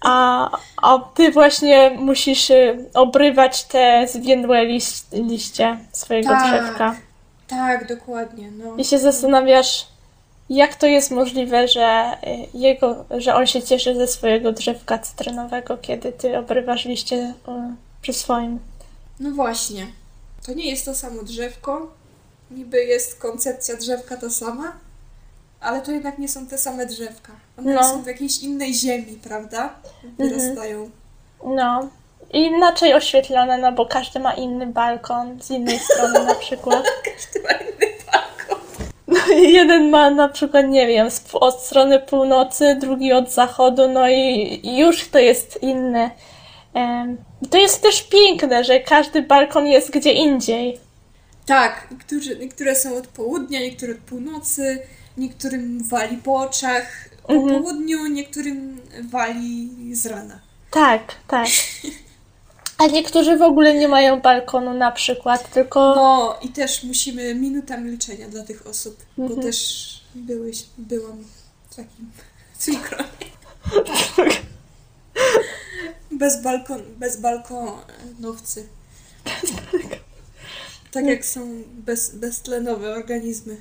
A, 0.00 0.50
a 0.82 0.98
ty 1.14 1.32
właśnie 1.32 1.90
musisz 1.90 2.50
y, 2.50 2.84
obrywać 2.94 3.64
te 3.64 4.06
zwiędłe 4.08 4.64
liś, 4.64 4.84
liście 5.12 5.78
swojego 5.92 6.28
Tak. 6.28 6.46
drzewka. 6.48 6.96
Tak, 7.46 7.88
dokładnie, 7.88 8.50
no. 8.50 8.76
I 8.76 8.84
się 8.84 8.98
zastanawiasz, 8.98 9.86
jak 10.50 10.74
to 10.74 10.86
jest 10.86 11.10
możliwe, 11.10 11.68
że 11.68 12.16
y, 12.54 12.58
jego, 12.58 13.04
że 13.18 13.34
on 13.34 13.46
się 13.46 13.62
cieszy 13.62 13.94
ze 13.94 14.06
swojego 14.06 14.52
drzewka 14.52 14.98
cytrynowego, 14.98 15.76
kiedy 15.78 16.12
ty 16.12 16.38
obrywasz 16.38 16.84
liście 16.84 17.16
y, 17.16 17.34
przy 18.02 18.12
swoim. 18.12 18.58
No 19.20 19.30
właśnie. 19.30 19.86
To 20.46 20.52
nie 20.54 20.70
jest 20.70 20.84
to 20.84 20.94
samo 20.94 21.22
drzewko. 21.22 21.90
Niby 22.50 22.84
jest 22.84 23.18
koncepcja 23.18 23.76
drzewka 23.76 24.16
ta 24.16 24.30
sama, 24.30 24.72
ale 25.60 25.80
to 25.80 25.90
jednak 25.92 26.18
nie 26.18 26.28
są 26.28 26.46
te 26.46 26.58
same 26.58 26.86
drzewka. 26.86 27.32
One 27.58 27.74
No. 27.74 27.82
są 27.84 28.02
w 28.02 28.06
jakiejś 28.06 28.38
innej 28.38 28.74
ziemi, 28.74 29.18
prawda? 29.24 29.74
Wyrastają. 30.18 30.90
No. 31.44 31.88
I 32.32 32.42
inaczej 32.42 32.94
oświetlone, 32.94 33.58
no 33.58 33.72
bo 33.72 33.86
każdy 33.86 34.20
ma 34.20 34.32
inny 34.34 34.66
balkon 34.66 35.42
z 35.42 35.50
innej 35.50 35.78
strony 35.78 36.24
na 36.24 36.34
przykład. 36.34 36.84
Każdy 37.14 37.42
ma 37.42 37.50
inny 37.52 37.94
balkon. 38.12 38.37
Jeden 39.58 39.90
ma 39.90 40.10
na 40.10 40.28
przykład, 40.28 40.66
nie 40.68 40.86
wiem, 40.86 41.08
od 41.32 41.60
strony 41.62 41.98
północy, 42.00 42.76
drugi 42.80 43.12
od 43.12 43.32
zachodu, 43.32 43.88
no 43.88 44.08
i 44.10 44.60
już 44.78 45.08
to 45.08 45.18
jest 45.18 45.62
inny. 45.62 46.10
Em, 46.74 47.16
To 47.50 47.58
jest 47.58 47.82
też 47.82 48.02
piękne, 48.02 48.64
że 48.64 48.80
każdy 48.80 49.22
balkon 49.22 49.66
jest 49.66 49.90
gdzie 49.90 50.12
indziej. 50.12 50.78
Tak, 51.46 51.88
niektórzy, 51.90 52.38
niektóre 52.38 52.74
są 52.76 52.96
od 52.96 53.06
południa, 53.06 53.60
niektóre 53.60 53.92
od 53.92 53.98
północy, 53.98 54.82
niektórym 55.16 55.84
wali 55.84 56.16
po 56.16 56.34
oczach 56.34 57.08
po 57.26 57.32
Mhm. 57.32 57.62
południu, 57.62 58.06
niektórym 58.06 58.80
wali 59.02 59.68
z 59.92 60.06
rana. 60.06 60.38
Tak, 60.70 61.02
tak. 61.28 61.46
A 62.78 62.86
niektórzy 62.86 63.36
w 63.36 63.42
ogóle 63.42 63.74
nie 63.74 63.88
mają 63.88 64.20
balkonu 64.20 64.74
na 64.74 64.92
przykład, 64.92 65.50
tylko 65.50 65.80
No 65.96 66.36
i 66.42 66.48
też 66.48 66.82
musimy 66.84 67.34
minuta 67.34 67.76
milczenia 67.76 68.28
dla 68.28 68.42
tych 68.44 68.66
osób, 68.66 69.02
Mhm. 69.18 69.36
bo 69.36 69.42
też 69.42 69.88
byłeś, 70.14 70.62
byłam 70.78 71.24
w 71.70 71.76
takim 71.76 72.10
synkronie. 72.58 73.08
Bez 76.10 76.42
balkon, 76.42 76.82
bez 76.96 77.20
balkonowcy. 77.20 78.68
Tak 80.92 81.06
jak 81.06 81.24
są 81.24 81.40
bez, 81.72 82.14
beztlenowe 82.14 82.92
organizmy. 82.92 83.56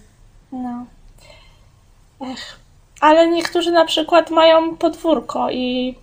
no. 0.52 0.86
Ech. 2.22 2.60
Ale 3.02 3.28
niektórzy 3.28 3.72
na 3.72 3.86
przykład 3.86 4.30
mają 4.32 4.78
podwórko 4.78 5.50
i, 5.52 5.96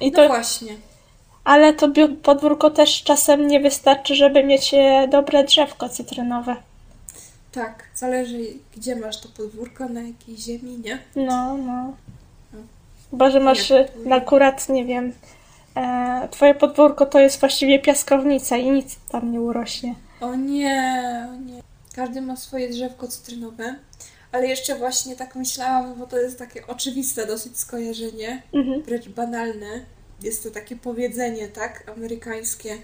i 0.00 0.10
No 0.10 0.16
to, 0.16 0.28
właśnie. 0.28 0.76
Ale 1.44 1.72
to 1.72 1.88
podwórko 2.22 2.70
też 2.70 3.02
czasem 3.02 3.46
nie 3.46 3.60
wystarczy, 3.60 4.14
żeby 4.14 4.44
mieć 4.44 4.74
e, 4.74 5.08
dobre 5.08 5.44
drzewko 5.44 5.88
cytrynowe. 5.88 6.56
Tak, 7.52 7.84
zależy 7.94 8.38
gdzie 8.76 8.96
masz 8.96 9.20
to 9.20 9.28
podwórko, 9.36 9.88
na 9.88 10.00
jakiej 10.02 10.36
ziemi, 10.36 10.78
nie? 10.84 10.98
No, 11.16 11.56
no. 11.56 11.92
Chyba, 13.10 13.30
że 13.30 13.40
masz 13.40 13.70
Nie. 13.70 13.88
e, 14.10 14.14
akurat, 14.14 14.68
nie 14.68 14.84
wiem, 14.84 15.12
e, 15.76 16.28
twoje 16.30 16.54
podwórko 16.54 17.06
to 17.06 17.20
jest 17.20 17.40
właściwie 17.40 17.78
piaskownica 17.78 18.56
i 18.56 18.70
nic 18.70 18.96
tam 19.10 19.32
nie 19.32 19.40
urośnie. 19.40 19.94
O 20.20 20.34
nie, 20.34 21.28
o 21.32 21.36
nie. 21.36 21.62
Każdy 21.94 22.20
ma 22.20 22.36
swoje 22.36 22.68
drzewko 22.70 23.08
cytrynowe. 23.08 23.74
Ale 24.32 24.46
jeszcze 24.46 24.74
właśnie 24.76 25.16
tak 25.16 25.34
myślałam, 25.36 25.94
bo 25.94 26.06
to 26.06 26.18
jest 26.18 26.38
takie 26.38 26.66
oczywiste 26.66 27.26
dosyć 27.26 27.58
skojarzenie, 27.58 28.42
Mhm. 28.54 28.82
wręcz 28.82 29.08
banalne. 29.08 29.80
Jest 30.22 30.42
to 30.42 30.50
takie 30.50 30.76
powiedzenie, 30.76 31.48
tak? 31.48 31.90
Amerykańskie. 31.90 32.78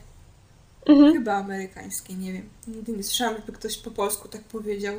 Mhm. 0.86 1.12
Chyba 1.12 1.34
amerykańskie, 1.34 2.14
nie 2.14 2.32
wiem. 2.32 2.48
Nigdy 2.66 2.92
nie 2.92 3.02
słyszałam, 3.02 3.36
żeby 3.36 3.52
ktoś 3.52 3.76
po 3.78 3.90
polsku 3.90 4.28
tak 4.28 4.42
powiedział. 4.42 4.94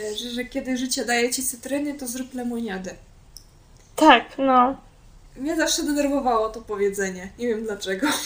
E, 0.00 0.16
Że, 0.16 0.30
że 0.30 0.44
kiedy 0.44 0.76
życie 0.76 1.04
daje 1.04 1.30
ci 1.30 1.42
cytryny, 1.42 1.94
to 1.94 2.06
zrób 2.06 2.34
lemoniadę. 2.34 2.94
Tak, 3.96 4.38
no. 4.38 4.76
Mnie 5.36 5.56
zawsze 5.56 5.82
denerwowało 5.82 6.48
to 6.48 6.60
powiedzenie. 6.60 7.30
Nie 7.38 7.46
wiem 7.48 7.62
dlaczego. 7.64 8.06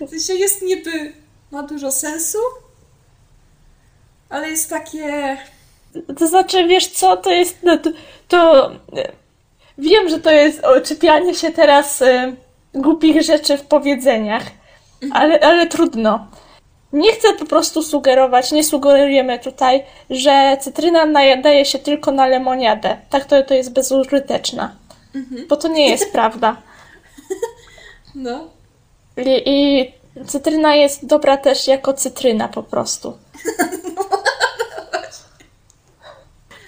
W 0.00 0.10
sensie 0.10 0.34
jest 0.34 0.62
niby, 0.62 1.12
ma 1.50 1.62
dużo 1.62 1.92
sensu, 1.92 2.38
ale 4.28 4.50
jest 4.50 4.70
takie... 4.70 5.36
To 6.18 6.28
znaczy, 6.28 6.66
wiesz 6.68 6.86
co, 6.88 7.16
to 7.16 7.30
jest, 7.30 7.56
no, 7.62 7.78
to, 7.78 7.90
to 8.28 8.70
wiem, 9.78 10.08
że 10.08 10.20
to 10.20 10.30
jest 10.30 10.64
oczepianie 10.64 11.34
się 11.34 11.52
teraz 11.52 12.02
e, 12.02 12.32
głupich 12.74 13.22
rzeczy 13.22 13.58
w 13.58 13.62
powiedzeniach, 13.62 14.42
ale, 15.12 15.40
ale 15.40 15.66
trudno. 15.66 16.26
Nie 16.92 17.12
chcę 17.12 17.32
po 17.38 17.44
prostu 17.44 17.82
sugerować, 17.82 18.52
nie 18.52 18.64
sugerujemy 18.64 19.38
tutaj, 19.38 19.84
że 20.10 20.56
cytryna 20.60 21.06
nadaje 21.06 21.64
się 21.64 21.78
tylko 21.78 22.12
na 22.12 22.26
lemoniadę. 22.26 22.96
Tak 23.10 23.24
to, 23.24 23.42
to 23.42 23.54
jest 23.54 23.72
bezużyteczna. 23.72 24.76
Bo 25.48 25.56
to 25.56 25.68
nie 25.68 25.90
jest 25.90 26.12
prawda. 26.12 26.56
No. 28.14 28.48
I, 29.16 29.42
I 29.46 29.92
cytryna 30.26 30.74
jest 30.74 31.06
dobra 31.06 31.36
też 31.36 31.68
jako 31.68 31.92
cytryna 31.92 32.48
po 32.48 32.62
prostu. 32.62 33.18
No 33.96 34.13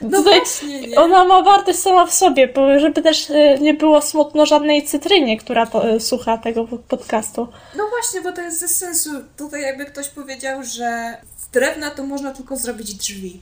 Tutaj 0.01 0.23
właśnie, 0.23 0.81
nie? 0.81 0.97
ona 0.97 1.25
ma 1.25 1.43
wartość 1.43 1.79
sama 1.79 2.07
w 2.07 2.15
sobie, 2.15 2.49
bo 2.49 2.79
żeby 2.79 3.03
też 3.03 3.31
e, 3.31 3.59
nie 3.59 3.75
było 3.75 4.03
smutno 4.03 4.47
żadnej 4.47 4.85
cytrynie, 4.85 5.39
która 5.39 5.67
e, 5.75 6.01
słucha 6.01 6.39
tego 6.39 6.65
podcastu. 6.89 7.49
No 7.77 7.89
właśnie, 7.89 8.21
bo 8.21 8.33
to 8.33 8.43
jest 8.43 8.61
ze 8.61 8.69
sensu. 8.69 9.11
Tutaj 9.37 9.63
jakby 9.63 9.85
ktoś 9.85 10.09
powiedział, 10.09 10.65
że 10.65 11.17
z 11.37 11.49
drewna 11.49 11.91
to 11.91 12.05
można 12.05 12.35
tylko 12.35 12.57
zrobić 12.57 12.95
drzwi. 12.95 13.41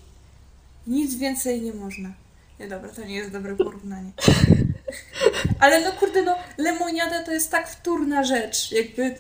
Nic 0.87 1.15
więcej 1.15 1.63
nie 1.63 1.73
można. 1.73 2.09
Nie, 2.61 2.69
dobra, 2.69 2.89
to 2.89 3.05
nie 3.05 3.15
jest 3.15 3.31
dobre 3.31 3.57
porównanie. 3.57 4.11
Ale 5.61 5.81
no 5.81 5.93
kurde, 5.93 6.23
no 6.23 6.37
lemoniada 6.59 7.23
to 7.23 7.33
jest 7.33 7.51
tak 7.51 7.69
wtórna 7.69 8.25
rzecz. 8.25 8.73
Jakby 8.73 9.15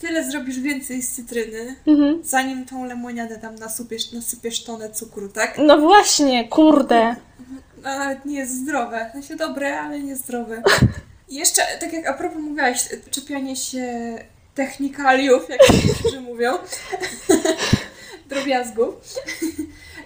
tyle 0.00 0.30
zrobisz 0.30 0.60
więcej 0.60 1.02
z 1.02 1.12
cytryny, 1.12 1.74
Mhm. 1.86 2.20
zanim 2.24 2.64
tą 2.64 2.84
lemoniadę 2.84 3.38
tam 3.38 3.54
nasypiesz, 3.54 4.12
nasypiesz 4.12 4.64
tonę 4.64 4.90
cukru, 4.90 5.28
tak? 5.28 5.58
No 5.58 5.78
właśnie, 5.78 6.48
kurde. 6.48 7.16
No, 7.82 7.98
nawet 7.98 8.24
nie 8.24 8.38
jest 8.38 8.52
zdrowe. 8.62 9.10
No 9.14 9.22
się 9.22 9.36
dobre, 9.36 9.80
ale 9.80 10.00
niezdrowe. 10.00 10.62
I 11.28 11.34
jeszcze, 11.34 11.62
tak 11.80 11.92
jak 11.92 12.06
a 12.06 12.12
propos 12.12 12.38
mówiłaś, 12.42 12.88
czepianie 13.10 13.56
się 13.56 14.18
technikaliów, 14.54 15.48
jak 15.48 15.60
niektórzy 15.86 16.20
mówią, 16.20 16.52
drobiazgów. 18.28 18.94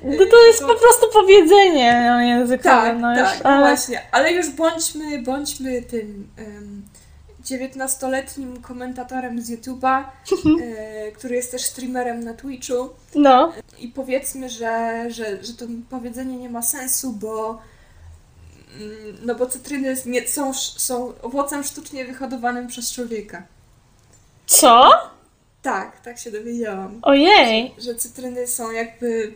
No 0.05 0.27
to 0.31 0.47
jest 0.47 0.61
po 0.61 0.75
prostu 0.75 1.07
powiedzenie 1.13 2.05
no, 2.11 2.21
językowe, 2.21 2.69
Tak, 2.71 2.99
no 2.99 3.15
tak, 3.15 3.35
już, 3.35 3.45
no 3.45 3.51
ale... 3.51 3.67
właśnie. 3.67 4.01
Ale 4.13 4.33
już 4.33 4.51
bądźmy, 4.51 5.23
bądźmy 5.23 5.83
tym 5.83 6.29
um, 6.39 6.78
19-letnim 7.49 8.63
komentatorem 8.63 9.43
z 9.43 9.51
YouTube'a, 9.51 10.05
e, 10.63 11.13
który 11.13 11.37
jest 11.37 11.51
też 11.51 11.63
streamerem 11.63 12.25
na 12.25 12.35
Twitchu. 12.35 12.89
No, 13.15 13.53
I 13.79 13.89
powiedzmy, 13.89 14.51
że, 14.51 15.05
że, 15.11 15.45
że 15.45 15.53
to 15.53 15.65
powiedzenie 15.91 16.37
nie 16.37 16.51
ma 16.51 16.63
sensu, 16.63 17.13
bo 17.13 17.59
mm, 18.81 19.17
no 19.23 19.35
bo 19.35 19.47
cytryny 19.47 19.97
nie, 20.07 20.29
są, 20.29 20.55
są 20.55 21.13
owocem 21.23 21.65
sztucznie 21.65 22.05
wyhodowanym 22.05 22.67
przez 22.67 22.93
człowieka. 22.93 23.43
co? 24.47 24.91
Tak, 25.63 26.01
tak 26.01 26.19
się 26.19 26.31
dowiedziałam. 26.31 26.99
Ojej. 27.03 27.75
Że 27.79 27.95
cytryny 27.95 28.47
są 28.47 28.71
jakby 28.71 29.35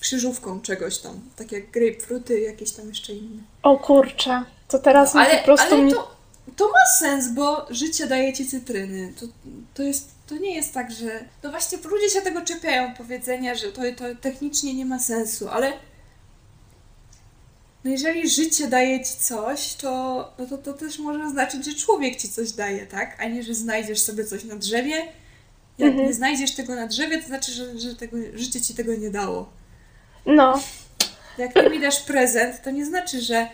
krzyżówką 0.00 0.60
czegoś 0.60 0.98
tam. 0.98 1.20
Tak 1.36 1.52
jak 1.52 1.70
grapefruity, 1.70 2.40
jakieś 2.40 2.72
tam 2.72 2.88
jeszcze 2.88 3.12
inne. 3.12 3.42
O 3.62 3.78
kurczę, 3.78 4.44
to 4.68 4.78
teraz 4.78 5.14
No, 5.14 5.20
ale 5.20 5.38
po 5.38 5.44
prostu 5.44 5.74
ale 5.74 5.90
to, 5.90 6.11
to 6.56 6.64
ma 6.68 6.98
sens, 6.98 7.28
bo 7.28 7.66
życie 7.70 8.06
daje 8.06 8.32
ci 8.32 8.46
cytryny. 8.46 9.12
To, 9.20 9.26
to, 9.74 9.82
jest, 9.82 10.08
to 10.26 10.36
nie 10.36 10.54
jest 10.54 10.74
tak, 10.74 10.92
że. 10.92 11.24
No 11.42 11.50
właśnie, 11.50 11.78
ludzie 11.84 12.10
się 12.10 12.20
tego 12.20 12.40
czepiają, 12.40 12.94
powiedzenia, 12.94 13.54
że 13.54 13.72
to, 13.72 13.82
to 13.96 14.04
technicznie 14.20 14.74
nie 14.74 14.84
ma 14.86 14.98
sensu, 14.98 15.48
ale. 15.48 15.72
No 17.84 17.90
jeżeli 17.90 18.28
życie 18.30 18.68
daje 18.68 19.04
ci 19.04 19.12
coś, 19.18 19.74
to, 19.74 19.88
no 20.38 20.46
to 20.46 20.58
to 20.58 20.72
też 20.72 20.98
może 20.98 21.30
znaczyć, 21.30 21.64
że 21.64 21.74
człowiek 21.74 22.16
ci 22.16 22.28
coś 22.28 22.52
daje, 22.52 22.86
tak? 22.86 23.16
A 23.20 23.24
nie, 23.28 23.42
że 23.42 23.54
znajdziesz 23.54 24.00
sobie 24.02 24.24
coś 24.24 24.44
na 24.44 24.56
drzewie. 24.56 24.96
Jak 25.78 25.90
Mhm. 25.90 26.06
nie 26.08 26.14
znajdziesz 26.14 26.54
tego 26.54 26.74
na 26.74 26.86
drzewie, 26.86 27.18
to 27.22 27.26
znaczy, 27.26 27.52
że, 27.52 27.78
że 27.78 27.96
tego, 27.96 28.16
życie 28.34 28.60
ci 28.60 28.74
tego 28.74 28.94
nie 28.94 29.10
dało. 29.10 29.50
No, 30.26 30.60
Jak 31.38 31.52
ty 31.52 31.70
mi 31.70 31.80
dasz 31.80 32.00
prezent, 32.00 32.62
to 32.64 32.70
nie 32.70 32.86
znaczy, 32.86 33.20
że, 33.20 33.48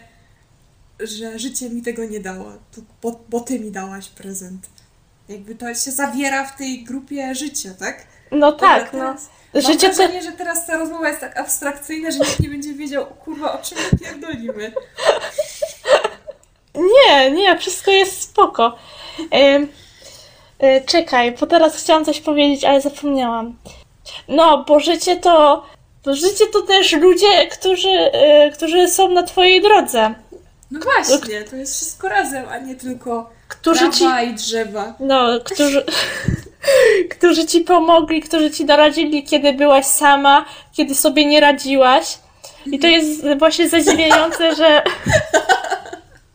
że 1.01 1.39
życie 1.39 1.71
mi 1.71 1.83
tego 1.83 2.05
nie 2.05 2.21
dało, 2.21 2.53
to, 2.73 2.81
bo, 3.03 3.21
bo 3.29 3.41
ty 3.41 3.61
mi 3.61 3.71
dałaś 3.71 4.09
prezent. 4.09 4.67
Jakby 5.29 5.55
to 5.55 5.75
się 5.75 5.91
zawiera 5.91 6.47
w 6.47 6.57
tej 6.57 6.85
grupie 6.85 7.35
życia, 7.35 7.71
tak? 7.79 8.07
no 8.31 8.53
Dobra, 8.53 8.81
tak, 8.81 8.93
no. 8.93 8.99
Mam 8.99 9.19
Życie 9.55 9.89
to... 9.89 9.95
wrażenie, 9.95 10.23
że 10.23 10.33
teraz 10.33 10.67
ta 10.67 10.77
rozmowa 10.77 11.09
jest 11.09 11.21
tak 11.21 11.39
abstrakcyjna, 11.39 12.11
że 12.11 12.19
nikt 12.19 12.41
nie 12.41 12.49
będzie 12.49 12.75
wiedział, 12.75 13.07
kurwa, 13.07 13.61
o 13.61 13.63
czym 13.63 13.79
my 13.79 13.99
pierdolimy. 13.99 14.73
Nie, 16.75 17.31
nie, 17.31 17.59
wszystko 17.59 17.91
jest 17.91 18.23
spoko. 18.23 18.79
Ym, 19.55 19.69
y, 20.63 20.83
czekaj, 20.87 21.33
bo 21.41 21.47
teraz 21.47 21.77
chciałam 21.77 22.05
coś 22.05 22.21
powiedzieć, 22.21 22.65
ale 22.65 22.81
zapomniałam. 22.81 23.57
No, 24.29 24.65
bo 24.69 24.81
życie 24.81 25.17
to... 25.17 25.67
Bo 26.05 26.15
życie 26.15 26.47
to 26.53 26.63
też 26.63 26.93
ludzie, 26.93 27.47
którzy, 27.47 27.89
y, 27.89 28.53
którzy 28.55 28.89
są 28.89 29.09
na 29.09 29.23
twojej 29.23 29.63
drodze. 29.63 30.15
No 30.71 30.81
właśnie, 30.81 31.45
to 31.45 31.57
jest 31.57 31.77
wszystko 31.77 32.09
razem, 32.09 32.49
a 32.49 32.59
nie 32.59 32.75
tylko 32.75 33.31
Którzy 33.49 33.91
ci... 33.91 34.05
i 34.31 34.35
drzewa. 34.35 34.95
No, 35.01 35.41
którzy, 35.45 35.85
którzy 37.19 37.47
ci 37.47 37.61
pomogli, 37.61 38.23
którzy 38.23 38.51
ci 38.51 38.65
doradzili, 38.65 39.25
kiedy 39.25 39.53
byłaś 39.53 39.87
sama, 39.87 40.45
kiedy 40.73 40.95
sobie 40.95 41.27
nie 41.27 41.41
radziłaś. 41.41 42.19
I 42.67 42.79
to 42.79 42.87
jest 42.87 43.11
właśnie 43.39 43.69
zadziwiające, 43.69 44.55
że 44.57 44.83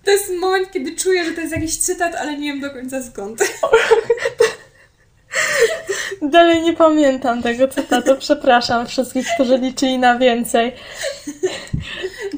To 0.05 0.11
jest 0.11 0.29
moment, 0.39 0.71
kiedy 0.71 0.95
czuję, 0.95 1.25
że 1.25 1.31
to 1.31 1.41
jest 1.41 1.53
jakiś 1.53 1.77
cytat, 1.77 2.15
ale 2.15 2.37
nie 2.37 2.51
wiem 2.51 2.61
do 2.61 2.71
końca 2.71 3.03
skąd. 3.03 3.39
dalej 6.21 6.61
nie 6.61 6.73
pamiętam 6.73 7.43
tego 7.43 7.67
cytatu. 7.67 8.15
Przepraszam 8.19 8.87
wszystkich, 8.87 9.27
którzy 9.33 9.57
liczyli 9.57 9.97
na 9.97 10.17
więcej. 10.17 10.71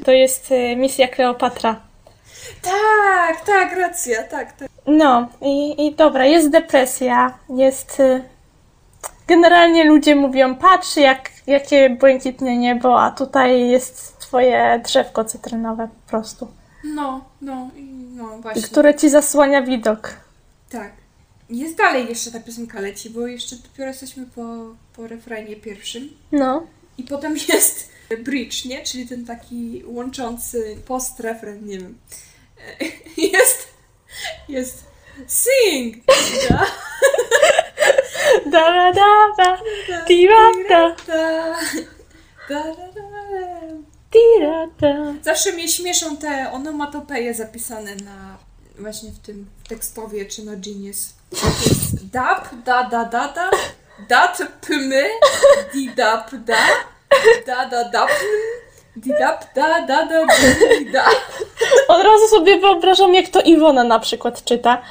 To 0.04 0.12
jest 0.12 0.52
e, 0.52 0.76
misja 0.76 1.08
Kleopatra. 1.08 1.85
Tak, 2.70 3.44
tak, 3.46 3.76
racja, 3.78 4.22
tak, 4.22 4.52
tak. 4.52 4.68
No, 4.86 5.28
i, 5.42 5.86
i 5.86 5.94
dobra, 5.94 6.24
jest 6.26 6.50
depresja, 6.50 7.38
jest. 7.48 8.00
y, 8.00 8.22
Generalnie 9.28 9.84
ludzie 9.84 10.16
mówią, 10.16 10.54
patrz, 10.54 10.96
jak, 10.96 11.30
jakie 11.46 11.90
błękitne 11.90 12.56
niebo, 12.56 13.02
a 13.02 13.10
tutaj 13.10 13.68
jest 13.68 14.18
twoje 14.18 14.80
drzewko 14.84 15.24
cytrynowe 15.24 15.88
po 15.88 16.10
prostu. 16.10 16.48
No, 16.84 17.24
no, 17.42 17.70
i 17.76 17.82
no 18.16 18.38
właśnie. 18.38 18.62
które 18.62 18.94
ci 18.94 19.10
zasłania 19.10 19.62
widok. 19.62 20.16
Tak. 20.70 20.92
Jest 21.50 21.76
dalej 21.76 22.08
jeszcze 22.08 22.30
ta 22.30 22.40
piosenka 22.40 22.80
leci, 22.80 23.10
bo 23.10 23.26
jeszcze 23.26 23.56
dopiero 23.56 23.88
jesteśmy 23.88 24.26
po, 24.26 24.42
po 24.96 25.06
refrenie 25.06 25.56
pierwszym. 25.56 26.08
No. 26.32 26.66
I 26.98 27.02
potem 27.02 27.36
jest 27.48 27.90
bridge, 28.24 28.64
nie? 28.64 28.82
Czyli 28.82 29.06
ten 29.08 29.24
taki 29.26 29.82
łączący 29.86 30.76
post-refren, 30.86 31.66
nie 31.66 31.78
wiem. 31.78 31.98
Jest, 33.32 33.68
jest. 34.48 34.84
Sing! 35.26 35.96
Da, 38.46 38.46
Da 38.46 38.92
da 38.92 38.92
da 38.92 39.56
da, 39.88 40.04
di 40.08 40.28
da 40.28 40.52
da, 40.68 40.96
da, 41.06 41.54
da, 42.48 42.62
da, 42.72 42.92
da. 42.94 43.06
da 44.40 44.66
da. 44.80 45.14
Zawsze 45.22 45.52
mnie 45.52 45.68
śmieszą 45.68 46.16
te 46.16 46.52
onomatopeje 46.52 47.34
zapisane 47.34 47.96
na 47.96 48.38
właśnie 48.78 49.10
w 49.10 49.18
tym 49.18 49.46
tekstowie 49.68 50.26
czy 50.26 50.44
na 50.44 50.56
Genius. 50.56 51.14
Dap, 52.12 52.48
da, 52.64 52.84
da, 52.84 53.04
da, 53.04 53.28
da, 53.32 53.50
dat, 54.08 54.42
pymy, 54.60 55.10
di, 55.72 55.90
dap, 55.96 56.30
da, 56.30 56.66
da, 57.46 57.66
da, 57.66 57.84
dap, 57.84 58.08
di, 58.08 58.65
dap, 58.96 59.54
da, 59.54 59.86
da, 59.86 60.06
da, 60.06 60.26
da. 60.92 61.04
Od 61.88 62.02
razu 62.02 62.28
sobie 62.28 62.60
wyobrażam, 62.60 63.14
jak 63.14 63.28
to 63.28 63.40
Iwona 63.40 63.84
na 63.84 63.98
przykład 63.98 64.44
czyta. 64.44 64.82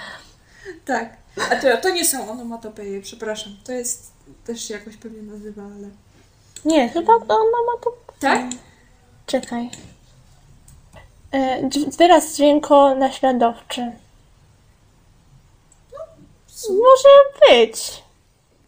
Tak. 0.85 1.09
A 1.51 1.55
to, 1.55 1.77
to 1.81 1.89
nie 1.89 2.05
są 2.05 2.29
onomatopeje, 2.29 3.01
przepraszam. 3.01 3.57
To 3.65 3.71
jest 3.71 4.11
też 4.45 4.67
się 4.67 4.73
jakoś 4.73 4.97
pewnie 4.97 5.21
nazywa, 5.21 5.61
ale... 5.61 5.89
Nie, 6.65 6.89
chyba 6.89 7.13
ona 7.13 7.61
ma 7.65 7.81
to. 7.83 7.97
Tak? 8.19 8.41
Czekaj. 9.25 9.69
E, 11.31 11.69
wyraz 11.97 12.35
dźwięko 12.35 12.95
naśladowczy. 12.95 13.91
Może 16.69 17.09
być. 17.49 18.03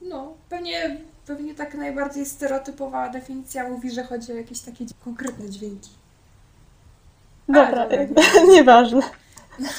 No, 0.01 0.33
pewnie, 0.49 0.97
pewnie 1.27 1.55
tak 1.55 1.73
najbardziej 1.73 2.25
stereotypowa 2.25 3.09
definicja 3.09 3.69
mówi, 3.69 3.91
że 3.91 4.03
chodzi 4.03 4.31
o 4.31 4.35
jakieś 4.35 4.59
takie 4.59 4.85
konkretne 5.05 5.49
dźwięki. 5.49 5.89
Dobra, 7.47 7.89
dobra, 7.89 8.23
nieważne. 8.55 9.01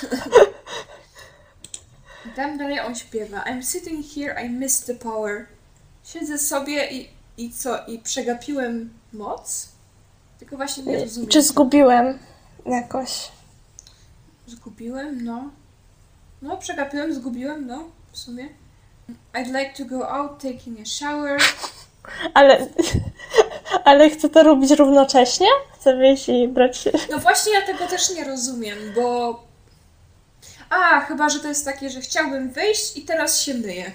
Tam 2.37 2.59
dalej 2.59 2.81
on 2.81 2.95
śpiewa 2.95 3.45
I'm 3.45 3.63
sitting 3.63 4.07
here, 4.15 4.47
I 4.47 4.51
miss 4.51 4.81
the 4.81 4.95
power. 4.95 5.47
Siedzę 6.05 6.39
sobie 6.39 6.91
i, 6.91 7.09
i 7.37 7.53
co? 7.53 7.87
I 7.87 7.99
przegapiłem 7.99 8.91
moc? 9.13 9.69
Tylko 10.39 10.57
właśnie 10.57 10.85
nie 10.85 11.01
rozumiem. 11.01 11.31
Czy 11.31 11.43
zgubiłem 11.43 12.19
jakoś? 12.67 13.29
Zgubiłem? 14.47 15.25
No. 15.25 15.51
No, 16.43 16.57
przegapiłem, 16.57 17.15
zgubiłem, 17.15 17.67
no. 17.67 17.85
W 18.13 18.19
sumie. 18.19 18.49
I'd 19.35 19.47
like 19.47 19.73
to 19.77 19.85
go 19.85 20.11
out 20.11 20.43
taking 20.43 20.81
a 20.81 20.85
shower. 20.85 21.41
Ale, 22.35 22.67
ale 23.85 24.11
chcę 24.11 24.29
to 24.29 24.43
robić 24.43 24.71
równocześnie? 24.71 25.47
Chcę 25.75 25.97
wyjść 25.97 26.29
i 26.29 26.49
brać 26.49 26.77
się... 26.77 26.91
No 27.11 27.19
właśnie 27.19 27.53
ja 27.53 27.67
tego 27.67 27.87
też 27.87 28.15
nie 28.15 28.25
rozumiem, 28.25 28.79
bo... 28.95 29.41
A, 30.71 31.01
chyba, 31.01 31.29
że 31.29 31.41
to 31.41 31.49
jest 31.49 31.65
takie, 31.65 31.91
że 31.91 32.01
chciałbym 32.01 32.51
wyjść 32.51 32.97
i 32.97 33.03
teraz 33.03 33.41
się 33.41 33.55
myję. 33.55 33.93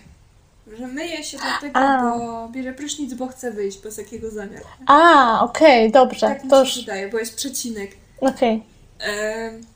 Że 0.80 0.88
myję 0.88 1.24
się 1.24 1.38
dlatego, 1.38 1.80
A. 1.80 2.02
bo 2.02 2.48
bierze 2.50 2.74
prysznic, 2.74 3.14
bo 3.14 3.28
chcę 3.28 3.52
wyjść 3.52 3.78
bez 3.78 3.98
jakiego 3.98 4.32
zamiaru. 4.32 4.66
A, 4.86 5.40
okej, 5.44 5.92
dobrze. 5.92 6.28
Tak 6.28 6.44
mi 6.44 6.50
to 6.50 6.66
się 6.66 6.70
już... 6.70 6.86
wydaje, 6.86 7.10
bo 7.10 7.20
jest 7.20 7.36
przecinek. 7.36 7.92
Okej. 8.22 8.64
Um, 9.00 9.73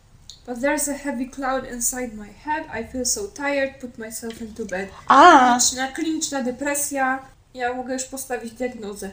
but 0.47 0.61
there's 0.61 0.89
a 0.89 0.93
heavy 0.93 1.29
cloud 1.29 1.65
inside 1.71 2.13
my 2.15 2.27
head. 2.45 2.63
I 2.81 2.87
feel 2.91 3.05
so 3.05 3.21
tired. 3.27 3.79
Put 3.81 3.97
myself 3.97 4.41
into 4.41 4.65
bed. 4.65 4.89
A, 5.07 5.39
Kliniczna, 5.59 5.87
kliniczna 5.87 6.43
depresja. 6.43 7.19
Ja 7.53 7.73
mogę 7.73 7.93
już 7.93 8.03
postawić 8.03 8.53
diagnozę. 8.53 9.11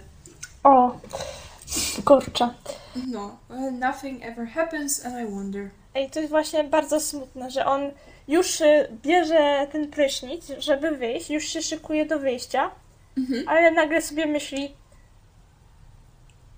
o. 0.64 0.99
Kurczę. 2.05 2.49
No. 3.07 3.37
Well, 3.51 3.72
nothing 3.72 4.22
ever 4.24 4.47
happens 4.49 5.05
and 5.07 5.14
I 5.28 5.32
wonder. 5.35 5.70
Ej, 5.95 6.11
to 6.11 6.20
jest 6.20 6.30
właśnie 6.30 6.64
bardzo 6.64 7.01
smutne, 7.01 7.51
że 7.51 7.66
on 7.66 7.91
już 8.28 8.61
y, 8.61 8.89
bierze 9.03 9.66
ten 9.72 9.91
prysznic, 9.91 10.47
żeby 10.59 10.91
wyjść, 10.97 11.30
już 11.30 11.45
się 11.45 11.62
szykuje 11.62 12.07
do 12.07 12.18
wyjścia, 12.18 12.70
Mhm. 13.18 13.49
ale 13.49 13.70
nagle 13.70 14.03
sobie 14.03 14.26
myśli 14.26 14.74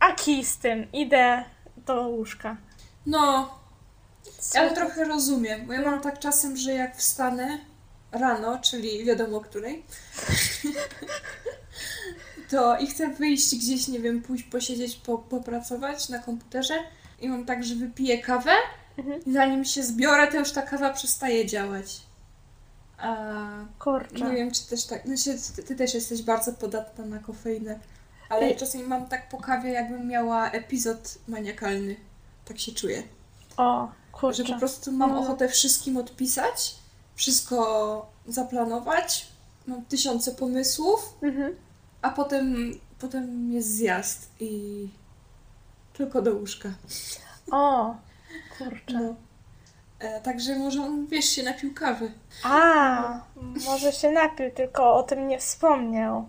a 0.00 0.12
kij 0.12 0.44
z 0.44 0.58
tym, 0.58 0.86
idę 0.92 1.44
do 1.86 2.08
łóżka. 2.08 2.56
No. 3.06 3.54
Ja 4.54 4.70
trochę 4.74 5.04
rozumiem, 5.04 5.66
bo 5.66 5.72
ja 5.72 5.82
mam 5.82 6.00
tak 6.00 6.18
czasem, 6.18 6.56
że 6.56 6.72
jak 6.72 6.96
wstanę 6.96 7.58
rano, 8.12 8.58
czyli 8.58 9.04
wiadomo 9.04 9.40
której, 9.40 9.84
to 12.50 12.78
i 12.78 12.86
chcę 12.86 13.08
wyjść 13.08 13.56
gdzieś, 13.56 13.88
nie 13.88 14.00
wiem, 14.00 14.22
pójść 14.22 14.44
posiedzieć, 14.44 14.96
po, 14.96 15.18
popracować 15.18 16.08
na 16.08 16.18
komputerze 16.18 16.74
i 17.20 17.28
mam 17.28 17.46
tak, 17.46 17.64
że 17.64 17.74
wypiję 17.74 18.18
kawę 18.22 18.52
Mhm. 18.98 19.20
i 19.26 19.32
zanim 19.32 19.64
się 19.64 19.82
zbiorę, 19.82 20.26
to 20.32 20.38
już 20.38 20.52
ta 20.52 20.62
kawa 20.62 20.90
przestaje 20.92 21.46
działać. 21.46 22.00
A 22.98 23.16
Kurczę. 23.78 24.24
nie 24.24 24.32
wiem, 24.36 24.50
czy 24.50 24.66
też 24.66 24.84
tak, 24.86 25.04
no 25.04 25.16
się, 25.16 25.34
ty, 25.56 25.62
ty 25.62 25.76
też 25.76 25.94
jesteś 25.94 26.22
bardzo 26.22 26.52
podatna 26.52 27.04
na 27.04 27.18
kofeinę, 27.18 27.78
ale 28.28 28.40
Ej. 28.46 28.56
czasami 28.56 28.84
mam 28.84 29.08
tak 29.08 29.28
po 29.28 29.38
kawie, 29.38 29.70
jakbym 29.70 30.08
miała 30.08 30.50
epizod 30.50 31.18
maniakalny. 31.28 31.96
Tak 32.44 32.58
się 32.58 32.72
czuję. 32.72 33.02
O, 33.56 33.92
Że 34.16 34.20
kurczę. 34.20 34.44
po 34.52 34.58
prostu 34.58 34.92
mam 34.92 35.10
No. 35.10 35.20
ochotę 35.20 35.48
wszystkim 35.48 35.96
odpisać, 35.96 36.74
wszystko 37.14 38.06
zaplanować, 38.26 39.26
mam 39.66 39.84
tysiące 39.84 40.32
pomysłów, 40.32 41.14
Mhm. 41.22 41.56
a 42.02 42.10
potem, 42.10 42.72
potem 42.98 43.52
jest 43.52 43.68
zjazd 43.68 44.30
i 44.40 44.88
tylko 45.92 46.22
do 46.22 46.34
łóżka. 46.34 46.68
O, 47.52 47.94
kurczę. 48.58 49.00
No. 49.00 49.14
E, 49.98 50.20
także 50.20 50.56
może 50.58 50.82
on, 50.82 51.06
wiesz, 51.06 51.24
się 51.24 51.42
napił 51.42 51.74
kawy. 51.74 52.12
A, 52.42 53.20
może 53.66 53.92
się 53.92 54.10
napił, 54.10 54.50
tylko 54.50 54.94
o 54.94 55.02
tym 55.02 55.28
nie 55.28 55.38
wspomniał. 55.38 56.28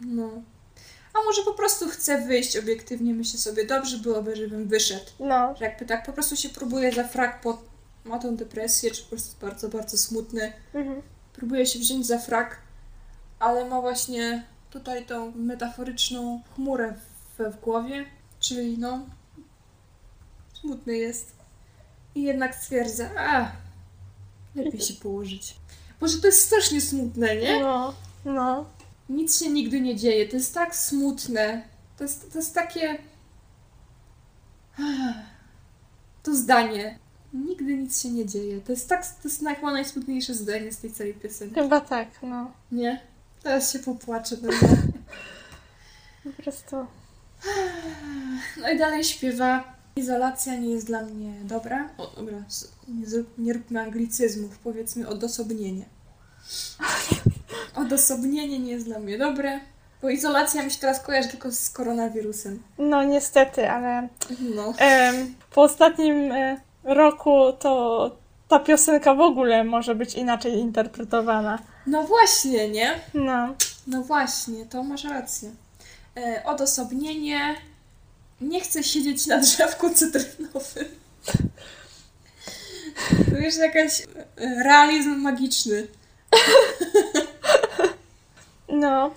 No. 0.00 0.28
A 1.14 1.24
może 1.24 1.42
po 1.42 1.54
prostu 1.54 1.88
chce 1.88 2.20
wyjść 2.26 2.56
obiektywnie, 2.56 3.14
myślę 3.14 3.38
sobie, 3.38 3.66
dobrze 3.66 3.98
byłoby, 3.98 4.36
żebym 4.36 4.68
wyszedł. 4.68 5.10
No, 5.20 5.54
Że 5.56 5.64
jakby 5.64 5.86
tak 5.86 6.06
po 6.06 6.12
prostu 6.12 6.36
się 6.36 6.48
próbuje 6.48 6.92
za 6.92 7.04
frak, 7.04 7.40
po, 7.40 7.62
ma 8.04 8.18
tą 8.18 8.36
depresję, 8.36 8.90
czy 8.90 9.02
po 9.02 9.08
prostu 9.08 9.28
jest 9.28 9.40
bardzo, 9.40 9.68
bardzo 9.68 9.98
smutny. 9.98 10.52
mhm. 10.74 11.02
próbuje 11.32 11.66
się 11.66 11.78
wziąć 11.78 12.06
za 12.06 12.18
frak, 12.18 12.56
ale 13.38 13.64
ma 13.64 13.80
właśnie 13.80 14.46
tutaj 14.70 15.06
tą 15.06 15.32
metaforyczną 15.36 16.42
chmurę 16.54 16.94
w, 17.38 17.52
w 17.52 17.60
głowie, 17.60 18.06
czyli 18.40 18.78
no, 18.78 19.06
smutny 20.60 20.96
jest. 20.96 21.32
I 22.14 22.22
jednak 22.22 22.54
stwierdza, 22.54 23.10
a, 23.18 23.52
lepiej 24.54 24.80
się 24.80 24.94
położyć. 24.94 25.56
Może 26.00 26.18
to 26.18 26.26
jest 26.26 26.44
strasznie 26.44 26.80
smutne, 26.80 27.36
nie? 27.36 27.60
no, 27.60 27.94
no. 28.24 28.64
Nic 29.12 29.38
się 29.38 29.50
nigdy 29.50 29.80
nie 29.80 29.96
dzieje, 29.96 30.28
to 30.28 30.36
jest 30.36 30.54
tak 30.54 30.76
smutne. 30.76 31.62
To 31.96 32.04
jest, 32.04 32.32
to 32.32 32.38
jest 32.38 32.54
takie... 32.54 32.98
To 36.22 36.34
zdanie. 36.34 36.98
Nigdy 37.32 37.76
nic 37.76 38.02
się 38.02 38.10
nie 38.10 38.26
dzieje. 38.26 38.60
To 38.60 38.72
jest 38.72 38.88
tak, 38.88 39.06
to 39.06 39.28
jest 39.28 39.38
chyba 39.38 39.72
najsmutniejsze 39.72 40.34
zdanie 40.34 40.72
z 40.72 40.78
tej 40.78 40.92
całej 40.92 41.14
piosenki. 41.14 41.54
Chyba 41.54 41.80
tak, 41.80 42.08
no. 42.22 42.52
Nie? 42.72 43.00
Teraz 43.42 43.72
się 43.72 43.78
popłaczę. 43.78 44.36
Po 46.24 46.42
prostu. 46.42 46.76
No 48.60 48.70
i 48.70 48.78
dalej 48.78 49.04
śpiewa. 49.04 49.72
Izolacja 49.96 50.56
nie 50.56 50.70
jest 50.70 50.86
dla 50.86 51.02
mnie 51.02 51.34
dobra. 51.44 51.88
O, 51.98 52.12
dobra, 52.16 52.44
nie, 52.88 53.06
zrób, 53.06 53.38
nie 53.38 53.52
róbmy 53.52 53.80
anglicyzmów, 53.80 54.58
powiedzmy 54.58 55.08
odosobnienie. 55.08 55.84
Odosobnienie 57.76 58.58
nie 58.58 58.72
jest 58.72 58.84
dla 58.84 58.98
mnie 58.98 59.18
dobre, 59.18 59.60
bo 60.02 60.10
izolacja 60.10 60.62
mi 60.62 60.70
się 60.70 60.78
teraz 60.78 61.00
kojarzy 61.00 61.28
tylko 61.28 61.52
z 61.52 61.70
koronawirusem. 61.70 62.62
No 62.78 63.02
niestety, 63.04 63.70
ale 63.70 64.08
No. 64.40 64.74
em, 64.78 65.34
po 65.54 65.62
ostatnim 65.62 66.32
e, 66.32 66.56
roku 66.84 67.52
to 67.58 68.16
ta 68.48 68.58
piosenka 68.58 69.14
w 69.14 69.20
ogóle 69.20 69.64
może 69.64 69.94
być 69.94 70.14
inaczej 70.14 70.52
interpretowana. 70.58 71.58
No 71.86 72.02
właśnie, 72.02 72.68
nie? 72.68 73.00
No. 73.14 73.54
No 73.86 74.02
właśnie, 74.02 74.66
to 74.66 74.82
masz 74.82 75.04
rację. 75.04 75.50
E, 76.16 76.42
odosobnienie. 76.46 77.54
Nie 78.40 78.60
chcę 78.60 78.82
siedzieć 78.84 79.26
na 79.26 79.38
drzewku 79.38 79.90
cytrynowym. 79.90 80.84
To 83.30 83.36
jest 83.38 83.58
jakaś 83.58 84.00
e, 84.00 84.04
realizm 84.64 85.10
magiczny. 85.16 85.86
No. 88.68 89.10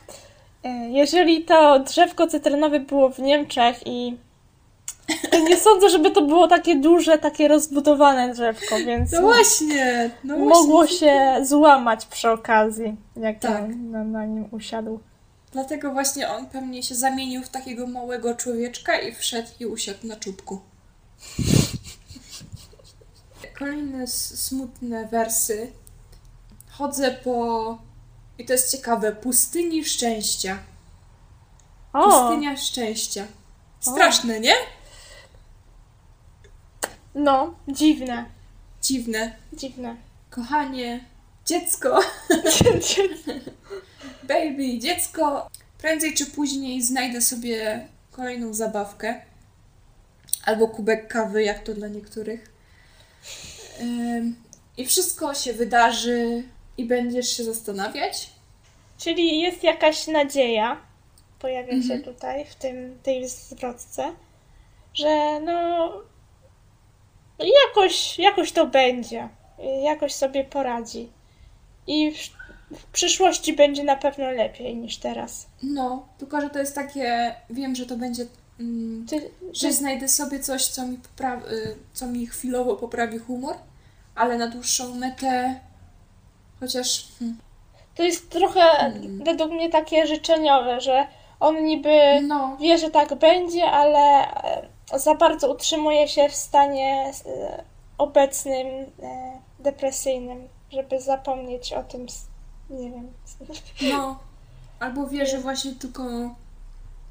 E, 0.64 0.90
Jeżeli 0.90 1.46
to 1.46 1.80
drzewko 1.80 2.28
cytrynowe 2.28 2.80
było 2.80 3.10
w 3.10 3.20
Niemczech 3.20 3.88
i 3.88 4.18
nie 5.50 5.58
sądzę, 5.58 5.90
żeby 5.90 6.12
to 6.12 6.22
było 6.22 6.48
takie 6.48 6.76
duże, 6.76 7.18
takie 7.18 7.48
rozbudowane 7.48 8.34
drzewko, 8.34 8.76
więc 8.86 9.12
No 9.12 9.22
właśnie, 9.22 10.10
no 10.24 10.36
właśnie. 10.38 10.50
mogło 10.50 10.88
się 10.88 11.36
złamać 11.44 12.06
przy 12.06 12.30
okazji, 12.32 12.96
jak 13.16 13.40
Tak. 13.40 13.64
na, 13.76 14.04
na 14.04 14.26
nim 14.26 14.48
usiadł. 14.52 15.00
Dlatego 15.52 15.92
właśnie 15.92 16.30
on 16.30 16.46
pewnie 16.46 16.84
się 16.84 16.96
zamienił 16.96 17.44
w 17.44 17.50
takiego 17.50 17.88
małego 17.88 18.36
człowieczka 18.36 19.00
i 19.00 19.16
wszedł 19.16 19.48
i 19.60 19.66
usiadł 19.66 20.08
na 20.08 20.16
czubku. 20.16 20.60
Kolejne 23.60 24.08
smutne 24.08 25.08
wersy. 25.08 25.72
Chodzę 26.78 27.12
po... 27.12 27.78
I 28.38 28.46
to 28.46 28.54
jest 28.54 28.72
ciekawe. 28.72 29.12
Pustyni 29.12 29.86
szczęścia. 29.86 30.60
O, 31.94 32.04
Pustynia 32.04 32.58
szczęścia. 32.58 33.26
Straszne, 33.80 34.40
nie? 34.40 34.54
no, 37.16 37.56
dziwne, 37.68 38.26
Dziwne. 38.82 39.36
dziwne. 39.54 39.96
Kochanie, 40.30 41.06
dziecko, 41.46 42.00
baby, 44.30 44.80
dziecko. 44.80 45.48
Prędzej 45.78 46.14
czy 46.14 46.26
później 46.26 46.82
znajdę 46.84 47.22
sobie 47.22 47.88
kolejną 48.12 48.54
zabawkę. 48.54 49.22
Albo 50.46 50.68
kubek 50.68 51.08
kawy, 51.08 51.44
jak 51.44 51.64
to 51.64 51.74
dla 51.74 51.88
niektórych. 51.88 52.52
I 54.78 54.86
wszystko 54.86 55.34
się 55.34 55.54
wydarzy 55.54 56.44
i 56.78 56.86
będziesz 56.86 57.38
się 57.38 57.44
zastanawiać. 57.44 58.30
Czyli 58.98 59.40
jest 59.42 59.64
jakaś 59.64 60.08
nadzieja, 60.08 60.78
pojawia 61.40 61.72
się 61.72 61.94
Mhm. 61.94 62.04
tutaj 62.04 62.46
w 62.46 62.56
tym, 62.56 63.00
tej 63.04 63.28
zwrotce, 63.30 64.14
że 64.94 65.40
no 65.40 65.92
jakoś, 67.40 68.20
jakoś 68.20 68.52
to 68.52 68.68
będzie, 68.68 69.30
jakoś 69.84 70.14
sobie 70.14 70.44
poradzi. 70.44 71.10
I 71.88 72.12
w, 72.12 72.18
w 72.80 72.84
przyszłości 72.86 73.54
będzie 73.54 73.84
na 73.84 73.96
pewno 73.96 74.32
lepiej 74.32 74.76
niż 74.76 74.98
teraz. 74.98 75.48
No, 75.64 76.08
tylko 76.18 76.42
że 76.42 76.50
to 76.50 76.60
jest 76.60 76.76
takie, 76.76 77.36
wiem, 77.50 77.76
że 77.76 77.86
to 77.86 77.96
będzie, 77.98 78.26
mm, 78.60 79.06
Ty, 79.10 79.30
że 79.54 79.74
znajdę 79.74 80.08
sobie 80.08 80.40
coś, 80.40 80.66
co 80.68 80.88
mi, 80.88 81.00
co 81.94 82.08
mi 82.08 82.28
chwilowo 82.28 82.76
poprawi 82.76 83.18
humor, 83.18 83.56
ale 84.16 84.38
na 84.38 84.48
dłuższą 84.48 84.96
metę, 84.96 85.60
chociaż 86.60 87.08
hmm, 87.20 87.38
to 87.96 88.04
jest 88.04 88.30
trochę 88.30 88.62
Hmm. 88.62 89.24
według 89.24 89.52
mnie 89.52 89.70
takie 89.70 90.08
życzeniowe, 90.08 90.82
że 90.82 91.08
on 91.40 91.64
niby 91.64 92.22
no, 92.22 92.58
wie, 92.62 92.78
że 92.78 92.92
tak 92.92 93.16
będzie, 93.16 93.64
ale 93.64 94.00
e, 94.92 95.00
za 95.00 95.16
bardzo 95.16 95.54
utrzymuje 95.54 96.08
się 96.08 96.30
w 96.30 96.36
stanie 96.36 97.12
e, 97.26 97.64
obecnym, 97.98 98.68
e, 99.04 99.40
depresyjnym, 99.60 100.48
żeby 100.72 101.02
zapomnieć 101.02 101.74
o 101.74 101.84
tym, 101.84 102.06
Nie 102.70 102.92
wiem. 102.92 103.14
No, 103.92 104.20
albo 104.80 105.08
wie, 105.08 105.26
że 105.26 105.40
właśnie 105.40 105.72
tylko 105.76 106.04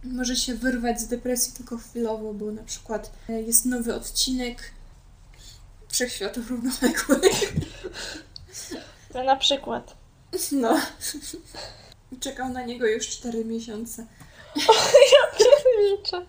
może 0.05 0.37
się 0.37 0.55
wyrwać 0.55 1.01
z 1.01 1.09
depresji 1.09 1.53
tylko 1.53 1.79
chwilowo, 1.79 2.35
bo 2.35 2.51
na 2.51 2.63
przykład 2.63 3.11
jest 3.29 3.65
nowy 3.65 3.95
odcinek 3.95 4.73
Wszechświatów 5.89 6.51
Równoległych. 6.51 7.53
No, 9.15 9.25
na 9.25 9.37
przykład. 9.37 9.97
No. 10.53 10.81
Czekał 12.21 12.49
na 12.49 12.63
niego 12.63 12.87
już 12.87 13.09
4 13.09 13.45
miesiące. 13.45 14.07
Piernicze. 15.39 16.27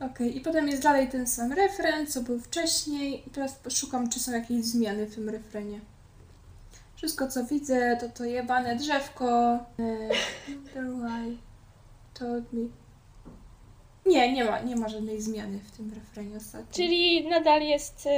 Okej, 0.10 0.36
i 0.36 0.40
potem 0.40 0.68
jest 0.68 0.82
dalej 0.82 1.08
ten 1.08 1.26
sam 1.26 1.52
refren, 1.52 2.06
co 2.06 2.20
był 2.20 2.40
wcześniej. 2.40 3.28
I 3.28 3.30
teraz 3.30 3.60
szukam, 3.70 4.08
czy 4.08 4.20
są 4.20 4.32
jakieś 4.32 4.64
zmiany 4.64 5.06
w 5.06 5.14
tym 5.14 5.28
refrenie. 5.28 5.80
Wszystko, 6.96 7.28
co 7.28 7.44
widzę, 7.44 7.96
to 8.00 8.08
to 8.08 8.24
jebane 8.24 8.76
drzewko. 8.76 9.52
E, 9.78 10.08
why 10.74 11.36
told 12.14 12.52
me. 12.52 12.68
Nie, 14.06 14.32
nie 14.32 14.44
ma, 14.44 14.60
nie 14.60 14.76
ma 14.76 14.88
żadnej 14.88 15.22
zmiany 15.22 15.58
w 15.58 15.70
tym 15.76 15.92
refrenie 15.94 16.36
ostatnim. 16.36 16.72
Czyli 16.72 17.28
nadal 17.28 17.62
jest. 17.62 18.08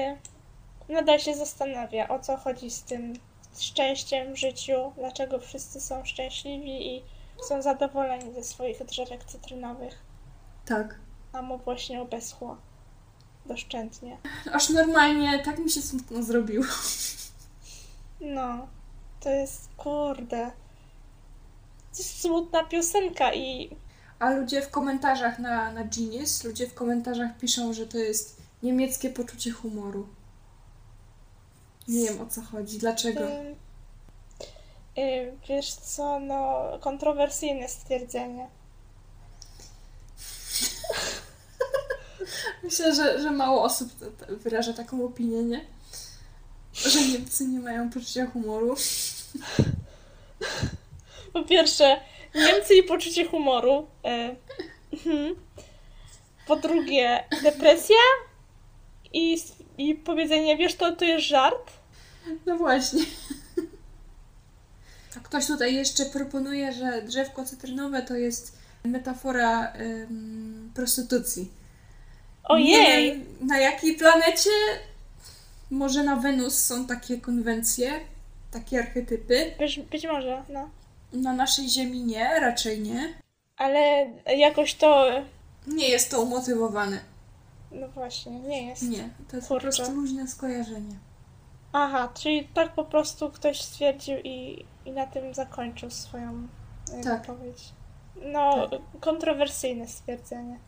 Nadal 0.89 1.21
się 1.21 1.35
zastanawia, 1.35 2.09
o 2.09 2.19
co 2.19 2.37
chodzi 2.37 2.71
z 2.71 2.83
tym 2.83 3.15
szczęściem 3.59 4.35
w 4.35 4.39
życiu, 4.39 4.93
dlaczego 4.97 5.39
wszyscy 5.39 5.81
są 5.81 6.05
szczęśliwi 6.05 6.97
i 6.97 7.03
są 7.49 7.63
zadowoleni 7.63 8.35
ze 8.35 8.45
swoich 8.45 8.85
drzewek 8.85 9.25
cytrynowych. 9.25 9.99
Tak. 10.65 10.95
A 11.33 11.43
mu 11.43 11.59
właśnie 11.59 12.01
obeschło. 12.01 12.57
Doszczętnie. 13.47 14.19
Aż 14.53 14.71
normalnie 14.71 15.39
tak 15.39 15.59
mi 15.59 15.71
się 15.71 15.83
smutno 15.83 16.23
zrobiło. 16.23 16.65
No, 18.21 18.69
to 19.21 19.31
jest 19.31 19.69
kurde. 19.77 20.51
To 21.93 21.99
jest 21.99 22.21
smutna 22.21 22.65
piosenka 22.65 23.35
i 23.35 23.77
A 24.19 24.31
ludzie 24.31 24.63
w 24.63 24.71
komentarzach 24.71 25.39
na, 25.39 25.73
na 25.73 25.85
Genius, 25.85 26.45
ludzie 26.45 26.67
w 26.67 26.75
komentarzach 26.75 27.39
piszą, 27.39 27.73
że 27.73 27.87
to 27.87 27.99
jest 27.99 28.43
niemieckie 28.63 29.11
poczucie 29.11 29.51
humoru. 29.51 30.09
Nie 31.89 32.09
wiem 32.09 32.21
o 32.21 32.27
co 32.27 32.43
chodzi, 32.43 32.79
dlaczego. 32.79 33.21
Ym, 33.21 33.57
y, 34.99 35.33
wiesz 35.49 35.75
co, 35.75 36.21
no, 36.21 36.63
kontrowersyjne 36.81 37.69
stwierdzenie. 37.69 38.49
Myślę, 42.63 42.95
że, 42.95 43.23
że 43.23 43.31
mało 43.31 43.63
osób 43.63 43.89
wyraża 44.29 44.73
taką 44.73 45.05
opinię, 45.05 45.43
nie? 45.43 45.65
Że 46.73 47.01
Niemcy 47.01 47.47
nie 47.47 47.61
mają 47.61 47.91
poczucia 47.91 48.27
humoru. 48.27 48.75
Po 51.33 51.43
pierwsze, 51.43 52.01
Niemcy 52.35 52.75
i 52.75 52.83
poczucie 52.83 53.29
humoru. 53.29 53.87
y, 54.07 54.37
mhm. 54.93 55.35
Po 56.47 56.57
drugie, 56.57 57.25
depresja 57.43 57.97
i, 59.13 59.39
i 59.79 59.95
powiedzenie, 59.95 60.57
wiesz, 60.57 60.75
to, 60.75 60.97
to 60.97 61.05
jest 61.05 61.27
żart. 61.27 61.71
No 62.47 62.57
właśnie. 62.57 63.03
Ktoś 65.23 65.47
tutaj 65.47 65.75
jeszcze 65.75 66.05
proponuje, 66.07 66.73
że 66.73 67.03
drzewko 67.03 67.45
cytrynowe 67.45 68.03
to 68.03 68.17
jest 68.17 68.59
metafora 68.85 69.73
ym, 69.75 70.71
prostytucji. 70.75 71.43
Nie 71.43 71.49
Ojej! 72.45 73.13
wiem, 73.13 73.25
na 73.41 73.59
jakiej 73.59 73.95
planecie? 73.95 74.51
Może 75.71 76.03
na 76.03 76.17
Wenus 76.17 76.59
są 76.59 76.87
takie 76.87 77.21
konwencje, 77.21 78.01
takie 78.51 78.79
archetypy. 78.79 79.55
Być, 79.59 79.81
być 79.81 80.07
może, 80.07 80.43
no. 80.49 80.71
Na 81.13 81.33
naszej 81.33 81.69
Ziemi 81.69 82.05
nie, 82.05 82.41
raczej 82.41 82.81
nie. 82.81 83.15
Ale 83.57 84.11
jakoś 84.37 84.75
to. 84.75 85.11
Nie 85.67 85.89
jest 85.89 86.11
to 86.11 86.23
umotywowane. 86.23 87.01
No 87.81 87.89
właśnie, 87.89 88.41
nie 88.41 88.69
jest. 88.69 88.83
Nie, 88.83 89.09
to 89.31 89.37
jest 89.37 89.49
po 89.49 89.55
Kurczę. 89.55 89.67
prostu 89.77 89.93
luźne 89.95 90.29
skojarzenie. 90.29 90.95
Aha, 91.73 92.09
czyli 92.15 92.49
tak 92.55 92.75
po 92.75 92.85
prostu 92.85 93.31
ktoś 93.31 93.61
stwierdził 93.61 94.17
i, 94.25 94.65
i 94.85 94.93
na 94.93 95.07
tym 95.07 95.35
zakończył 95.35 95.91
swoją 95.91 96.49
y, 97.01 97.05
Tak. 97.05 97.21
wypowiedź. 97.21 97.73
No, 98.33 98.71
kontrowersyjne 99.01 99.89
stwierdzenie. 99.89 100.59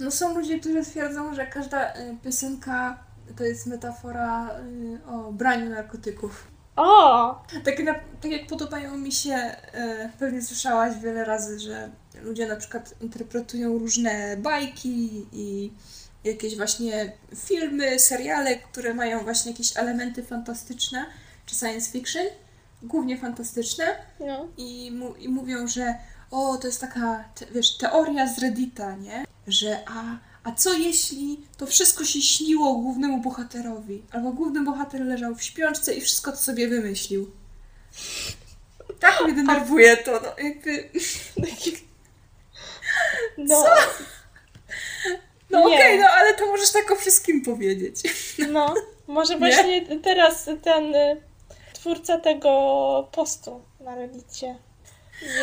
No 0.00 0.10
są 0.10 0.34
ludzie, 0.34 0.60
którzy 0.60 0.82
twierdzą, 0.84 1.34
że 1.34 1.46
każda 1.46 1.94
y, 1.96 2.16
piosenka 2.24 2.98
to 3.36 3.44
jest 3.44 3.66
metafora 3.66 4.50
y, 4.58 5.00
o 5.06 5.32
braniu 5.32 5.70
narkotyków. 5.70 6.48
O! 6.76 7.44
Tak, 7.64 7.84
na, 7.84 7.94
tak 7.94 8.30
jak 8.30 8.46
podobają 8.46 8.98
mi 8.98 9.12
się, 9.12 9.56
pewnie 10.18 10.42
słyszałaś 10.42 10.96
wiele 10.98 11.24
razy, 11.24 11.58
że 11.60 11.90
ludzie 12.22 12.48
na 12.48 12.56
przykład 12.56 12.94
interpretują 13.00 13.78
różne 13.78 14.36
bajki 14.36 15.26
i 15.32 15.72
jakieś 16.24 16.56
właśnie 16.56 17.12
filmy, 17.46 17.98
seriale, 17.98 18.56
które 18.56 18.94
mają 18.94 19.24
właśnie 19.24 19.52
jakieś 19.52 19.76
elementy 19.76 20.22
fantastyczne, 20.22 21.06
czy 21.46 21.54
science 21.54 21.90
fiction, 21.90 22.26
głównie 22.82 23.18
fantastyczne 23.18 23.96
No. 24.20 24.48
i, 24.56 24.90
mu, 24.90 25.14
i 25.14 25.28
mówią, 25.28 25.66
że 25.66 25.94
o, 26.30 26.56
to 26.56 26.66
jest 26.66 26.80
taka, 26.80 27.24
te, 27.34 27.46
wiesz, 27.46 27.76
teoria 27.76 28.26
z 28.26 28.38
Reddita, 28.38 28.96
nie? 28.96 29.24
Że 29.46 29.78
a, 29.86 30.18
a 30.44 30.52
co 30.52 30.72
jeśli 30.72 31.40
to 31.56 31.66
wszystko 31.66 32.04
się 32.04 32.22
śniło 32.22 32.74
głównemu 32.74 33.18
bohaterowi? 33.18 34.02
Albo 34.12 34.32
główny 34.32 34.64
bohater 34.64 35.00
leżał 35.00 35.34
w 35.34 35.42
śpiączce 35.42 35.94
i 35.94 36.00
wszystko 36.00 36.30
to 36.30 36.36
sobie 36.36 36.68
wymyślił. 36.68 37.30
Tak 39.00 39.24
mnie 39.24 39.32
denerwuje 39.32 39.96
to, 39.96 40.20
no 40.24 40.44
jakby... 40.44 40.90
No, 43.38 43.64
No 45.52 45.68
Nie. 45.68 45.74
okej, 45.76 45.98
no 45.98 46.06
ale 46.08 46.34
to 46.34 46.46
możesz 46.46 46.72
tak 46.72 46.90
o 46.90 46.96
wszystkim 46.96 47.42
powiedzieć. 47.44 47.96
no. 48.52 48.74
Może 49.06 49.38
właśnie 49.38 49.86
teraz 50.02 50.48
ten 50.62 50.94
y, 50.94 51.20
twórca 51.72 52.18
tego 52.18 53.08
postu 53.12 53.60
na 53.80 53.94
Reddicie 53.94 54.56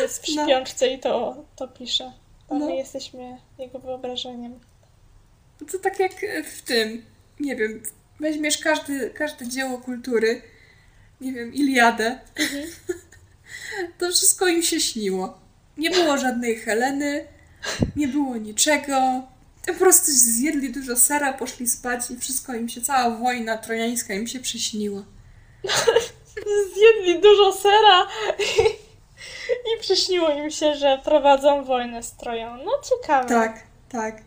jest 0.00 0.26
w 0.26 0.34
No. 0.36 0.44
śpiączce 0.44 0.86
i 0.88 0.98
to, 0.98 1.44
to 1.56 1.68
pisze. 1.68 2.12
A 2.48 2.54
No. 2.54 2.66
my 2.66 2.76
jesteśmy 2.76 3.36
jego 3.58 3.78
wyobrażeniem. 3.78 4.60
To 5.72 5.78
tak 5.78 5.98
jak 6.00 6.12
w 6.44 6.62
tym, 6.62 7.04
nie 7.40 7.56
wiem, 7.56 7.82
weźmiesz 8.20 8.58
każdy, 8.58 9.10
każde 9.10 9.48
dzieło 9.48 9.78
kultury, 9.78 10.42
nie 11.20 11.32
wiem, 11.32 11.54
Iliadę, 11.54 12.18
to 13.98 14.08
wszystko 14.10 14.46
im 14.48 14.62
się 14.62 14.80
śniło. 14.80 15.38
Nie 15.76 15.90
było 15.90 16.16
żadnej 16.18 16.56
Heleny, 16.56 17.26
nie 17.96 18.08
było 18.08 18.36
niczego. 18.36 19.22
Po 19.72 19.78
prostu 19.78 20.10
zjedli 20.10 20.72
dużo 20.72 20.96
sera, 20.96 21.32
poszli 21.32 21.68
spać 21.68 22.10
i 22.10 22.16
wszystko 22.16 22.54
im 22.54 22.68
się, 22.68 22.80
cała 22.80 23.16
wojna 23.16 23.58
trojańska 23.58 24.14
im 24.14 24.26
się 24.26 24.40
przyśniła. 24.40 25.02
Zjedli 26.74 27.20
dużo 27.20 27.52
sera 27.52 28.06
i, 28.38 28.62
i 29.48 29.80
przyśniło 29.80 30.30
im 30.30 30.50
się, 30.50 30.74
że 30.74 31.00
prowadzą 31.04 31.64
wojnę 31.64 32.02
z 32.02 32.12
Troją. 32.12 32.56
No 32.64 32.72
ciekawe. 32.90 33.28
Tak, 33.28 33.62
tak. 33.88 34.22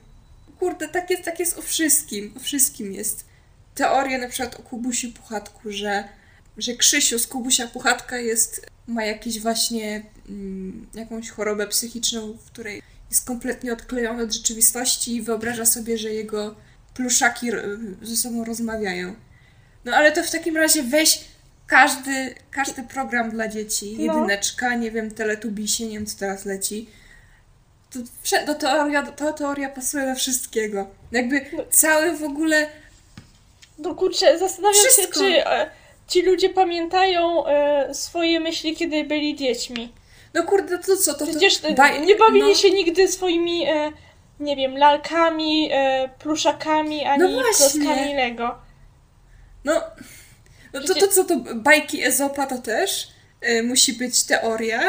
Kurde, 0.59 0.87
tak 0.87 1.09
jest, 1.09 1.23
tak 1.23 1.39
jest 1.39 1.59
o 1.59 1.61
wszystkim. 1.61 2.33
O 2.37 2.39
wszystkim 2.39 2.93
jest. 2.93 3.25
Teoria 3.75 4.17
na 4.17 4.27
przykład 4.27 4.59
o 4.59 4.63
Kubusiu 4.63 5.11
Puchatku, 5.11 5.71
że, 5.71 6.03
że 6.57 6.73
Krzysiu 6.73 7.19
z 7.19 7.27
Kubusia 7.27 7.67
Puchatka 7.67 8.17
jest, 8.17 8.65
ma 8.87 9.03
jakieś 9.03 9.39
właśnie 9.39 10.05
mm, 10.29 10.87
jakąś 10.93 11.29
chorobę 11.29 11.67
psychiczną, 11.67 12.33
w 12.33 12.45
której 12.45 12.81
jest 13.14 13.28
kompletnie 13.28 13.74
odklejony 13.74 14.24
od 14.24 14.34
rzeczywistości 14.34 15.16
i 15.16 15.22
wyobraża 15.22 15.66
sobie, 15.66 15.97
że 15.97 16.09
jego 16.14 16.55
pluszaki 16.93 17.51
ro- 17.51 17.61
ze 18.01 18.18
sobą 18.18 18.43
rozmawiają. 18.45 19.16
No 19.86 19.95
ale 19.95 20.11
to 20.11 20.24
w 20.24 20.32
takim 20.32 20.57
razie 20.57 20.84
weź 20.84 21.22
każdy, 21.68 22.36
każdy 22.51 22.84
program 22.84 23.32
dla 23.32 23.47
dzieci, 23.47 23.95
No. 23.99 24.14
jedyneczka, 24.14 24.76
nie 24.76 24.91
wiem, 24.91 25.11
Teletubisie, 25.11 25.86
nie 25.88 25.93
wiem 25.93 26.05
co 26.05 26.18
teraz 26.20 26.45
leci. 26.45 26.89
To, 27.91 27.99
to 28.45 28.55
teoria, 28.55 29.03
to 29.11 29.34
teoria 29.34 29.70
pasuje 29.70 30.05
do 30.05 30.16
wszystkiego. 30.16 30.88
Jakby 31.11 31.45
cały 31.72 32.18
w 32.18 32.24
ogóle 32.24 32.68
No 33.78 33.95
kurczę, 33.95 34.39
zastanawiam 34.39 34.82
Wszystko. 34.82 35.20
się, 35.20 35.20
czy 35.20 35.47
e, 35.47 35.70
ci 36.07 36.22
ludzie 36.22 36.49
pamiętają 36.49 37.47
e, 37.47 37.93
swoje 37.93 38.39
myśli, 38.39 38.76
kiedy 38.76 39.03
byli 39.03 39.36
dziećmi. 39.36 39.93
No 40.34 40.43
kurde, 40.43 40.77
to 40.77 40.97
co? 40.97 41.13
To, 41.13 41.27
Przecież 41.27 41.57
to, 41.57 41.67
e, 41.67 41.75
baj- 41.75 42.05
nie 42.05 42.15
bawili 42.15 42.47
no, 42.47 42.55
się 42.55 42.71
nigdy 42.71 43.07
swoimi, 43.07 43.65
e, 43.69 43.91
nie 44.39 44.55
wiem, 44.55 44.77
lalkami, 44.77 45.69
e, 45.71 46.09
pluszakami, 46.19 47.05
ani 47.05 47.23
No 47.23 47.43
klockami 47.57 48.13
Lego. 48.15 48.55
No, 49.65 49.81
no 50.73 50.81
to, 50.81 50.95
to 50.95 51.07
co, 51.07 51.23
to 51.23 51.36
bajki 51.55 52.03
Ezopa 52.03 52.45
to 52.45 52.57
też 52.57 53.07
y, 53.49 53.63
musi 53.63 53.93
być 53.93 54.23
teoria 54.23 54.79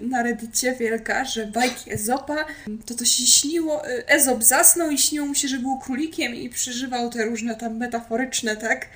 na 0.00 0.22
reddicie 0.22 0.74
wielka, 0.74 1.24
że 1.24 1.46
bajki 1.46 1.92
Ezopa 1.92 2.44
to 2.86 2.94
to 2.94 3.04
się 3.04 3.26
śniło, 3.26 3.88
y, 3.88 4.06
Ezop 4.06 4.42
zasnął 4.42 4.90
i 4.90 4.98
śniło 4.98 5.26
mu 5.26 5.34
się, 5.34 5.48
że 5.48 5.58
był 5.58 5.78
królikiem 5.78 6.34
i 6.34 6.48
przeżywał 6.48 7.10
te 7.10 7.24
różne 7.24 7.56
tam 7.56 7.76
metaforyczne, 7.76 8.56
tak? 8.56 8.88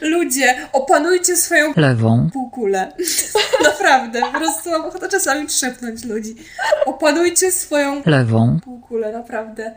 Ludzie, 0.00 0.68
opanujcie 0.72 1.36
swoją 1.36 1.72
lewą, 1.76 2.30
półkulę. 2.32 2.92
Naprawdę, 3.64 4.20
po 4.20 4.38
prostu 4.38 4.70
mam 4.70 4.84
ochotę 4.84 5.08
czasami 5.08 5.46
trzepnąć 5.46 6.04
ludzi. 6.04 6.36
Opanujcie 6.86 7.52
swoją 7.52 8.02
lewą, 8.06 8.58
półkulę, 8.64 9.12
naprawdę. 9.12 9.74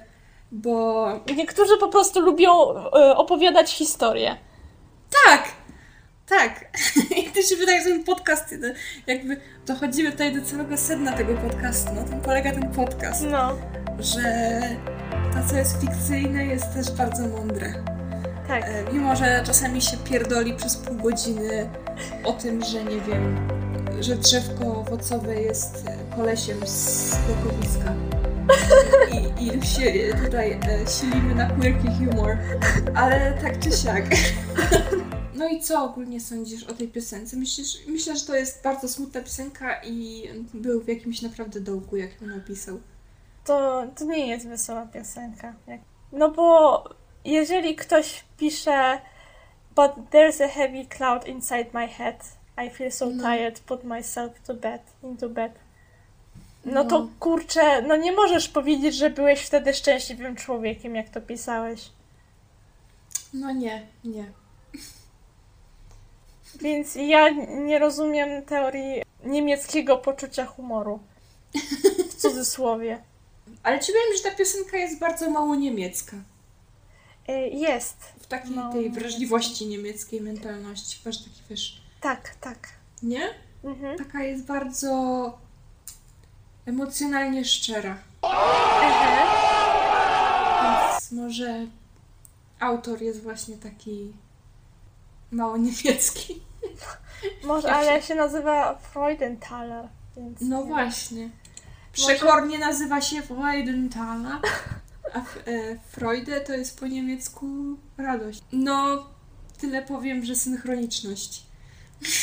Bo 0.51 1.07
Niektórzy 1.35 1.77
po 1.79 1.87
prostu 1.87 2.19
lubią 2.21 2.51
e, 2.51 3.15
opowiadać 3.17 3.71
historię. 3.71 4.35
tak, 5.25 5.43
tak. 6.29 6.65
I 7.19 7.23
to 7.23 7.41
się 7.41 7.55
wydaje, 7.55 7.81
że 7.83 7.89
ten 7.89 8.03
podcast, 8.03 8.55
no, 8.59 8.67
jakby 9.07 9.37
dochodzimy 9.65 10.11
tutaj 10.11 10.35
do 10.35 10.41
całego 10.45 10.77
sedna 10.77 11.11
tego 11.13 11.33
podcastu. 11.33 11.93
Na 11.93 12.03
tym 12.03 12.21
polega 12.21 12.51
ten 12.51 12.71
podcast. 12.71 13.23
No, 13.31 13.55
Że 13.99 14.21
to, 15.33 15.49
co 15.49 15.55
jest 15.55 15.81
fikcyjne, 15.81 16.45
jest 16.45 16.73
też 16.73 16.91
bardzo 16.91 17.27
mądre. 17.27 17.73
Tak. 18.49 18.63
E, 18.63 18.93
Mimo, 18.93 19.15
że 19.15 19.43
czasami 19.45 19.81
się 19.81 19.97
pierdoli 19.97 20.53
przez 20.53 20.77
pół 20.77 20.95
godziny 20.95 21.69
o 22.23 22.33
tym, 22.33 22.63
że 22.63 22.83
nie 22.83 23.01
wiem, 23.01 23.47
że 23.99 24.15
drzewko 24.15 24.65
owocowe 24.77 25.41
jest 25.41 25.85
e, 25.87 26.15
kolesiem 26.15 26.57
z 26.67 27.15
blokowiska. 27.15 27.93
I, 29.11 29.47
i 29.47 29.65
się 29.65 30.15
tutaj 30.25 30.51
e, 30.51 30.87
silimy 30.87 31.35
na 31.35 31.49
quirky 31.49 31.87
humor. 31.87 32.37
Ale 32.95 33.33
tak 33.41 33.59
czy 33.59 33.71
siak. 33.71 34.05
No 35.33 35.47
i 35.47 35.61
co 35.61 35.83
ogólnie 35.83 36.21
sądzisz 36.21 36.63
o 36.63 36.73
tej 36.73 36.87
piosence? 36.87 37.37
Myślisz, 37.37 37.77
myślę, 37.87 38.17
że 38.17 38.25
to 38.25 38.35
jest 38.35 38.63
bardzo 38.63 38.89
smutna 38.89 39.21
piosenka 39.21 39.81
i 39.83 40.29
był 40.53 40.81
w 40.81 40.87
jakimś 40.87 41.21
naprawdę 41.21 41.59
dołku, 41.59 41.97
jak 41.97 42.21
ją 42.21 42.27
napisał. 42.27 42.79
To, 43.45 43.83
to 43.95 44.05
nie 44.05 44.27
jest 44.27 44.47
wesoła 44.47 44.85
piosenka. 44.85 45.53
No 46.11 46.31
bo 46.31 46.83
jeżeli 47.25 47.75
ktoś 47.75 48.23
pisze 48.37 49.01
But 49.75 49.91
there's 50.11 50.43
a 50.43 50.47
heavy 50.47 50.85
cloud 50.85 51.27
inside 51.27 51.65
my 51.73 51.87
head. 51.87 52.15
I 52.65 52.69
feel 52.69 52.91
so 52.91 53.05
No. 53.05 53.23
tired, 53.23 53.59
put 53.59 53.83
myself 53.83 54.31
to 54.47 54.53
bed, 54.53 54.81
into 55.03 55.29
bed. 55.29 55.51
No, 56.65 56.83
No. 56.83 56.89
to 56.89 57.07
kurczę, 57.19 57.81
no 57.81 57.95
nie 57.95 58.11
możesz 58.11 58.49
powiedzieć, 58.49 58.95
że 58.95 59.09
byłeś 59.09 59.41
wtedy 59.41 59.73
szczęśliwym 59.73 60.35
człowiekiem, 60.35 60.95
jak 60.95 61.09
to 61.09 61.21
pisałeś. 61.21 61.89
No 63.33 63.51
nie, 63.51 63.87
nie. 64.03 64.25
Więc 66.61 66.95
ja 66.95 67.29
nie 67.47 67.79
rozumiem 67.79 68.45
teorii 68.45 69.01
niemieckiego 69.23 69.97
poczucia 69.97 70.45
humoru. 70.45 70.99
W 72.09 72.15
cudzysłowie. 72.15 73.01
Ale 73.63 73.79
ci 73.79 73.91
powiem, 73.91 74.17
że 74.17 74.23
ta 74.29 74.35
piosenka 74.37 74.77
jest 74.77 74.99
bardzo 74.99 75.29
mało 75.29 75.55
niemiecka. 75.55 76.17
Y, 77.29 77.49
Jest. 77.49 77.97
W 78.19 78.27
takiej 78.27 78.55
No. 78.55 78.71
tej 78.73 78.91
wrażliwości 78.91 79.67
niemieckiej 79.67 80.21
mentalności. 80.21 80.99
Masz 81.05 81.17
taki, 81.17 81.41
wiesz, 81.49 81.81
Tak, 82.01 82.35
tak. 82.41 82.69
nie? 83.03 83.29
Mhm. 83.63 83.97
Taka 83.97 84.23
jest 84.23 84.45
bardzo 84.45 85.37
emocjonalnie 86.65 87.45
szczera. 87.45 87.97
Ehe. 88.83 89.25
Więc 90.91 91.11
może 91.11 91.65
autor 92.59 93.01
jest 93.01 93.23
właśnie 93.23 93.57
taki 93.57 94.13
mało 95.31 95.57
niemiecki. 95.57 96.41
Może, 97.43 97.71
ale 97.73 98.01
się 98.01 98.15
nazywa 98.15 98.77
Freudenthaler. 98.77 99.87
Więc 100.17 100.41
No 100.41 100.59
nie. 100.61 100.65
właśnie. 100.67 101.29
Przekornie 101.93 102.59
nazywa 102.59 103.01
się 103.01 103.21
Freudenthaler, 103.21 104.37
a 105.13 105.19
e, 105.19 105.23
Freude 105.91 106.41
to 106.41 106.53
jest 106.53 106.79
po 106.79 106.87
niemiecku 106.87 107.45
radość. 107.97 108.43
No, 108.51 109.07
tyle 109.57 109.81
powiem, 109.81 110.25
że 110.25 110.35
synchroniczność. 110.35 111.43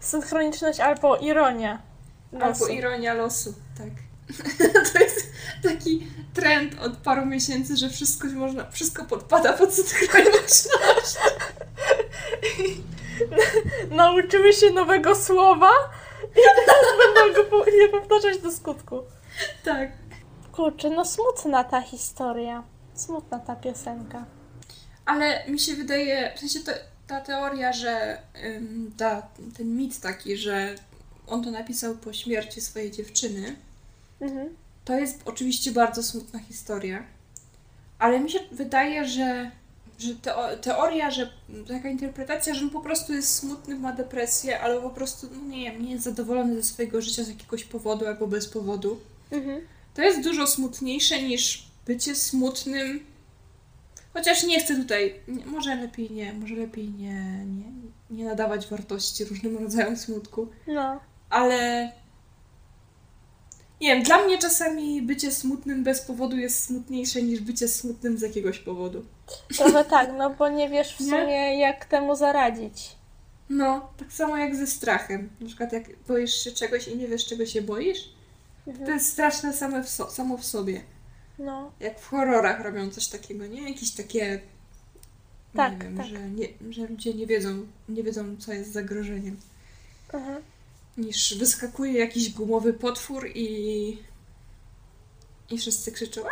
Synchroniczność 0.00 0.80
albo 0.80 1.16
ironia. 1.16 1.82
Albo 2.32 2.46
losu. 2.46 2.68
ironia 2.68 3.14
losu, 3.14 3.54
tak. 3.78 3.88
to 4.92 4.98
jest 4.98 5.32
taki 5.62 6.06
trend 6.34 6.80
od 6.80 6.96
paru 6.96 7.26
miesięcy, 7.26 7.76
że 7.76 7.90
wszystko 7.90 8.28
można, 8.28 8.70
wszystko 8.70 9.04
podpada 9.04 9.52
pod 9.52 9.74
synchroniczność. 9.74 11.16
Nauczyły 13.90 14.52
się 14.52 14.70
nowego 14.70 15.14
słowa 15.14 15.70
i 16.32 16.40
teraz 16.66 16.84
będą 16.98 17.42
go 17.42 17.44
powtarzać 18.00 18.38
do 18.38 18.52
skutku. 18.52 19.02
tak. 19.64 20.03
Kurczę, 20.56 20.90
no 20.90 21.04
smutna 21.04 21.64
ta 21.64 21.80
historia. 21.82 22.62
Smutna 22.94 23.38
ta 23.38 23.56
piosenka. 23.56 24.24
Ale 25.06 25.48
mi 25.48 25.58
się 25.60 25.74
wydaje, 25.74 26.32
w 26.36 26.40
sensie 26.40 26.60
to, 26.60 26.72
ta 27.06 27.20
teoria, 27.20 27.72
że 27.72 28.18
ym, 28.44 28.92
ta, 28.96 29.22
ten 29.56 29.76
mit 29.76 30.00
taki, 30.00 30.36
że 30.36 30.74
on 31.26 31.44
to 31.44 31.50
napisał 31.50 31.94
po 31.94 32.12
śmierci 32.12 32.60
swojej 32.60 32.90
dziewczyny, 32.90 33.56
Mhm. 34.20 34.48
to 34.84 34.94
jest 34.98 35.20
oczywiście 35.24 35.72
bardzo 35.72 36.02
smutna 36.02 36.38
historia. 36.38 37.02
Ale 37.98 38.20
mi 38.20 38.30
się 38.30 38.38
wydaje, 38.52 39.04
że, 39.08 39.50
że 39.98 40.14
teo, 40.14 40.56
teoria, 40.56 41.10
że 41.10 41.30
taka 41.68 41.88
interpretacja, 41.88 42.54
że 42.54 42.64
on 42.64 42.70
po 42.70 42.80
prostu 42.80 43.12
jest 43.12 43.34
smutny, 43.34 43.74
ma 43.76 43.92
depresję, 43.92 44.60
ale 44.60 44.80
po 44.80 44.90
prostu, 44.90 45.26
no 45.32 45.48
nie 45.56 45.70
wiem, 45.72 45.82
nie 45.82 45.90
jest 45.92 46.04
zadowolony 46.04 46.54
ze 46.56 46.62
swojego 46.68 47.02
życia 47.02 47.24
z 47.24 47.28
jakiegoś 47.28 47.64
powodu 47.64 48.06
albo 48.06 48.26
bez 48.26 48.48
powodu. 48.48 49.00
Mhm. 49.32 49.60
To 49.94 50.02
jest 50.02 50.22
dużo 50.22 50.46
smutniejsze 50.46 51.22
niż 51.22 51.66
bycie 51.86 52.14
smutnym. 52.14 53.04
Chociaż 54.12 54.42
nie 54.44 54.60
chcę 54.60 54.76
tutaj, 54.76 55.14
nie, 55.28 55.46
może 55.46 55.74
lepiej 55.74 56.10
nie, 56.10 56.32
może 56.32 56.54
lepiej 56.54 56.88
nie, 56.88 57.44
nie, 57.46 57.64
nie 58.10 58.24
nadawać 58.24 58.66
wartości 58.66 59.24
różnym 59.24 59.58
rodzajom 59.58 59.96
smutku, 59.96 60.48
No. 60.66 61.00
ale 61.30 61.92
nie 63.80 63.94
wiem, 63.94 64.02
dla 64.02 64.24
mnie 64.24 64.38
czasami 64.38 65.02
bycie 65.02 65.30
smutnym 65.32 65.84
bez 65.84 66.00
powodu 66.00 66.36
jest 66.36 66.64
smutniejsze 66.64 67.22
niż 67.22 67.40
bycie 67.40 67.68
smutnym 67.68 68.18
z 68.18 68.22
jakiegoś 68.22 68.58
powodu. 68.58 69.04
Trochę 69.56 69.84
tak, 69.84 70.10
no 70.18 70.30
bo 70.30 70.48
nie 70.48 70.68
wiesz 70.68 70.96
w 70.96 71.00
Nie? 71.00 71.06
sumie 71.06 71.58
jak 71.58 71.84
temu 71.84 72.16
zaradzić. 72.16 72.96
No, 73.50 73.88
tak 73.96 74.12
samo 74.12 74.36
jak 74.36 74.56
ze 74.56 74.66
strachem. 74.66 75.30
Na 75.40 75.46
przykład 75.46 75.72
jak 75.72 75.84
boisz 76.08 76.34
się 76.44 76.52
czegoś 76.52 76.88
i 76.88 76.96
nie 76.96 77.08
wiesz 77.08 77.26
czego 77.26 77.46
się 77.46 77.62
boisz, 77.62 77.98
to 78.64 78.70
Mhm. 78.70 78.90
jest 78.94 79.12
straszne 79.12 79.52
same 79.52 79.82
w 79.84 79.88
so, 79.88 80.10
samo 80.10 80.38
w 80.38 80.44
sobie. 80.44 80.80
No. 81.38 81.72
Jak 81.80 82.00
w 82.00 82.06
horrorach 82.08 82.60
robią 82.60 82.90
coś 82.90 83.06
takiego, 83.08 83.46
nie? 83.46 83.68
Jakieś 83.68 83.90
takie. 83.90 84.40
Tak, 85.56 85.72
nie 85.72 85.78
wiem, 85.78 85.96
tak. 85.96 86.06
Że, 86.06 86.30
nie, 86.30 86.48
że 86.70 86.86
ludzie 86.86 87.14
nie 87.14 87.26
wiedzą, 87.26 87.66
nie 87.88 88.02
wiedzą, 88.02 88.36
co 88.36 88.52
jest 88.52 88.72
zagrożeniem. 88.72 89.36
Mhm. 90.12 90.42
Niż 90.96 91.38
wyskakuje 91.38 91.92
jakiś 91.92 92.32
gumowy 92.32 92.72
potwór 92.72 93.26
i. 93.34 93.98
i 95.50 95.58
wszyscy 95.58 95.92
krzyczą. 95.92 96.22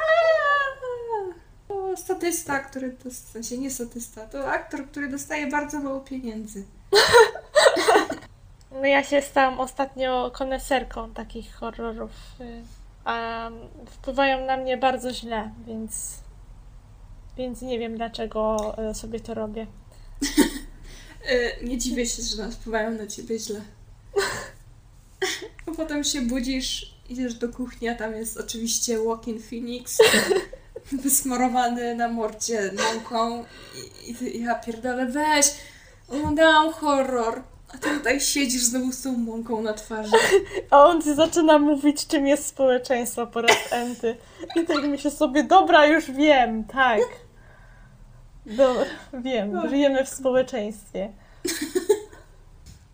To 1.69 1.97
statysta, 1.97 2.59
który. 2.61 2.91
To, 2.91 3.11
w 3.11 3.15
sensie 3.15 3.59
nie 3.59 3.71
statysta, 3.71 4.27
to 4.27 4.51
aktor, 4.53 4.87
który 4.87 5.09
dostaje 5.09 5.47
bardzo 5.47 5.79
mało 5.81 6.01
pieniędzy. 6.01 6.65
No 8.83 8.89
ja 8.89 9.05
się 9.05 9.23
stałam 9.23 9.61
ostatnio 9.61 10.31
koneserką 10.35 11.15
takich 11.15 11.55
horrorów, 11.55 12.11
y, 12.41 12.63
a 13.05 13.51
wpływają 13.87 14.47
na 14.47 14.57
mnie 14.57 14.77
bardzo 14.77 15.13
źle, 15.13 15.51
więc, 15.67 16.19
więc 17.37 17.63
nie 17.63 17.79
wiem 17.79 17.97
dlaczego 17.97 18.75
y, 18.91 18.95
sobie 18.95 19.21
to 19.21 19.35
robię. 19.35 19.67
Yy, 21.63 21.65
nie 21.69 21.79
dziwię 21.79 22.07
się, 22.07 22.23
że 22.23 22.43
nas 22.43 22.55
wpływają 22.55 22.91
na 22.91 23.07
ciebie 23.07 23.39
źle. 23.39 23.61
A 25.67 25.71
potem 25.77 26.05
się 26.05 26.23
budzisz, 26.23 26.95
idziesz 27.09 27.35
do 27.35 27.49
kuchni, 27.49 27.89
a 27.89 27.95
tam 27.95 28.15
jest 28.15 28.37
oczywiście 28.37 28.99
Walking 29.05 29.43
Phoenix, 29.43 29.99
wysmarowany 31.03 31.95
na 31.95 32.09
morcie 32.09 32.73
mąką 32.73 33.45
i, 34.05 34.11
i 34.11 34.15
ty, 34.15 34.31
ja 34.31 34.55
pierdolę, 34.55 35.07
weź, 35.07 35.47
oglądałam 36.09 36.73
horror, 36.73 37.52
a 37.75 37.79
ty 37.79 37.91
tutaj 37.91 38.21
siedzisz 38.21 38.63
znowu 38.63 38.93
z 38.93 39.03
tą 39.03 39.13
mąką 39.13 39.63
na 39.63 39.73
twarzy. 39.73 40.17
A 40.71 40.85
on 40.85 41.03
ci 41.03 41.15
zaczyna 41.15 41.59
mówić, 41.59 42.07
czym 42.07 42.27
jest 42.27 42.47
społeczeństwo 42.47 43.27
po 43.27 43.43
raz 43.43 43.57
enty. 43.71 44.17
I 44.57 44.67
tak 44.67 44.85
myślę 44.85 45.11
sobie, 45.11 45.45
dobra, 45.45 45.87
już 45.87 46.11
wiem, 46.11 46.65
tak. 46.65 47.01
Dobra, 48.47 48.85
wiem, 49.13 49.69
żyjemy 49.69 50.05
w 50.05 50.09
społeczeństwie. 50.09 51.13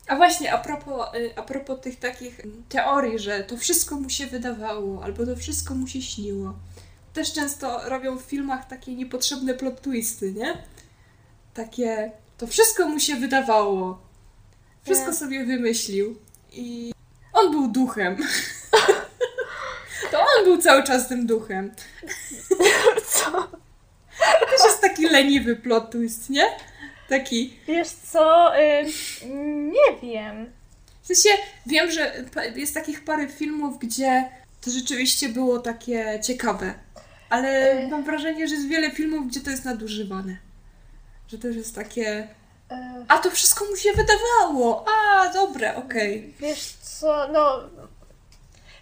A 0.09 0.16
właśnie, 0.16 0.52
a 0.52 0.59
propos, 0.59 1.14
y, 1.14 1.36
a 1.36 1.42
propos 1.42 1.80
tych 1.80 1.98
takich 1.98 2.40
teorii, 2.68 3.18
że 3.18 3.44
to 3.44 3.56
wszystko 3.56 4.00
mu 4.00 4.10
się 4.10 4.26
wydawało, 4.26 5.05
albo 5.05 5.26
to 5.26 5.36
wszystko 5.36 5.74
mu 5.74 5.86
się 5.86 6.02
śniło. 6.02 6.55
Też 7.12 7.32
często 7.32 7.88
robią 7.88 8.18
w 8.18 8.22
filmach 8.22 8.68
takie 8.68 8.94
niepotrzebne 8.94 9.55
plot 9.55 9.80
twisty, 9.80 10.32
nie? 10.32 10.62
Takie, 11.55 12.12
to 12.38 12.46
wszystko 12.46 12.88
mu 12.88 13.00
się 13.00 13.16
wydawało. 13.16 14.07
Wszystko 14.84 15.12
sobie 15.12 15.44
wymyślił. 15.44 16.18
I 16.52 16.92
on 17.32 17.50
był 17.50 17.68
duchem. 17.68 18.16
To 20.10 20.20
on 20.20 20.44
był 20.44 20.59
cały 20.59 20.82
czas 20.84 21.09
tym 21.09 21.26
duchem. 21.26 21.72
Co? 23.06 23.30
Też 24.50 24.64
jest 24.64 24.80
taki 24.80 25.09
leniwy 25.09 25.56
plot 25.56 25.90
twist, 25.90 26.30
nie? 26.30 26.46
Taki. 27.09 27.59
Wiesz 27.66 27.88
co, 27.88 28.52
y, 28.60 28.84
nie 29.72 30.00
wiem. 30.02 30.52
W 31.02 31.06
sensie 31.06 31.28
wiem, 31.66 31.90
że 31.90 32.24
jest 32.55 32.74
takich 32.74 33.05
parę 33.05 33.28
filmów, 33.28 33.78
gdzie 33.78 34.28
to 34.60 34.70
rzeczywiście 34.70 35.28
było 35.28 35.59
takie 35.59 36.20
ciekawe. 36.24 36.74
Ale 37.30 37.74
mam 37.90 38.05
wrażenie, 38.05 38.48
że 38.48 38.55
jest 38.55 38.68
wiele 38.68 38.90
filmów, 38.90 39.28
gdzie 39.28 39.40
to 39.40 39.50
jest 39.50 39.64
nadużywane. 39.64 40.36
Że 41.28 41.38
to 41.38 41.46
już 41.48 41.56
jest 41.56 41.74
takie. 41.74 42.28
A 43.09 43.19
to 43.19 43.31
wszystko 43.31 43.65
mu 43.65 43.77
się 43.77 43.93
wydawało. 43.93 44.85
A, 44.89 45.28
dobre, 45.28 45.77
okej. 45.77 46.35
Wiesz 46.39 46.73
co, 46.73 47.28
no 47.32 47.61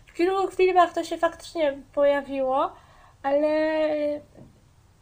w 0.06 0.14
kilku 0.14 0.50
filmach 0.50 0.92
to 0.92 1.04
się 1.04 1.18
faktycznie 1.18 1.78
pojawiło, 1.94 2.72
ale 3.22 3.48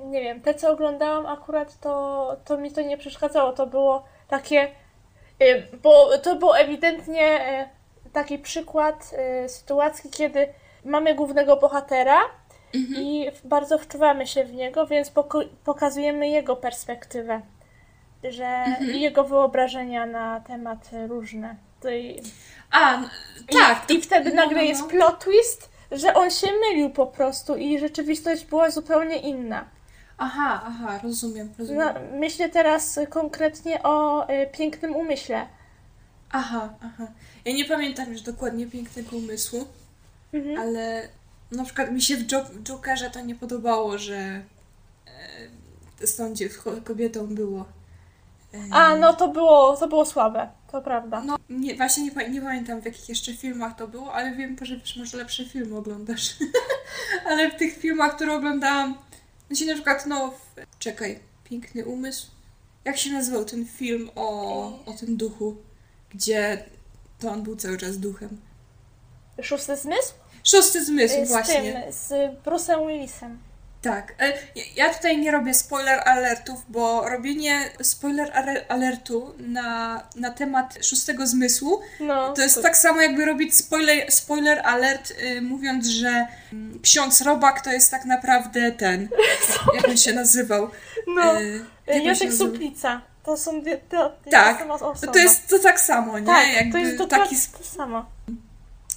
nie 0.00 0.20
wiem, 0.22 0.40
te 0.40 0.54
co 0.54 0.70
oglądałam 0.72 1.26
akurat 1.26 1.80
to, 1.80 2.36
to 2.44 2.58
mi 2.58 2.72
to 2.72 2.80
nie 2.80 2.98
przeszkadzało, 2.98 3.52
to 3.52 3.66
było 3.66 4.04
takie, 4.28 4.68
y, 5.42 5.68
bo 5.82 6.18
to 6.18 6.36
był 6.36 6.54
ewidentnie 6.54 7.60
y, 8.06 8.10
taki 8.12 8.38
przykład 8.38 9.10
y, 9.44 9.48
sytuacji, 9.48 10.10
kiedy 10.10 10.48
mamy 10.84 11.14
głównego 11.14 11.56
bohatera 11.56 12.18
i 12.98 13.30
bardzo 13.44 13.78
wczuwamy 13.78 14.26
się 14.26 14.44
w 14.44 14.52
niego, 14.52 14.86
więc 14.86 15.10
poko- 15.10 15.48
pokazujemy 15.64 16.28
jego 16.28 16.56
perspektywę, 16.56 17.40
że 18.28 18.64
i 18.94 19.00
jego 19.00 19.24
wyobrażenia 19.24 20.06
na 20.06 20.40
temat 20.40 20.90
różne. 21.08 21.56
To 21.80 21.90
i- 21.90 22.22
A, 22.70 23.02
tak. 23.52 23.90
i, 23.90 23.94
I 23.94 24.02
wtedy 24.02 24.30
no, 24.30 24.36
nagle 24.36 24.56
no, 24.56 24.62
jest 24.62 24.80
no. 24.80 24.86
plot 24.88 25.24
twist, 25.24 25.70
że 25.92 26.14
on 26.14 26.30
się 26.30 26.46
mylił 26.52 26.90
po 26.90 27.06
prostu 27.06 27.56
i 27.56 27.78
rzeczywistość 27.78 28.44
była 28.44 28.70
zupełnie 28.70 29.16
inna. 29.16 29.64
Aha, 30.18 30.62
aha, 30.66 31.00
rozumiem, 31.02 31.52
rozumiem. 31.58 31.80
No, 31.94 32.18
myślę 32.18 32.48
teraz 32.48 32.98
konkretnie 33.10 33.82
o 33.82 34.24
y, 34.30 34.46
pięknym 34.52 34.96
umyśle. 34.96 35.46
Aha, 36.30 36.68
aha. 36.84 37.06
Ja 37.44 37.52
nie 37.52 37.64
pamiętam 37.64 38.12
już 38.12 38.22
dokładnie 38.22 38.66
pięknego 38.66 39.16
umysłu, 39.16 39.64
Mhm. 40.32 40.58
ale 40.58 41.08
na 41.52 41.64
przykład 41.64 41.90
mi 41.92 42.02
się 42.02 42.16
w 42.16 42.32
Jo- 42.32 42.46
Jokerze 42.68 43.10
to 43.10 43.20
nie 43.20 43.34
podobało, 43.34 43.98
że 43.98 44.16
e, 46.00 46.06
z 46.06 46.16
tą 46.16 46.32
dziew- 46.34 46.82
kobietą 46.84 47.26
było. 47.26 47.64
A, 48.70 48.96
no 48.96 49.12
to 49.12 49.28
było, 49.28 49.76
to 49.76 49.88
było 49.88 50.06
słabe, 50.06 50.48
to 50.72 50.82
prawda. 50.82 51.22
No, 51.26 51.36
nie, 51.48 51.74
właśnie 51.74 52.04
nie, 52.04 52.28
nie 52.28 52.40
pamiętam 52.40 52.80
w 52.80 52.84
jakich 52.84 53.08
jeszcze 53.08 53.34
filmach 53.34 53.76
to 53.76 53.88
było, 53.88 54.12
ale 54.12 54.36
wiem, 54.36 54.56
że 54.62 54.76
wiesz, 54.76 54.96
może 54.96 55.16
lepsze 55.16 55.44
filmy 55.44 55.76
oglądasz. 55.76 56.34
ale 57.28 57.50
w 57.50 57.56
tych 57.56 57.78
filmach, 57.78 58.16
które 58.16 58.34
oglądałam, 58.34 58.98
no 59.50 59.56
się 59.56 59.66
na 59.66 59.74
przykład, 59.74 60.06
no, 60.06 60.30
w, 60.30 60.78
czekaj, 60.78 61.20
Piękny 61.44 61.84
Umysł. 61.84 62.26
Jak 62.84 62.96
się 62.96 63.12
nazywał 63.12 63.44
ten 63.44 63.66
film 63.66 64.10
o, 64.14 64.66
o 64.86 64.92
tym 64.92 65.16
duchu, 65.16 65.56
gdzie 66.10 66.64
to 67.18 67.30
on 67.30 67.42
był 67.42 67.56
cały 67.56 67.78
czas 67.78 67.98
duchem? 67.98 68.40
Szósty 69.42 69.76
zmysł? 69.76 70.14
Szósty 70.44 70.84
zmysł, 70.84 71.14
Y, 71.14 71.26
Z 71.26 71.28
właśnie. 71.28 71.72
tym, 71.72 71.92
z 71.92 72.10
Bruce'em 72.44 72.86
Willisem. 72.86 73.38
Tak. 73.84 74.14
E, 74.20 74.32
ja- 74.76 74.94
tutaj 74.94 75.18
nie 75.18 75.30
robię 75.30 75.54
spoiler 75.54 76.00
alertów, 76.08 76.64
bo 76.68 77.08
robienie 77.08 77.70
spoiler 77.82 78.30
ale- 78.34 78.64
alertu 78.68 79.34
na, 79.38 80.02
na 80.16 80.30
temat 80.30 80.78
szóstego 80.82 81.26
zmysłu 81.26 81.80
No, 82.00 82.32
to 82.32 82.42
jest 82.42 82.62
tak 82.62 82.76
samo 82.76 83.00
jakby 83.00 83.24
robić 83.24 83.56
spoiler, 83.56 84.12
spoiler 84.12 84.60
alert 84.64 85.10
y, 85.10 85.42
mówiąc, 85.42 85.86
że 85.86 86.26
mm, 86.52 86.80
ksiądz 86.82 87.20
Robak 87.20 87.60
to 87.60 87.72
jest 87.72 87.90
tak 87.90 88.04
naprawdę 88.04 88.72
ten, 88.72 89.08
jak 89.74 89.88
on 89.88 89.96
się 89.96 90.12
nazywał. 90.12 90.70
No, 91.06 91.40
Y, 91.40 91.64
się 91.92 92.02
Jacek? 92.02 92.32
Suplica. 92.32 93.00
To 93.24 93.36
są 93.36 93.60
dwie, 93.60 93.76
to, 93.76 94.08
to 94.24 94.30
Tak. 94.30 94.66
To 95.12 95.18
jest 95.18 95.48
to 95.48 95.58
tak 95.58 95.80
samo, 95.80 96.18
nie? 96.18 96.26
tak, 96.26 96.54
jakby 96.54 96.72
to 96.72 96.78
jest 96.78 96.98
taki 96.98 97.10
dokładnie 97.10 97.38
to 97.58 97.64
samo. 97.64 98.13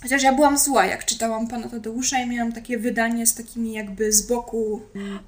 Chociaż 0.02 0.24
ja 0.24 0.34
byłam 0.34 0.58
zła, 0.58 0.86
jak 0.86 1.06
czytałam 1.06 1.48
Pana 1.48 1.70
Tadeusza 1.70 2.20
i 2.20 2.30
miałam 2.30 2.52
takie 2.52 2.78
wydanie 2.78 3.28
z 3.28 3.36
takimi 3.36 3.74
jakby 3.74 4.12
z 4.14 4.28
boku 4.28 4.82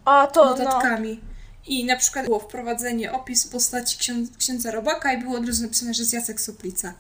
A 0.05 0.27
to, 0.27 0.45
no, 0.45 0.49
notatkami. 0.49 1.21
I 1.67 1.85
na 1.85 1.95
przykład 1.95 2.25
było 2.25 2.39
wprowadzenie, 2.39 3.11
opis 3.11 3.47
postaci 3.47 3.97
ksiądz, 3.97 4.37
księdza 4.37 4.71
Robaka 4.71 5.13
i 5.13 5.17
było 5.17 5.37
od 5.37 5.47
razu 5.47 5.63
napisane, 5.63 5.93
że 5.93 6.01
jest 6.01 6.13
Jacek 6.13 6.41
Soplica. 6.41 6.93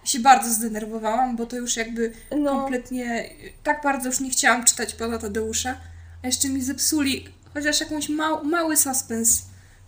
Ja 0.00 0.06
się 0.06 0.20
bardzo 0.20 0.50
zdenerwowałam, 0.50 1.36
bo 1.36 1.46
to 1.46 1.56
już 1.56 1.76
jakby 1.76 2.12
no. 2.36 2.50
kompletnie... 2.50 3.30
Tak 3.62 3.82
bardzo 3.82 4.08
już 4.08 4.20
nie 4.20 4.30
chciałam 4.30 4.64
czytać 4.64 4.94
Pana 4.94 5.18
Tadeusza, 5.18 5.80
a 6.22 6.26
jeszcze 6.26 6.48
mi 6.48 6.62
zepsuli 6.62 7.28
chociaż 7.54 7.80
jakąś 7.80 8.08
mał, 8.08 8.44
mały 8.44 8.76
suspens 8.76 9.42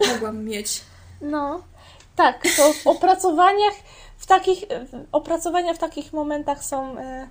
mogłam 0.09 0.45
mieć. 0.45 0.81
No, 1.21 1.65
tak, 2.17 2.43
to 2.57 2.73
w 2.73 2.87
opracowaniach 2.87 3.75
w 4.21 4.27
takich, 4.27 4.65
opracowania 5.13 5.75
w 5.75 5.79
takich 5.79 6.13
momentach 6.13 6.65
są, 6.65 6.99
e, 6.99 7.29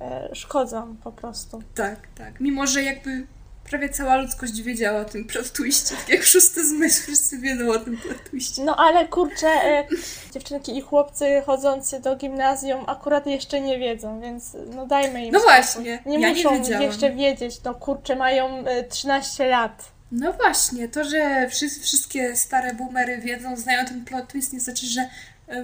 e, 0.00 0.28
szkodzą 0.34 0.96
po 1.04 1.12
prostu. 1.12 1.62
Tak, 1.74 1.96
tak. 2.18 2.40
Mimo, 2.40 2.66
że 2.66 2.82
jakby 2.82 3.26
prawie 3.70 3.88
cała 3.88 4.16
ludzkość 4.16 4.62
wiedziała 4.62 5.00
o 5.00 5.04
tym 5.04 5.24
plot 5.24 5.52
twiście, 5.52 5.94
tak 5.96 6.08
jak 6.08 6.22
szósty 6.22 6.68
zmysł, 6.68 7.02
wszyscy 7.02 7.38
wiedzą 7.38 7.70
o 7.72 7.78
tym 7.78 7.96
plot 7.96 8.24
twiście. 8.24 8.64
No 8.64 8.76
ale 8.76 9.08
kurczę, 9.08 9.46
e, 9.48 9.84
dziewczynki 10.32 10.76
i 10.78 10.80
chłopcy 10.80 11.42
chodzący 11.46 12.00
do 12.00 12.16
gimnazjum 12.16 12.84
akurat 12.86 13.26
jeszcze 13.26 13.60
nie 13.60 13.78
wiedzą, 13.78 14.20
więc 14.20 14.56
no 14.74 14.86
dajmy 14.86 15.24
im 15.26 15.32
No 15.32 15.38
spokój. 15.40 15.56
właśnie, 15.56 16.02
Nie 16.06 16.18
ja 16.20 16.28
nie 16.28 16.34
muszą 16.34 16.50
wiedziałam. 16.62 16.82
jeszcze 16.82 17.10
wiedzieć, 17.12 17.62
no 17.64 17.74
kurczę, 17.74 18.16
mają 18.16 18.66
e, 18.66 18.84
13 18.84 19.46
lat. 19.46 19.92
No 20.12 20.32
właśnie, 20.32 20.88
to, 20.88 21.04
że 21.04 21.48
wszyscy, 21.50 21.80
wszystkie 21.80 22.36
stare 22.36 22.74
boomery 22.74 23.18
wiedzą, 23.18 23.56
znają 23.56 23.84
ten 23.86 24.04
plot 24.04 24.28
twist, 24.28 24.52
nie 24.52 24.60
znaczy, 24.60 24.86
że 24.86 25.00
e, 25.00 25.08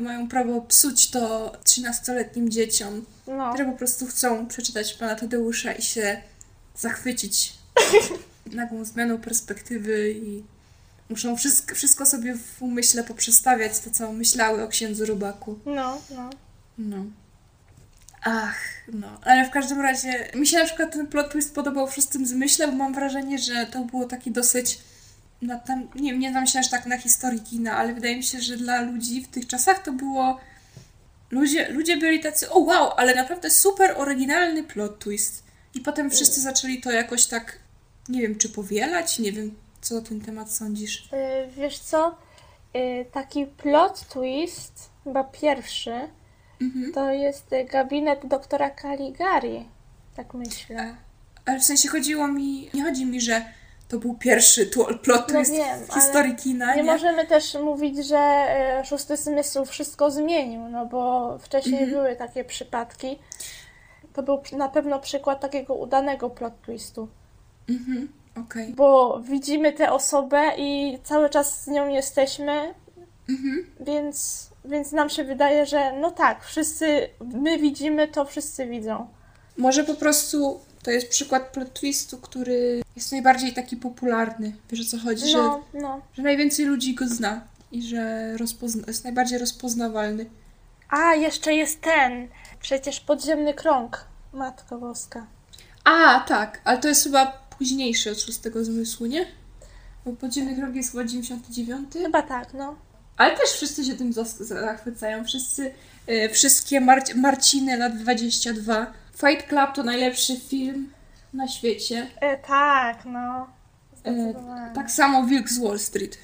mają 0.00 0.28
prawo 0.28 0.60
psuć 0.60 1.10
to 1.10 1.52
13-letnim 1.64 2.48
dzieciom, 2.48 3.04
No, 3.26 3.52
które 3.52 3.72
po 3.72 3.78
prostu 3.78 4.06
chcą 4.06 4.46
przeczytać 4.46 4.94
pana 4.94 5.14
Tadeusza 5.14 5.72
i 5.72 5.82
się 5.82 6.22
zachwycić 6.76 7.52
nagłą 8.52 8.84
zmianą 8.84 9.18
perspektywy 9.18 10.10
i 10.10 10.44
muszą 11.10 11.36
wszystko, 11.36 11.74
wszystko 11.74 12.06
sobie 12.06 12.34
w 12.34 12.62
umyśle 12.62 13.04
poprzestawiać, 13.04 13.78
to 13.78 13.90
co 13.90 14.12
myślały 14.12 14.62
o 14.64 14.68
księdzu 14.68 15.06
Robaku. 15.06 15.58
no, 15.66 16.00
no. 16.10 16.30
No. 16.78 17.04
Ach, 18.22 18.58
no. 18.92 19.20
Ale 19.22 19.48
w 19.48 19.50
każdym 19.50 19.80
razie 19.80 20.30
mi 20.34 20.46
się 20.46 20.58
na 20.58 20.64
przykład 20.64 20.92
ten 20.92 21.06
plot 21.06 21.32
twist 21.32 21.54
podobał 21.54 21.86
w 21.86 21.94
szóstym 21.94 22.26
zmyśle, 22.26 22.68
bo 22.68 22.72
mam 22.74 22.94
wrażenie, 22.94 23.38
że 23.38 23.66
to 23.66 23.84
było 23.84 24.04
taki 24.04 24.30
dosyć 24.30 24.78
na 25.42 25.58
tam, 25.58 25.88
nie, 25.94 26.18
nie 26.18 26.30
znam 26.30 26.46
się 26.46 26.58
aż 26.58 26.70
tak 26.70 26.86
na 26.86 26.98
historii 26.98 27.40
kina, 27.40 27.76
ale 27.76 27.94
wydaje 27.94 28.16
mi 28.16 28.22
się, 28.22 28.40
że 28.40 28.56
dla 28.56 28.80
ludzi 28.80 29.22
w 29.22 29.28
tych 29.28 29.46
czasach 29.46 29.82
to 29.82 29.92
było 29.92 30.40
ludzie, 31.30 31.68
ludzie 31.72 31.96
byli 31.96 32.20
tacy, 32.20 32.50
o 32.50 32.58
wow, 32.58 32.90
ale 32.96 33.14
naprawdę 33.14 33.50
super 33.50 33.94
oryginalny 33.96 34.62
plot 34.64 34.98
twist. 34.98 35.44
I 35.74 35.80
potem 35.80 36.10
wszyscy 36.10 36.40
zaczęli 36.40 36.80
to 36.80 36.90
jakoś 36.90 37.26
tak, 37.26 37.58
nie 38.08 38.22
wiem, 38.22 38.38
czy 38.38 38.48
powielać, 38.48 39.18
nie 39.18 39.32
wiem, 39.32 39.54
co 39.80 39.94
na 39.94 40.00
ten 40.00 40.20
temat 40.20 40.52
sądzisz. 40.52 41.08
E, 41.12 41.46
Wiesz 41.56 41.78
co? 41.78 42.18
E, 42.72 43.04
Taki 43.04 43.46
plot 43.46 44.08
twist, 44.08 44.90
chyba 45.04 45.24
pierwszy, 45.24 45.92
Mhm. 46.60 46.92
to 46.92 47.10
jest 47.10 47.52
e, 47.52 47.64
gabinet 47.64 48.26
doktora 48.26 48.70
Caligari. 48.70 49.68
Tak 50.16 50.34
myślę. 50.34 50.96
Ale 51.44 51.60
w 51.60 51.64
sensie 51.64 51.88
chodziło 51.88 52.28
mi, 52.28 52.70
nie 52.74 52.82
chodzi 52.84 53.06
mi, 53.06 53.20
że 53.20 53.44
to 53.88 53.98
był 53.98 54.14
pierwszy 54.14 54.66
plot 55.02 55.04
No 55.28 55.34
twist 55.34 55.52
wiem, 55.52 55.80
w 55.90 55.94
historii 55.94 56.36
kina, 56.36 56.74
Nie 56.74 56.82
nie? 56.82 56.92
możemy 56.92 57.26
też 57.26 57.54
mówić, 57.54 58.06
że 58.06 58.18
e, 58.18 58.82
szósty 58.84 59.16
zmysł 59.16 59.64
wszystko 59.64 60.10
zmienił, 60.10 60.60
no 60.68 60.86
bo 60.86 61.38
wcześniej 61.38 61.82
Mhm. 61.82 61.90
były 61.90 62.16
takie 62.16 62.44
przypadki. 62.44 63.18
To 64.12 64.22
był 64.22 64.42
na 64.52 64.68
pewno 64.68 64.98
przykład 65.00 65.40
takiego 65.40 65.74
udanego 65.74 66.30
plot 66.30 66.52
twistu, 66.62 67.08
Mhm, 67.68 68.08
okej. 68.46 68.72
bo 68.74 69.20
widzimy 69.20 69.72
tę 69.72 69.92
osobę 69.92 70.42
i 70.58 70.98
cały 71.04 71.30
czas 71.30 71.62
z 71.62 71.66
nią 71.66 71.88
jesteśmy, 71.88 72.74
Mhm. 73.28 73.66
więc, 73.80 74.48
więc 74.64 74.92
nam 74.92 75.10
się 75.10 75.24
wydaje, 75.24 75.66
że 75.66 75.92
no 76.00 76.10
tak, 76.10 76.44
wszyscy, 76.44 77.08
my 77.20 77.58
widzimy, 77.58 78.08
to 78.08 78.24
wszyscy 78.24 78.66
widzą. 78.66 79.06
Może 79.56 79.84
po 79.84 79.94
prostu 79.94 80.60
to 80.86 80.90
jest 80.90 81.08
przykład 81.08 81.42
plot 81.52 81.74
twistu, 81.74 82.18
który 82.18 82.82
jest 82.96 83.12
najbardziej 83.12 83.52
taki 83.54 83.76
popularny. 83.76 84.52
Wiesz 84.70 84.80
o 84.80 84.90
co 84.90 84.98
chodzi? 84.98 85.28
Że, 85.30 85.38
No, 85.38 85.64
no. 85.74 86.00
że 86.14 86.22
najwięcej 86.22 86.64
ludzi 86.64 86.94
go 86.94 87.08
zna 87.08 87.40
i 87.72 87.82
że 87.82 88.32
rozpozna- 88.36 88.86
jest 88.86 89.04
najbardziej 89.04 89.38
rozpoznawalny. 89.38 90.26
A, 90.88 91.14
jeszcze 91.14 91.54
jest 91.54 91.80
ten, 91.80 92.28
przecież 92.60 93.00
podziemny 93.00 93.54
krąg, 93.54 94.04
Matko 94.32 94.78
Boska. 94.78 95.26
A, 95.84 96.20
tak, 96.28 96.60
ale 96.64 96.78
to 96.78 96.88
jest 96.88 97.04
chyba 97.04 97.26
późniejszy 97.58 98.10
od 98.10 98.20
szóstego 98.20 98.64
zmysłu, 98.64 99.06
nie? 99.06 99.26
Bo 100.04 100.12
podziemny 100.12 100.56
krąg 100.56 100.76
jest 100.76 100.90
chyba 100.90 101.04
99. 101.04 101.92
Chyba 101.92 102.22
tak, 102.22 102.54
no. 102.54 102.74
Ale 103.16 103.36
też 103.36 103.50
wszyscy 103.50 103.84
się 103.84 103.94
tym 103.94 104.12
zachwycają. 104.40 105.24
Wszyscy, 105.24 105.70
y, 106.08 106.28
wszystkie 106.32 106.80
Mar- 106.80 107.16
Marciny 107.16 107.76
lat 107.76 107.96
22. 107.98 108.92
Fight 109.16 109.48
Club 109.48 109.72
to 109.74 109.82
najlepszy 109.82 110.36
film 110.36 110.92
na 111.34 111.48
świecie. 111.48 112.06
E, 112.20 112.36
tak, 112.36 113.04
no. 113.04 113.46
E, 114.04 114.34
tak 114.74 114.90
samo 114.90 115.24
Wilk 115.24 115.48
z 115.48 115.58
Wall 115.58 115.78
Street. 115.78 116.18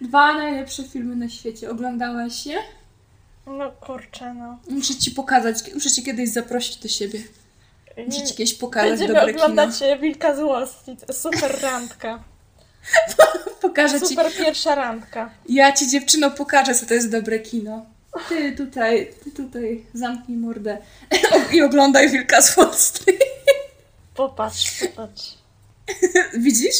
Dwa 0.00 0.34
najlepsze 0.34 0.82
filmy 0.84 1.16
na 1.16 1.28
świecie. 1.28 1.70
Oglądałaś 1.70 2.46
je? 2.46 2.58
No 3.46 3.70
kurczę, 3.70 4.34
no. 4.34 4.58
Muszę 4.70 4.94
ci 4.94 5.10
pokazać, 5.10 5.74
muszę 5.74 5.90
cię 5.90 6.02
kiedyś 6.02 6.28
zaprosić 6.30 6.76
do 6.76 6.88
siebie. 6.88 7.20
Muszę 8.06 8.22
ci 8.26 8.34
kiedyś 8.34 8.54
pokazać 8.54 8.90
Będziemy 8.90 9.14
dobre 9.14 9.32
kino. 9.32 9.44
oglądać 9.44 9.82
e, 9.82 9.98
Wilka 9.98 10.36
z 10.36 10.40
Wall 10.40 10.68
Street. 10.68 11.04
Super 11.16 11.62
randka. 11.62 12.24
Pokażę 13.62 14.00
ci. 14.00 14.06
Super 14.06 14.32
pierwsza 14.32 14.74
randka. 14.74 15.30
Ja 15.48 15.72
ci 15.72 15.88
dziewczyno 15.88 16.30
pokażę, 16.30 16.74
co 16.74 16.86
to 16.86 16.94
jest 16.94 17.10
dobre 17.10 17.38
kino. 17.38 17.86
Ty 18.28 18.52
tutaj, 18.52 19.12
ty 19.24 19.30
tutaj 19.30 19.86
zamknij 19.94 20.38
mordę 20.38 20.78
i 21.52 21.62
oglądaj 21.62 22.10
Wilka 22.10 22.42
z 22.42 22.56
Wall 22.56 22.74
Street. 22.74 23.20
Popatrz, 24.14 24.80
popatrz. 24.80 25.34
Widzisz? 26.34 26.76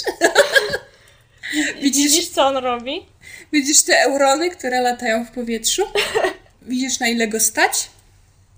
Widzisz? 1.83 2.13
Widzisz, 2.13 2.29
co 2.29 2.47
on 2.47 2.57
robi? 2.57 3.07
Widzisz 3.53 3.83
te 3.83 4.01
eurony, 4.01 4.51
które 4.51 4.81
latają 4.81 5.25
w 5.25 5.31
powietrzu? 5.31 5.83
Widzisz, 6.63 6.99
na 7.01 7.09
ile 7.09 7.29
go 7.29 7.41
stać? 7.41 7.91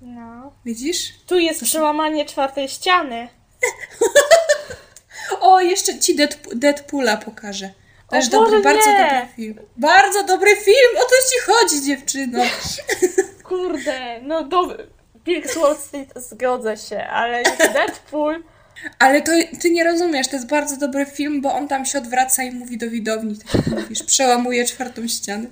No. 0.01 0.53
Widzisz? 0.65 1.13
Tu 1.27 1.39
jest 1.39 1.63
przełamanie 1.63 2.25
czwartej 2.27 2.69
ściany. 2.69 3.29
O, 5.41 5.61
jeszcze 5.61 5.99
ci 5.99 6.17
Deadp- 6.17 6.55
Deadpoola 6.55 7.17
pokażę. 7.17 7.71
Też 8.11 8.27
O 8.29 8.31
dobry, 8.31 8.51
Boże, 8.51 8.63
bardzo 8.63 8.91
nie! 8.91 8.99
dobry 8.99 9.35
film. 9.37 9.55
Bardzo 9.77 10.23
dobry 10.25 10.57
film! 10.57 10.97
O 10.97 11.01
to 11.01 11.15
ci 11.33 11.41
chodzi, 11.47 11.87
dziewczyno. 11.87 12.45
Kurde, 13.49 14.21
no 14.23 14.45
dobry. 14.45 14.87
Wilk 15.27 15.47
z 15.47 15.57
Wall 15.59 15.77
Street 15.77 16.13
zgodzę 16.17 16.77
się, 16.77 17.05
ale 17.05 17.43
Deadpool... 17.59 18.43
Ale 18.99 19.23
to 19.23 19.33
ty 19.61 19.71
nie 19.71 19.85
rozumiesz, 19.85 20.29
to 20.29 20.37
jest 20.37 20.49
bardzo 20.49 20.77
dobry 20.77 21.07
film, 21.07 21.41
bo 21.41 21.55
on 21.55 21.69
tam 21.69 21.87
się 21.87 21.99
odwraca 21.99 22.43
i 22.43 22.51
mówi 22.51 22.79
do 22.79 22.91
widowni, 22.91 23.39
tak 23.39 23.55
jak 23.55 23.67
mówisz, 23.67 24.03
przełamuje 24.03 24.65
czwartą 24.65 25.09
ścianę. 25.09 25.47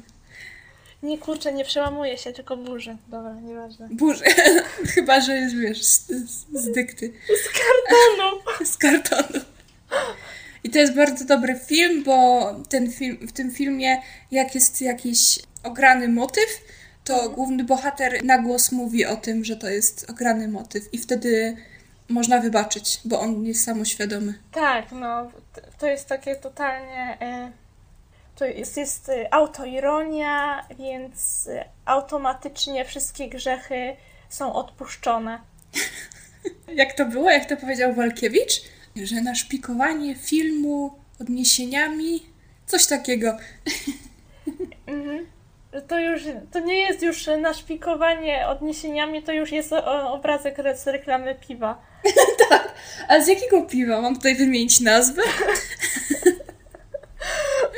Nie 1.02 1.18
kurczę, 1.18 1.52
nie 1.52 1.64
przełamuje 1.64 2.18
się, 2.18 2.32
tylko 2.32 2.56
burzy. 2.56 2.97
Dobra, 3.09 3.35
nieważne. 3.43 3.89
Burzy. 3.90 4.24
Chyba, 4.94 5.20
że 5.20 5.36
jest, 5.36 5.56
wiesz, 5.56 5.85
z, 5.85 6.06
z, 6.06 6.47
z 6.52 6.72
dykty, 6.72 7.12
Kartonu! 7.55 8.40
z 8.72 8.76
kartonu. 8.76 9.44
I 10.65 10.70
to 10.70 10.78
jest 10.78 10.95
bardzo 10.95 11.24
dobry 11.24 11.61
film, 11.66 12.05
bo 12.05 12.47
ten 12.69 12.93
film, 12.93 13.28
w 13.28 13.32
tym 13.32 13.51
filmie, 13.51 14.01
jak 14.31 14.55
jest 14.55 14.82
jakiś 14.82 15.39
ograny 15.62 16.09
motyw, 16.09 16.65
to 17.05 17.31
główny 17.31 17.65
bohater 17.65 18.24
na 18.24 18.39
głos 18.39 18.73
mówi 18.73 19.07
o 19.07 19.16
tym, 19.16 19.45
że 19.45 19.57
to 19.57 19.69
jest 19.69 20.11
ograny 20.11 20.49
motyw 20.49 20.95
i 20.95 20.99
wtedy 20.99 21.57
można 22.09 22.41
wybaczyć, 22.41 23.01
bo 23.05 23.20
on 23.20 23.45
jest 23.45 23.65
samoświadomy. 23.65 24.35
Tak, 24.53 24.93
no, 24.93 25.31
to 25.78 25.86
jest 25.86 26.09
takie 26.09 26.36
totalnie. 26.36 27.19
E, 27.20 27.51
to 28.36 28.45
jest, 28.45 28.77
jest 28.77 29.09
e, 29.09 29.35
autoironia, 29.35 30.66
więc 30.78 31.47
e, 31.47 31.65
automatycznie 31.85 32.85
wszystkie 32.85 33.28
grzechy 33.28 33.97
są 34.28 34.55
odpuszczone. 34.55 35.39
Jak 36.74 36.93
to 36.93 37.07
było? 37.07 37.31
Jak 37.31 37.49
to 37.49 37.57
powiedział 37.57 37.95
Walkiewicz? 37.95 38.62
Że 38.97 39.21
naszpikowanie 39.21 40.15
filmu 40.15 40.99
odniesieniami, 41.21 42.23
coś 42.66 42.87
takiego. 42.87 43.37
Mhm. 44.87 45.27
To 45.89 46.01
już, 46.01 46.23
to 46.53 46.61
nie 46.61 46.81
jest 46.81 47.03
już 47.03 47.27
naszpikowanie 47.41 48.49
odniesieniami, 48.49 49.23
to 49.23 49.33
już 49.33 49.53
jest 49.53 49.73
obrazek 50.07 50.57
z 50.77 50.87
reklamy 50.87 51.35
piwa. 51.49 51.83
A 53.09 53.21
z 53.21 53.29
jakiego 53.29 53.62
piwa? 53.62 54.01
Mam 54.01 54.16
tutaj 54.16 54.35
wymienić 54.35 54.81
nazwę? 54.81 55.23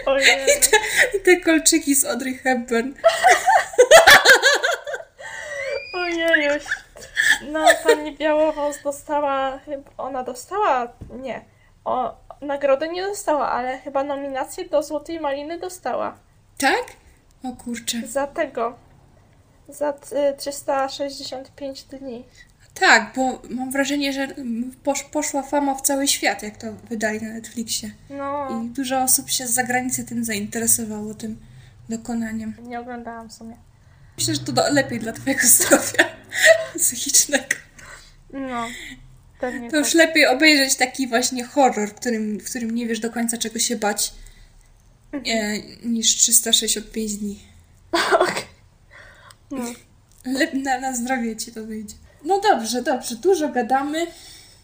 Ojej. 0.07 0.47
I 1.17 1.21
te 1.21 1.41
kolczyki 1.41 1.95
z 1.95 2.05
Audrey 2.05 2.35
Hepburn. 2.35 2.93
Ojejuś. 5.95 6.63
No, 7.53 7.67
pani 7.85 8.17
Białowąs 8.17 8.83
dostała, 8.85 9.59
chyba 9.59 9.91
ona 9.99 10.23
dostała, 10.23 10.89
nie, 11.23 11.45
o, 11.85 12.17
nagrody 12.41 12.89
nie 12.89 13.03
dostała, 13.03 13.51
ale 13.53 13.79
chyba 13.79 14.05
nominację 14.05 14.69
do 14.69 14.83
Złotej 14.83 15.21
Maliny 15.21 15.59
dostała. 15.59 16.17
Tak? 16.59 16.85
O 17.45 17.53
kurczę. 17.65 18.07
Za 18.07 18.27
tego, 18.27 18.77
za 19.69 19.91
y, 19.91 20.37
365 20.37 21.83
dni. 21.85 22.25
Tak, 22.81 23.13
bo 23.17 23.39
mam 23.51 23.71
wrażenie, 23.71 24.13
że 24.13 24.29
posz, 24.85 25.03
poszła 25.03 25.43
fama 25.43 25.75
w 25.75 25.83
cały 25.83 26.09
świat, 26.09 26.43
jak 26.43 26.57
to 26.57 26.67
wydali 26.73 27.23
na 27.23 27.29
Netflixie. 27.33 27.91
No, 28.11 28.49
I 28.51 28.69
dużo 28.69 29.03
osób 29.03 29.31
się 29.31 29.47
z 29.47 29.51
zagranicy 29.51 30.05
tym 30.05 30.25
zainteresowało, 30.25 31.15
tym 31.15 31.37
dokonaniem. 31.89 32.55
nie 32.63 32.81
oglądałam 32.81 33.29
w 33.29 33.33
sumie. 33.33 33.57
Myślę, 34.19 34.35
że 34.35 34.41
to 34.41 34.53
do, 34.53 34.63
lepiej 34.71 34.99
dla 34.99 35.13
twojego 35.13 35.47
zdrowia 35.57 36.05
psychicznego. 36.77 37.57
No, 38.33 38.67
pewnie 39.41 39.71
To 39.71 39.77
już 39.77 39.95
lepiej 39.95 40.27
obejrzeć 40.27 40.75
taki 40.75 41.09
właśnie 41.09 41.45
horror, 41.45 41.89
w 41.89 41.95
którym, 41.95 42.39
w 42.39 42.45
którym 42.45 42.71
nie 42.71 42.87
wiesz 42.87 43.01
do 43.01 43.11
końca 43.11 43.39
czego 43.39 43.59
się 43.59 43.77
bać, 43.77 44.13
e, 45.13 45.59
niż 45.85 46.17
365 46.17 47.17
dni. 47.17 47.41
tak. 47.91 48.45
No. 49.51 49.65
Lepiej 50.25 50.63
na, 50.63 50.81
na 50.81 50.93
zdrowie 50.95 51.37
ci 51.37 51.53
to 51.53 51.65
wyjdzie. 51.65 51.95
No 52.25 52.41
dobrze, 52.41 52.83
dobrze, 52.83 53.17
dużo 53.17 53.49
gadamy. 53.49 54.07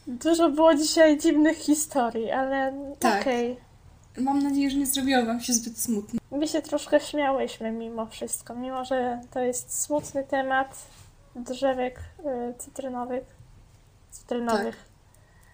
Dużo 0.06 0.50
było 0.50 0.74
dzisiaj 0.74 1.18
dziwnych 1.18 1.56
historii, 1.56 2.30
ale 2.30 2.72
Tak. 2.98 3.20
okej. 3.20 3.56
Mam 4.16 4.42
nadzieję, 4.42 4.70
że 4.70 4.76
nie 4.76 4.86
zrobiło 4.86 5.24
wam 5.24 5.40
się 5.40 5.52
zbyt 5.52 5.78
smutno. 5.78 6.20
My 6.30 6.48
się 6.48 6.62
troszkę 6.62 7.00
śmiałyśmy 7.00 7.72
mimo 7.72 8.06
wszystko, 8.06 8.54
mimo 8.54 8.84
że 8.84 9.20
to 9.30 9.40
jest 9.40 9.82
smutny 9.82 10.24
temat 10.24 10.86
drzewek 11.36 11.98
y, 11.98 12.54
cytrynowych. 12.58 13.24
Cytrynowych. 14.10 14.76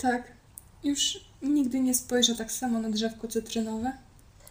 Tak. 0.01 0.23
Już 0.85 1.21
nigdy 1.43 1.81
nie 1.81 1.95
spojrzę 1.95 2.35
tak 2.35 2.53
samo 2.53 2.79
na 2.79 2.91
drzewko 2.91 3.29
cytrynowe. 3.29 3.93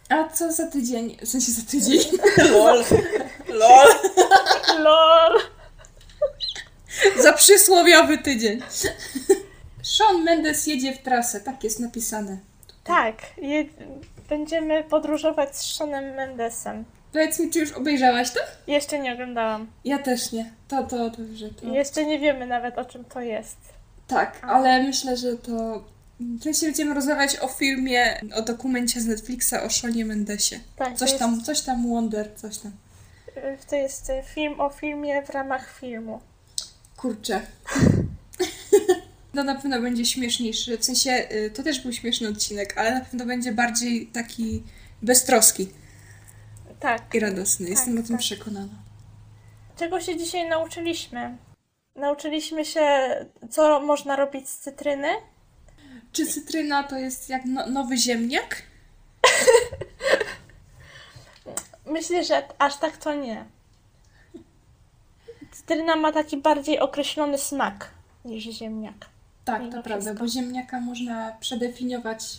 A 0.08 0.28
co 0.28 0.52
za 0.52 0.66
tydzień? 0.66 1.16
W 1.22 1.28
sensie 1.28 1.52
za 1.52 1.62
tydzień? 1.62 2.00
Lol. 2.52 2.84
Lol. 3.48 3.88
LOL! 4.84 5.40
Za 7.22 7.32
przysłowiowy 7.32 8.18
tydzień. 8.18 8.62
Sean 9.82 10.24
Mendes 10.24 10.66
jedzie 10.66 10.94
w 10.94 11.02
trasę, 11.02 11.40
tak 11.40 11.64
jest 11.64 11.80
napisane. 11.80 12.38
Tak, 12.88 13.16
je, 13.42 13.64
będziemy 14.28 14.84
podróżować 14.84 15.56
z 15.56 15.76
Seanem 15.76 16.14
Mendesem. 16.14 16.84
Powiedz 17.12 17.38
mi, 17.40 17.50
czy 17.50 17.58
już 17.58 17.72
obejrzałaś 17.72 18.30
to? 18.30 18.40
Jeszcze 18.66 18.98
nie 18.98 19.12
oglądałam. 19.12 19.66
Ja 19.84 19.98
też 19.98 20.32
nie. 20.32 20.52
To, 20.68 20.82
to, 20.82 21.10
dobrze. 21.10 21.48
To... 21.50 21.66
Jeszcze 21.66 22.04
nie 22.06 22.18
wiemy 22.18 22.46
nawet 22.46 22.78
o 22.78 22.84
czym 22.84 23.04
to 23.04 23.20
jest. 23.20 23.56
Tak, 24.06 24.38
ale 24.42 24.82
myślę, 24.82 25.16
że 25.16 25.36
to... 25.36 25.84
Sensie 26.42 26.66
będziemy 26.66 26.94
rozmawiać 26.94 27.36
o 27.40 27.48
filmie, 27.48 28.20
o 28.36 28.42
dokumencie 28.42 29.00
z 29.00 29.06
Netflixa 29.06 29.54
o 29.66 29.70
Seanie 29.70 30.04
Mendesie. 30.04 30.60
Tak, 30.76 30.94
Coś 30.96 31.12
to 31.12 31.18
tam, 31.18 31.34
Jest, 31.34 31.46
coś 31.46 31.60
tam 31.60 31.88
Wonder, 31.88 32.34
coś 32.36 32.58
tam. 32.58 32.72
y, 33.36 33.58
to 33.70 33.76
jest 33.76 34.10
y, 34.10 34.22
film 34.34 34.60
o 34.60 34.70
filmie 34.70 35.22
w 35.22 35.30
ramach 35.30 35.78
filmu. 35.80 36.20
Kurczę. 36.96 37.40
No 39.38 39.44
na 39.44 39.54
pewno 39.54 39.80
będzie 39.80 40.04
śmieszniejszy. 40.04 40.78
W 40.78 40.84
sensie, 40.84 41.28
y, 41.32 41.50
to 41.50 41.62
też 41.62 41.80
był 41.80 41.92
śmieszny 41.92 42.28
odcinek, 42.28 42.78
ale 42.78 42.94
na 42.94 43.00
pewno 43.00 43.26
będzie 43.26 43.52
bardziej 43.52 44.06
taki 44.06 44.62
beztroski 45.02 45.68
Tak. 46.80 47.14
i 47.14 47.20
radosny. 47.20 47.70
Jestem 47.70 47.98
o 47.98 48.02
tym 48.02 48.16
tak. 48.16 48.18
przekonana. 48.18 48.74
Czego 49.76 50.00
się 50.00 50.16
dzisiaj 50.16 50.48
nauczyliśmy? 50.48 51.36
Nauczyliśmy 51.96 52.64
się, 52.64 52.86
co 53.50 53.80
można 53.80 54.16
robić 54.16 54.48
z 54.48 54.58
cytryny. 54.58 55.08
Czy 56.12 56.26
cytryna 56.26 56.82
to 56.82 56.98
jest 56.98 57.28
jak 57.28 57.44
no, 57.44 57.66
nowy 57.66 57.96
ziemniak? 57.96 58.62
Myślę, 61.86 62.24
że 62.24 62.42
aż 62.58 62.76
tak 62.76 62.96
to 62.96 63.14
nie. 63.14 63.44
Cytryna 65.52 65.96
ma 65.96 66.12
taki 66.12 66.36
bardziej 66.36 66.78
określony 66.78 67.38
smak 67.38 67.90
niż 68.24 68.44
ziemniak. 68.44 69.17
Tak, 69.52 69.62
to 69.72 69.82
prawda, 69.82 69.96
wszystko. 70.00 70.24
bo 70.24 70.28
ziemniaka 70.30 70.80
można 70.80 71.32
przedefiniować 71.40 72.38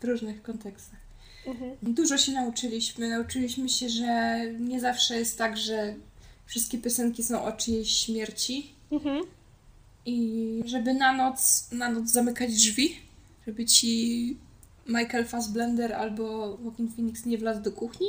w 0.00 0.04
różnych 0.04 0.42
kontekstach. 0.42 0.98
Mhm. 1.46 1.72
Dużo 1.82 2.18
się 2.18 2.32
nauczyliśmy. 2.32 3.08
Nauczyliśmy 3.08 3.68
się, 3.68 3.88
że 3.88 4.40
nie 4.60 4.80
zawsze 4.80 5.16
jest 5.18 5.38
tak, 5.38 5.56
że 5.56 5.94
wszystkie 6.46 6.78
piosenki 6.78 7.24
są 7.24 7.44
o 7.44 7.52
czyjejś 7.52 7.90
śmierci 7.90 8.72
Mhm. 8.90 9.24
i 10.06 10.62
żeby 10.66 10.94
na 10.94 11.12
noc, 11.12 11.68
na 11.72 11.88
noc 11.88 12.10
zamykać 12.10 12.54
drzwi, 12.54 12.96
żeby 13.46 13.64
ci 13.66 14.36
Michael 14.86 15.24
Fassblender 15.24 15.92
albo 15.92 16.58
Joaquin 16.64 16.88
Phoenix 16.88 17.26
nie 17.26 17.38
wlazł 17.38 17.62
do 17.62 17.72
kuchni 17.72 18.06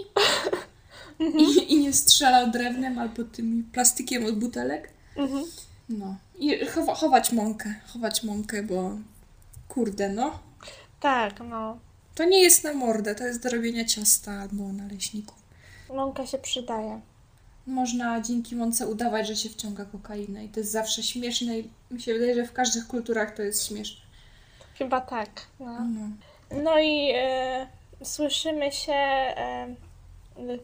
i, 1.19 1.73
i 1.73 1.77
nie 1.79 1.93
strzelał 1.93 2.51
drewnem 2.51 2.99
albo 2.99 3.23
tym 3.23 3.69
plastikiem 3.73 4.25
od 4.25 4.39
butelek. 4.39 4.89
Mhm. 5.17 5.43
No. 5.89 6.17
I 6.39 6.65
chowa, 6.65 6.95
chować 6.95 7.31
mąkę, 7.31 7.73
chować 7.93 8.23
mąkę, 8.23 8.63
bo 8.63 8.91
kurde, 9.67 10.09
no. 10.09 10.39
Tak, 10.99 11.33
no. 11.49 11.77
To 12.15 12.23
nie 12.25 12.41
jest 12.41 12.63
na 12.63 12.73
mordę, 12.73 13.15
to 13.15 13.23
jest 13.23 13.43
do 13.43 13.49
robienia 13.49 13.85
ciasta 13.85 14.31
albo 14.31 14.63
naleśników. 14.73 15.37
Mąka 15.89 16.25
się 16.27 16.37
przydaje. 16.37 17.01
Można 17.67 18.21
dzięki 18.21 18.55
mące 18.55 18.87
udawać, 18.87 19.27
że 19.27 19.35
się 19.35 19.49
wciąga 19.49 19.85
kokainę 19.85 20.45
i 20.45 20.49
to 20.49 20.59
jest 20.59 20.71
zawsze 20.71 21.03
śmieszne 21.03 21.59
i 21.59 21.69
mi 21.91 22.01
się 22.01 22.13
wydaje, 22.13 22.35
że 22.35 22.45
w 22.47 22.53
każdych 22.53 22.87
kulturach 22.87 23.35
to 23.35 23.41
jest 23.41 23.67
śmieszne. 23.67 24.01
Chyba 24.77 25.01
tak. 25.01 25.29
No, 25.59 25.65
No. 25.79 26.09
no 26.63 26.79
i 26.79 27.11
e, 27.15 27.67
słyszymy 28.03 28.71
się 28.71 28.93
e, 28.93 29.75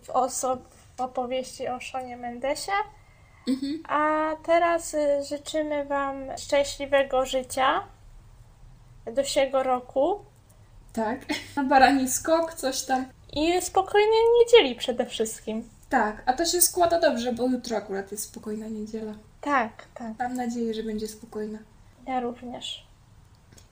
w, 0.03 0.07
oso- 0.09 0.57
w 0.97 1.01
opowieści 1.01 1.67
o 1.67 1.79
Szonie 1.79 2.17
Mendesie. 2.17 2.71
Mhm. 3.49 3.83
A 3.87 4.31
teraz 4.45 4.93
e, 4.93 5.23
życzymy 5.23 5.85
Wam 5.85 6.37
szczęśliwego 6.37 7.25
życia 7.25 7.83
do 9.13 9.23
siego 9.23 9.63
roku 9.63 10.19
Tak. 10.93 11.19
Na 11.55 11.63
barani 11.63 12.09
skok, 12.09 12.53
coś 12.53 12.81
tam. 12.81 13.05
i 13.33 13.61
spokojnej 13.61 14.19
niedzieli 14.39 14.75
przede 14.75 15.05
wszystkim. 15.05 15.69
Tak, 15.89 16.23
a 16.25 16.33
to 16.33 16.45
się 16.45 16.61
składa 16.61 16.99
dobrze, 16.99 17.33
bo 17.33 17.47
jutro 17.47 17.77
akurat 17.77 18.11
jest 18.11 18.23
spokojna 18.23 18.67
niedziela. 18.67 19.13
Tak, 19.41 19.71
tak. 19.93 20.13
Mam 20.19 20.33
nadzieję, 20.33 20.73
że 20.73 20.83
będzie 20.83 21.07
spokojna. 21.07 21.59
Ja 22.07 22.19
również. 22.19 22.87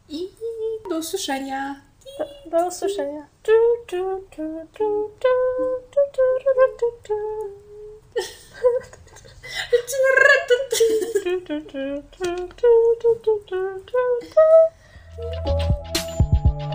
I 0.10 0.28
do 0.90 0.98
usłyszenia. 0.98 1.82
Do, 2.20 2.26
do 2.60 2.68
usłyszenia. 2.68 3.28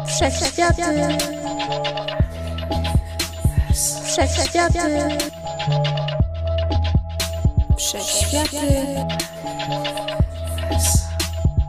Wszechświaty. 0.06 0.82
Wszechświaty. 4.06 4.80
Wszechświaty. 7.78 8.58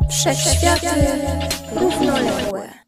Wszechświaty. 0.10 0.88
Równoległe. 1.76 2.83